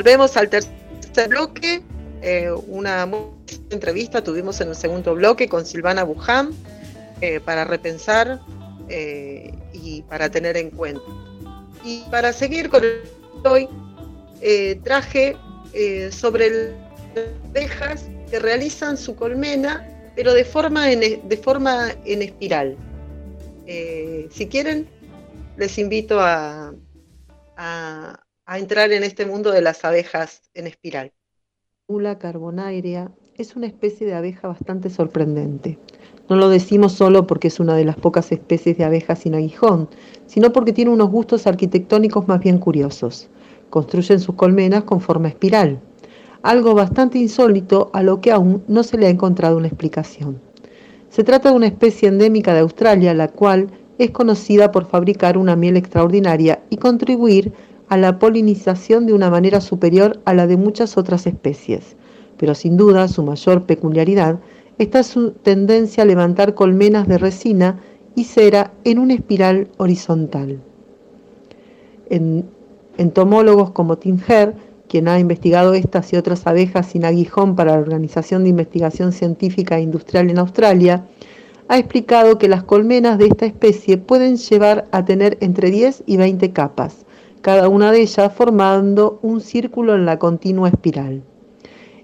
Volvemos 0.00 0.34
al 0.38 0.48
tercer 0.48 1.28
bloque. 1.28 1.82
Eh, 2.22 2.50
una 2.68 3.06
entrevista 3.68 4.24
tuvimos 4.24 4.58
en 4.62 4.68
el 4.68 4.74
segundo 4.74 5.14
bloque 5.14 5.46
con 5.46 5.66
Silvana 5.66 6.04
Buján 6.04 6.52
eh, 7.20 7.38
para 7.40 7.64
repensar 7.64 8.40
eh, 8.88 9.52
y 9.74 10.00
para 10.02 10.30
tener 10.30 10.56
en 10.56 10.70
cuenta. 10.70 11.02
Y 11.84 12.02
para 12.10 12.32
seguir 12.32 12.70
con 12.70 12.82
el 12.82 13.02
hoy, 13.44 13.68
traje 14.84 15.36
sobre 16.10 16.70
las 17.14 17.26
abejas 17.50 18.08
que 18.30 18.38
realizan 18.38 18.96
su 18.96 19.14
colmena, 19.16 19.86
pero 20.16 20.32
de 20.32 20.46
forma 20.46 20.90
en, 20.90 21.28
de 21.28 21.36
forma 21.36 21.90
en 22.06 22.22
espiral. 22.22 22.74
si 24.30 24.46
quieren, 24.46 24.88
les 25.58 25.76
invito 25.76 26.18
a 26.20 26.72
a 28.50 28.58
entrar 28.58 28.90
en 28.90 29.04
este 29.04 29.26
mundo 29.26 29.52
de 29.52 29.62
las 29.62 29.84
abejas 29.84 30.42
en 30.54 30.66
espiral. 30.66 31.12
Ula 31.86 32.18
carbonaria 32.18 33.12
es 33.36 33.54
una 33.54 33.68
especie 33.68 34.08
de 34.08 34.14
abeja 34.14 34.48
bastante 34.48 34.90
sorprendente. 34.90 35.78
No 36.28 36.34
lo 36.34 36.48
decimos 36.48 36.94
solo 36.94 37.28
porque 37.28 37.46
es 37.46 37.60
una 37.60 37.76
de 37.76 37.84
las 37.84 37.94
pocas 37.94 38.32
especies 38.32 38.76
de 38.76 38.82
abejas 38.82 39.20
sin 39.20 39.36
aguijón, 39.36 39.88
sino 40.26 40.52
porque 40.52 40.72
tiene 40.72 40.90
unos 40.90 41.10
gustos 41.10 41.46
arquitectónicos 41.46 42.26
más 42.26 42.40
bien 42.40 42.58
curiosos. 42.58 43.28
Construyen 43.70 44.18
sus 44.18 44.34
colmenas 44.34 44.82
con 44.82 45.00
forma 45.00 45.28
espiral, 45.28 45.78
algo 46.42 46.74
bastante 46.74 47.18
insólito 47.18 47.88
a 47.92 48.02
lo 48.02 48.20
que 48.20 48.32
aún 48.32 48.64
no 48.66 48.82
se 48.82 48.98
le 48.98 49.06
ha 49.06 49.10
encontrado 49.10 49.58
una 49.58 49.68
explicación. 49.68 50.40
Se 51.08 51.22
trata 51.22 51.50
de 51.50 51.54
una 51.54 51.68
especie 51.68 52.08
endémica 52.08 52.52
de 52.52 52.60
Australia, 52.60 53.14
la 53.14 53.28
cual 53.28 53.70
es 53.98 54.10
conocida 54.10 54.72
por 54.72 54.86
fabricar 54.86 55.38
una 55.38 55.54
miel 55.54 55.76
extraordinaria 55.76 56.64
y 56.68 56.78
contribuir 56.78 57.52
a 57.90 57.96
la 57.96 58.18
polinización 58.18 59.04
de 59.04 59.12
una 59.12 59.30
manera 59.30 59.60
superior 59.60 60.20
a 60.24 60.32
la 60.32 60.46
de 60.46 60.56
muchas 60.56 60.96
otras 60.96 61.26
especies, 61.26 61.96
pero 62.38 62.54
sin 62.54 62.76
duda 62.76 63.08
su 63.08 63.22
mayor 63.24 63.66
peculiaridad 63.66 64.38
está 64.78 65.02
su 65.02 65.32
tendencia 65.32 66.04
a 66.04 66.06
levantar 66.06 66.54
colmenas 66.54 67.08
de 67.08 67.18
resina 67.18 67.80
y 68.14 68.24
cera 68.24 68.72
en 68.84 69.00
una 69.00 69.14
espiral 69.14 69.68
horizontal. 69.76 70.60
En, 72.08 72.44
entomólogos 72.96 73.72
como 73.72 73.98
Tim 73.98 74.18
quien 74.88 75.08
ha 75.08 75.18
investigado 75.18 75.74
estas 75.74 76.12
y 76.12 76.16
otras 76.16 76.46
abejas 76.46 76.86
sin 76.86 77.04
aguijón 77.04 77.56
para 77.56 77.72
la 77.72 77.80
Organización 77.80 78.44
de 78.44 78.50
Investigación 78.50 79.12
Científica 79.12 79.78
e 79.78 79.82
Industrial 79.82 80.30
en 80.30 80.38
Australia, 80.38 81.06
ha 81.68 81.78
explicado 81.78 82.38
que 82.38 82.48
las 82.48 82.62
colmenas 82.62 83.18
de 83.18 83.26
esta 83.26 83.46
especie 83.46 83.98
pueden 83.98 84.36
llevar 84.36 84.86
a 84.92 85.04
tener 85.04 85.38
entre 85.40 85.70
10 85.70 86.04
y 86.06 86.16
20 86.16 86.52
capas, 86.52 87.04
cada 87.40 87.68
una 87.68 87.90
de 87.90 88.02
ellas 88.02 88.32
formando 88.34 89.18
un 89.22 89.40
círculo 89.40 89.94
en 89.94 90.04
la 90.04 90.18
continua 90.18 90.68
espiral. 90.68 91.22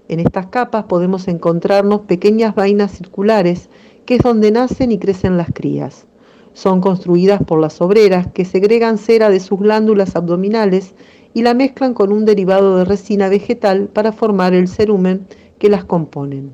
En 0.07 0.19
estas 0.19 0.47
capas 0.47 0.85
podemos 0.85 1.27
encontrarnos 1.27 2.01
pequeñas 2.01 2.55
vainas 2.55 2.91
circulares, 2.91 3.69
que 4.05 4.15
es 4.15 4.23
donde 4.23 4.51
nacen 4.51 4.91
y 4.91 4.97
crecen 4.97 5.37
las 5.37 5.51
crías. 5.53 6.07
Son 6.53 6.81
construidas 6.81 7.43
por 7.43 7.59
las 7.59 7.81
obreras 7.81 8.27
que 8.33 8.45
segregan 8.45 8.97
cera 8.97 9.29
de 9.29 9.39
sus 9.39 9.59
glándulas 9.59 10.15
abdominales 10.15 10.95
y 11.35 11.43
la 11.43 11.53
mezclan 11.53 11.93
con 11.93 12.11
un 12.11 12.25
derivado 12.25 12.77
de 12.77 12.85
resina 12.85 13.29
vegetal 13.29 13.89
para 13.89 14.11
formar 14.11 14.55
el 14.55 14.67
cerumen 14.67 15.27
que 15.59 15.69
las 15.69 15.85
componen. 15.85 16.51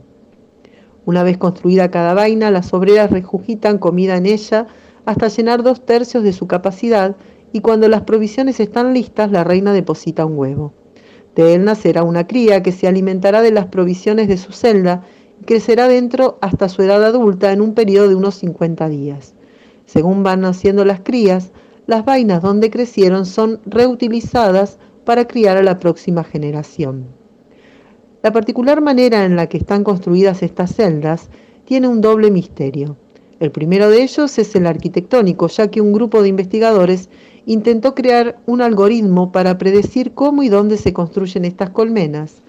Una 1.06 1.24
vez 1.24 1.38
construida 1.38 1.92
cada 1.92 2.14
vaina, 2.14 2.52
las 2.52 2.74
obreras 2.74 3.12
rejugitan 3.12 3.78
comida 3.78 4.18
en 4.18 4.26
ella 4.26 4.68
hasta 5.06 5.28
llenar 5.28 5.64
dos 5.64 5.86
tercios 5.86 6.24
de 6.24 6.34
su 6.34 6.48
capacidad 6.48 7.16
y 7.54 7.62
cuando 7.62 7.88
las 7.88 8.01
provisiones 8.01 8.60
están 8.60 8.93
listas, 8.93 9.32
la 9.32 9.43
reina 9.43 9.72
deposita 9.72 10.26
un 10.26 10.38
huevo. 10.38 10.74
De 11.36 11.54
él 11.54 11.64
nacerá 11.64 12.04
una 12.04 12.28
cría 12.28 12.64
que 12.64 12.72
se 12.72 12.88
alimentará 12.88 13.41
de 13.41 13.51
las 13.51 13.68
provisiones 13.68 14.28
de 14.28 14.38
su 14.38 14.51
celda 14.51 15.04
y 15.39 15.45
crecerá 15.45 15.88
dentro 15.88 16.39
hasta 16.41 16.68
su 16.68 16.82
edad 16.82 17.04
adulta 17.04 17.51
en 17.51 17.62
un 17.62 17.76
periodo 17.76 18.10
de 18.10 18.16
unos 18.16 18.36
50 18.36 18.89
días. 18.89 19.36
Según 19.86 20.24
van 20.24 20.41
naciendo 20.41 20.84
las 20.84 21.01
crías, 21.01 21.51
las 21.86 22.04
vainas 22.06 22.41
donde 22.41 22.72
crecieron 22.72 23.26
son 23.26 23.62
reutilizadas 23.66 24.80
para 25.06 25.28
criar 25.28 25.58
a 25.58 25.64
la 25.64 25.78
próxima 25.78 26.24
generación. 26.24 27.06
La 28.24 28.32
particular 28.32 28.82
manera 28.82 29.26
en 29.26 29.36
la 29.36 29.47
que 29.47 29.58
están 29.58 29.84
construidas 29.84 30.41
estas 30.41 30.74
celdas 30.76 31.30
tiene 31.66 31.88
un 31.88 32.01
doble 32.01 32.32
misterio. 32.32 32.97
El 33.44 33.52
primero 33.52 33.89
de 33.89 34.02
ellos 34.02 34.39
es 34.39 34.56
el 34.56 34.66
arquitectónico, 34.66 35.50
ya 35.50 35.70
que 35.70 35.82
un 35.82 35.91
grupo 35.91 36.22
de 36.22 36.30
investigadores 36.30 37.10
intentó 37.46 37.94
crear 37.94 38.39
un 38.46 38.62
algoritmo 38.62 39.34
para 39.34 39.58
predecir 39.58 40.14
cómo 40.14 40.44
y 40.44 40.48
dónde 40.48 40.78
se 40.78 40.94
construyen 40.94 41.44
estas 41.44 41.72
colmenas, 41.72 42.41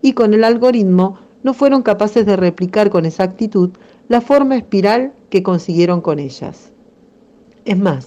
y 0.00 0.14
con 0.14 0.32
el 0.32 0.44
algoritmo 0.44 1.18
no 1.42 1.52
fueron 1.52 1.82
capaces 1.82 2.24
de 2.24 2.36
replicar 2.36 2.88
con 2.88 3.04
exactitud 3.04 3.72
la 4.08 4.22
forma 4.22 4.56
espiral 4.56 5.12
que 5.28 5.42
consiguieron 5.42 6.00
con 6.00 6.18
ellas. 6.18 6.72
Es 7.66 7.78
más, 7.78 8.06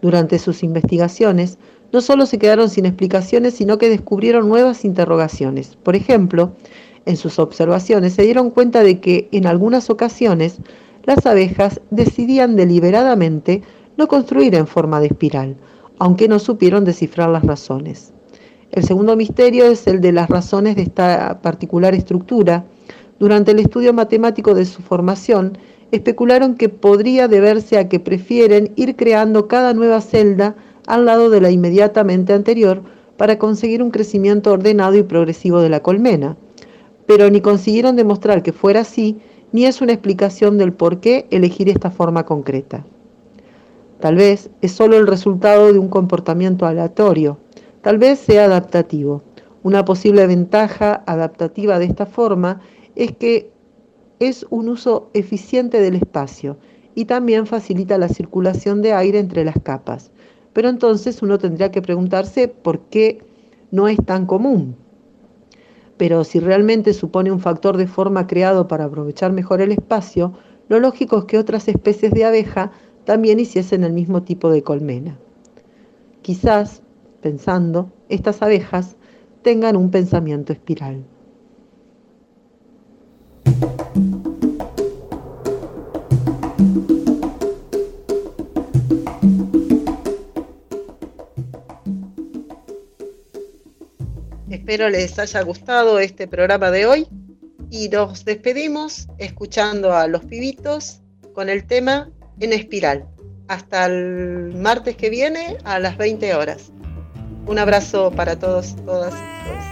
durante 0.00 0.38
sus 0.38 0.62
investigaciones 0.62 1.58
no 1.92 2.00
solo 2.00 2.24
se 2.24 2.38
quedaron 2.38 2.70
sin 2.70 2.86
explicaciones, 2.86 3.52
sino 3.52 3.76
que 3.76 3.90
descubrieron 3.90 4.48
nuevas 4.48 4.86
interrogaciones. 4.86 5.76
Por 5.82 5.94
ejemplo, 5.94 6.52
en 7.04 7.18
sus 7.18 7.38
observaciones 7.38 8.14
se 8.14 8.22
dieron 8.22 8.48
cuenta 8.48 8.82
de 8.82 8.98
que 8.98 9.28
en 9.30 9.46
algunas 9.46 9.90
ocasiones 9.90 10.58
las 11.04 11.26
abejas 11.26 11.80
decidían 11.90 12.56
deliberadamente 12.56 13.62
no 13.96 14.08
construir 14.08 14.54
en 14.54 14.66
forma 14.66 15.00
de 15.00 15.08
espiral, 15.08 15.56
aunque 15.98 16.28
no 16.28 16.38
supieron 16.38 16.84
descifrar 16.84 17.28
las 17.28 17.44
razones. 17.44 18.12
El 18.70 18.84
segundo 18.84 19.16
misterio 19.16 19.66
es 19.66 19.86
el 19.86 20.00
de 20.00 20.12
las 20.12 20.30
razones 20.30 20.76
de 20.76 20.82
esta 20.82 21.40
particular 21.42 21.94
estructura. 21.94 22.64
Durante 23.18 23.50
el 23.50 23.58
estudio 23.58 23.92
matemático 23.92 24.54
de 24.54 24.64
su 24.64 24.80
formación, 24.80 25.58
especularon 25.90 26.54
que 26.54 26.70
podría 26.70 27.28
deberse 27.28 27.76
a 27.78 27.88
que 27.88 28.00
prefieren 28.00 28.72
ir 28.76 28.96
creando 28.96 29.46
cada 29.46 29.74
nueva 29.74 30.00
celda 30.00 30.56
al 30.86 31.04
lado 31.04 31.28
de 31.28 31.40
la 31.42 31.50
inmediatamente 31.50 32.32
anterior 32.32 32.82
para 33.18 33.38
conseguir 33.38 33.82
un 33.82 33.90
crecimiento 33.90 34.52
ordenado 34.52 34.96
y 34.96 35.02
progresivo 35.02 35.60
de 35.60 35.68
la 35.68 35.80
colmena. 35.80 36.36
Pero 37.06 37.28
ni 37.28 37.42
consiguieron 37.42 37.94
demostrar 37.94 38.42
que 38.42 38.52
fuera 38.52 38.80
así, 38.80 39.18
ni 39.52 39.66
es 39.66 39.80
una 39.80 39.92
explicación 39.92 40.58
del 40.58 40.72
por 40.72 41.00
qué 41.00 41.26
elegir 41.30 41.68
esta 41.68 41.90
forma 41.90 42.24
concreta. 42.24 42.84
Tal 44.00 44.16
vez 44.16 44.50
es 44.62 44.72
solo 44.72 44.96
el 44.96 45.06
resultado 45.06 45.72
de 45.72 45.78
un 45.78 45.88
comportamiento 45.88 46.66
aleatorio, 46.66 47.38
tal 47.82 47.98
vez 47.98 48.18
sea 48.18 48.46
adaptativo. 48.46 49.22
Una 49.62 49.84
posible 49.84 50.26
ventaja 50.26 51.04
adaptativa 51.06 51.78
de 51.78 51.84
esta 51.84 52.06
forma 52.06 52.60
es 52.96 53.12
que 53.12 53.52
es 54.18 54.44
un 54.50 54.68
uso 54.68 55.10
eficiente 55.14 55.80
del 55.80 55.94
espacio 55.94 56.56
y 56.94 57.04
también 57.04 57.46
facilita 57.46 57.98
la 57.98 58.08
circulación 58.08 58.82
de 58.82 58.92
aire 58.92 59.18
entre 59.18 59.44
las 59.44 59.56
capas. 59.62 60.10
Pero 60.52 60.68
entonces 60.68 61.22
uno 61.22 61.38
tendría 61.38 61.70
que 61.70 61.82
preguntarse 61.82 62.48
por 62.48 62.80
qué 62.80 63.22
no 63.70 63.88
es 63.88 63.98
tan 64.04 64.26
común. 64.26 64.76
Pero 65.96 66.24
si 66.24 66.40
realmente 66.40 66.94
supone 66.94 67.30
un 67.30 67.40
factor 67.40 67.76
de 67.76 67.86
forma 67.86 68.26
creado 68.26 68.66
para 68.66 68.84
aprovechar 68.84 69.32
mejor 69.32 69.60
el 69.60 69.72
espacio, 69.72 70.32
lo 70.68 70.80
lógico 70.80 71.18
es 71.18 71.24
que 71.26 71.38
otras 71.38 71.68
especies 71.68 72.12
de 72.12 72.24
abeja 72.24 72.72
también 73.04 73.40
hiciesen 73.40 73.84
el 73.84 73.92
mismo 73.92 74.22
tipo 74.22 74.50
de 74.50 74.62
colmena. 74.62 75.18
Quizás, 76.22 76.82
pensando, 77.20 77.90
estas 78.08 78.42
abejas 78.42 78.96
tengan 79.42 79.76
un 79.76 79.90
pensamiento 79.90 80.52
espiral. 80.52 81.04
Espero 94.72 94.88
les 94.88 95.18
haya 95.18 95.42
gustado 95.42 95.98
este 95.98 96.26
programa 96.26 96.70
de 96.70 96.86
hoy 96.86 97.06
y 97.70 97.90
nos 97.90 98.24
despedimos 98.24 99.06
escuchando 99.18 99.92
a 99.92 100.06
los 100.06 100.24
pibitos 100.24 101.02
con 101.34 101.50
el 101.50 101.66
tema 101.66 102.08
en 102.40 102.54
espiral. 102.54 103.06
Hasta 103.48 103.84
el 103.84 104.54
martes 104.54 104.96
que 104.96 105.10
viene 105.10 105.58
a 105.64 105.78
las 105.78 105.98
20 105.98 106.34
horas. 106.34 106.72
Un 107.46 107.58
abrazo 107.58 108.12
para 108.12 108.38
todos, 108.38 108.74
todas 108.86 109.12
y 109.12 109.16
todos. 109.44 109.64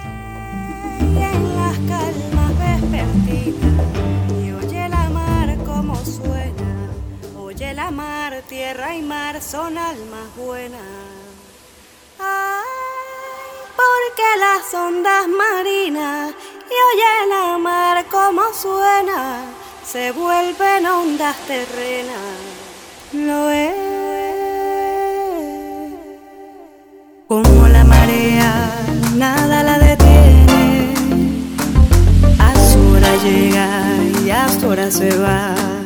Oye 7.38 7.72
la 7.72 7.90
mar 7.90 8.32
mar, 8.32 8.42
tierra 8.50 8.94
y 8.94 9.00
mar 9.00 9.40
son 9.40 9.78
almas 9.78 10.36
buenas. 10.36 10.82
Ay, 12.18 12.79
porque 13.80 14.28
las 14.38 14.74
ondas 14.74 15.26
marinas 15.28 16.34
y 16.74 16.76
oye 16.88 17.12
la 17.28 17.58
mar 17.58 18.04
como 18.06 18.42
suena, 18.52 19.44
se 19.84 20.12
vuelven 20.12 20.86
ondas 20.86 21.36
terrenas. 21.46 22.36
Lo 23.12 23.50
es 23.50 23.74
como 27.26 27.68
la 27.68 27.84
marea, 27.84 28.52
nada 29.16 29.62
la 29.62 29.78
detiene. 29.78 30.94
A 32.38 32.50
su 32.68 32.80
hora 32.92 33.16
llega 33.24 33.68
y 34.24 34.30
a 34.30 34.48
su 34.48 34.68
hora 34.68 34.90
se 34.90 35.16
va. 35.16 35.79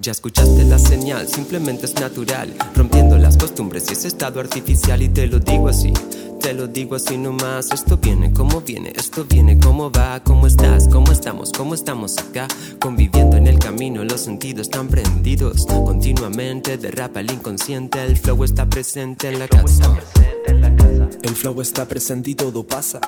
Ya 0.00 0.12
escuchaste 0.12 0.64
la 0.64 0.78
señal, 0.78 1.28
simplemente 1.28 1.84
es 1.84 1.94
natural, 1.94 2.54
rompiendo 2.74 3.18
las 3.18 3.36
costumbres 3.36 3.84
y 3.90 3.92
ese 3.92 4.08
estado 4.08 4.40
artificial. 4.40 5.02
Y 5.02 5.10
te 5.10 5.26
lo 5.26 5.40
digo 5.40 5.68
así, 5.68 5.92
te 6.40 6.54
lo 6.54 6.68
digo 6.68 6.94
así 6.94 7.18
nomás, 7.18 7.70
esto 7.70 7.98
viene 7.98 8.32
como 8.32 8.62
viene, 8.62 8.94
esto 8.96 9.26
viene 9.26 9.58
como 9.58 9.90
va, 9.90 10.22
cómo 10.24 10.46
estás, 10.46 10.88
cómo 10.88 11.12
estamos, 11.12 11.52
cómo 11.52 11.74
estamos 11.74 12.16
acá, 12.16 12.48
conviviendo 12.80 13.36
en 13.36 13.46
el 13.46 13.58
camino, 13.58 14.02
los 14.02 14.22
sentidos 14.22 14.68
están 14.68 14.88
prendidos, 14.88 15.66
continuamente 15.66 16.78
derrapa 16.78 17.20
el 17.20 17.30
inconsciente, 17.30 18.02
el 18.02 18.16
flow 18.16 18.44
está 18.44 18.64
presente 18.70 19.28
en 19.28 19.38
la 19.38 19.48
casa. 19.48 19.98
El 21.22 21.36
flow 21.36 21.60
está 21.60 21.86
presente 21.86 22.30
y 22.30 22.34
todo 22.34 22.66
pasa, 22.66 23.00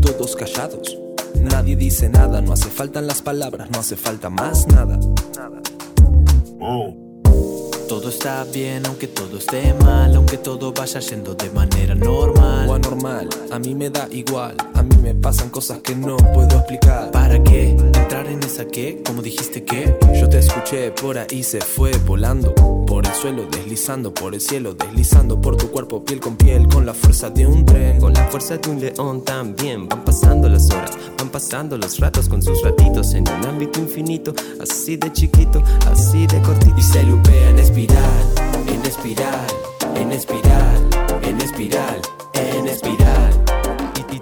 todos 0.00 0.36
callados. 0.36 0.96
Nadie 1.34 1.76
dice 1.76 2.08
nada, 2.08 2.40
no 2.40 2.54
hace 2.54 2.70
falta 2.70 3.02
las 3.02 3.20
palabras, 3.20 3.68
no 3.70 3.80
hace 3.80 3.96
falta 3.96 4.30
más 4.30 4.66
nada. 4.68 4.98
Oh. 6.66 7.03
Todo 7.88 8.08
está 8.08 8.44
bien, 8.44 8.86
aunque 8.86 9.08
todo 9.08 9.38
esté 9.38 9.74
mal, 9.74 10.14
aunque 10.16 10.38
todo 10.38 10.72
vaya 10.72 11.00
yendo 11.00 11.34
de 11.34 11.50
manera 11.50 11.94
normal. 11.94 12.68
O 12.68 12.74
anormal, 12.74 13.28
a 13.50 13.58
mí 13.58 13.74
me 13.74 13.90
da 13.90 14.08
igual, 14.10 14.56
a 14.74 14.82
mí 14.82 14.96
me 15.02 15.14
pasan 15.14 15.50
cosas 15.50 15.78
que 15.78 15.94
no 15.94 16.16
puedo 16.16 16.56
explicar. 16.56 17.10
¿Para 17.10 17.42
qué? 17.42 17.70
¿Entrar 17.70 18.26
en 18.26 18.42
esa 18.42 18.64
qué? 18.66 19.02
¿Cómo 19.06 19.22
dijiste 19.22 19.64
que? 19.64 19.98
Yo 20.18 20.28
te 20.28 20.38
escuché, 20.38 20.92
por 20.92 21.18
ahí 21.18 21.42
se 21.42 21.60
fue 21.60 21.92
volando. 22.06 22.54
Por 22.86 23.06
el 23.06 23.12
suelo 23.14 23.46
deslizando, 23.50 24.12
por 24.12 24.34
el 24.34 24.40
cielo 24.40 24.74
deslizando, 24.74 25.40
por 25.40 25.56
tu 25.56 25.70
cuerpo 25.70 26.04
piel 26.04 26.20
con 26.20 26.36
piel, 26.36 26.68
con 26.68 26.86
la 26.86 26.94
fuerza 26.94 27.30
de 27.30 27.46
un 27.46 27.64
tren. 27.64 28.00
Con 28.00 28.12
la 28.14 28.24
fuerza 28.28 28.56
de 28.56 28.70
un 28.70 28.80
león 28.80 29.24
también 29.24 29.88
van 29.88 30.04
pasando 30.04 30.48
las 30.48 30.70
horas, 30.70 30.92
van 31.18 31.28
pasando 31.28 31.76
los 31.76 31.98
ratos 31.98 32.28
con 32.28 32.42
sus 32.42 32.62
ratitos 32.62 33.14
en 33.14 33.24
un 33.28 33.44
ámbito 33.46 33.80
infinito, 33.80 34.34
así 34.60 34.96
de 34.96 35.12
chiquito, 35.12 35.62
así 35.90 36.26
de 36.26 36.40
cortito. 36.42 36.74
Y 36.78 36.82
se 36.82 37.02
lupea 37.02 37.50
en 37.50 37.58
espiral, 37.74 38.36
en 38.68 38.84
espiral, 38.84 39.46
en 39.96 40.12
espiral, 40.12 40.88
en 41.22 41.40
espiral, 41.40 42.00
en 42.32 42.68
espiral. 42.68 43.32
Y, 44.12 44.16
y, 44.16 44.20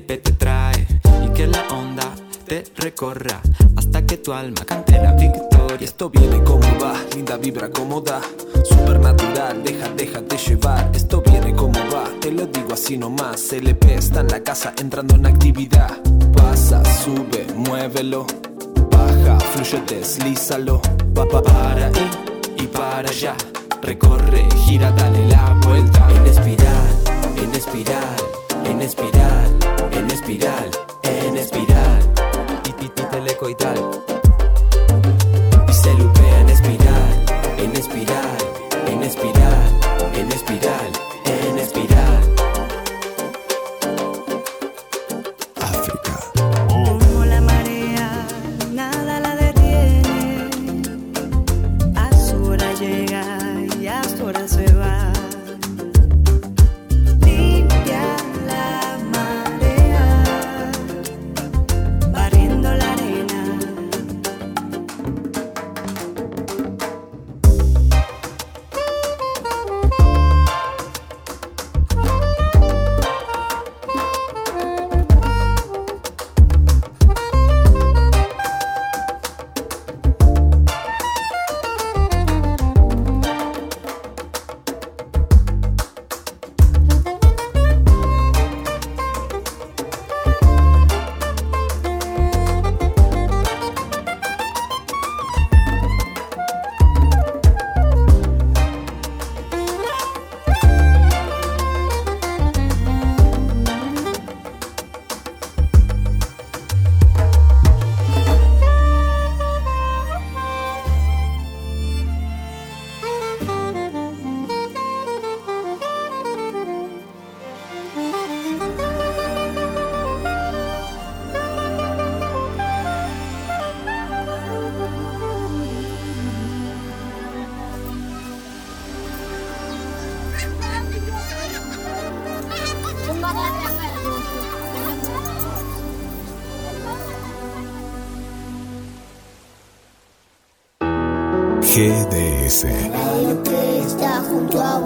Te 0.00 0.16
trae. 0.18 0.86
Y 1.24 1.28
que 1.30 1.46
la 1.46 1.66
onda 1.68 2.12
te 2.46 2.64
recorra 2.76 3.40
hasta 3.76 4.02
que 4.06 4.16
tu 4.16 4.32
alma 4.32 4.64
cante 4.64 4.92
la 4.92 5.12
victoria. 5.12 5.76
Y 5.78 5.84
esto 5.84 6.10
viene 6.10 6.42
como 6.42 6.66
va, 6.80 6.94
linda 7.14 7.36
vibra 7.36 7.70
cómoda. 7.70 8.20
Supernatural, 8.64 9.62
deja, 9.62 9.88
déjate 9.90 10.36
llevar. 10.36 10.90
Esto 10.94 11.22
viene 11.22 11.54
como 11.54 11.78
va, 11.92 12.04
te 12.20 12.32
lo 12.32 12.46
digo 12.46 12.72
así 12.72 12.96
nomás. 12.96 13.52
LP 13.52 13.94
está 13.94 14.20
en 14.20 14.28
la 14.28 14.40
casa 14.42 14.72
entrando 14.80 15.14
en 15.16 15.26
actividad. 15.26 15.90
Pasa, 16.32 16.82
sube, 16.84 17.46
muévelo. 17.54 18.26
Baja, 18.90 19.38
fluye, 19.52 19.82
deslízalo. 19.86 20.80
Para 21.14 21.86
ahí 21.86 22.10
y 22.56 22.66
para 22.66 23.08
allá. 23.10 23.34
Recorre, 23.82 24.48
gira, 24.66 24.90
dale 24.92 25.09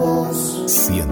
junto 0.04 1.00
a 1.00 1.03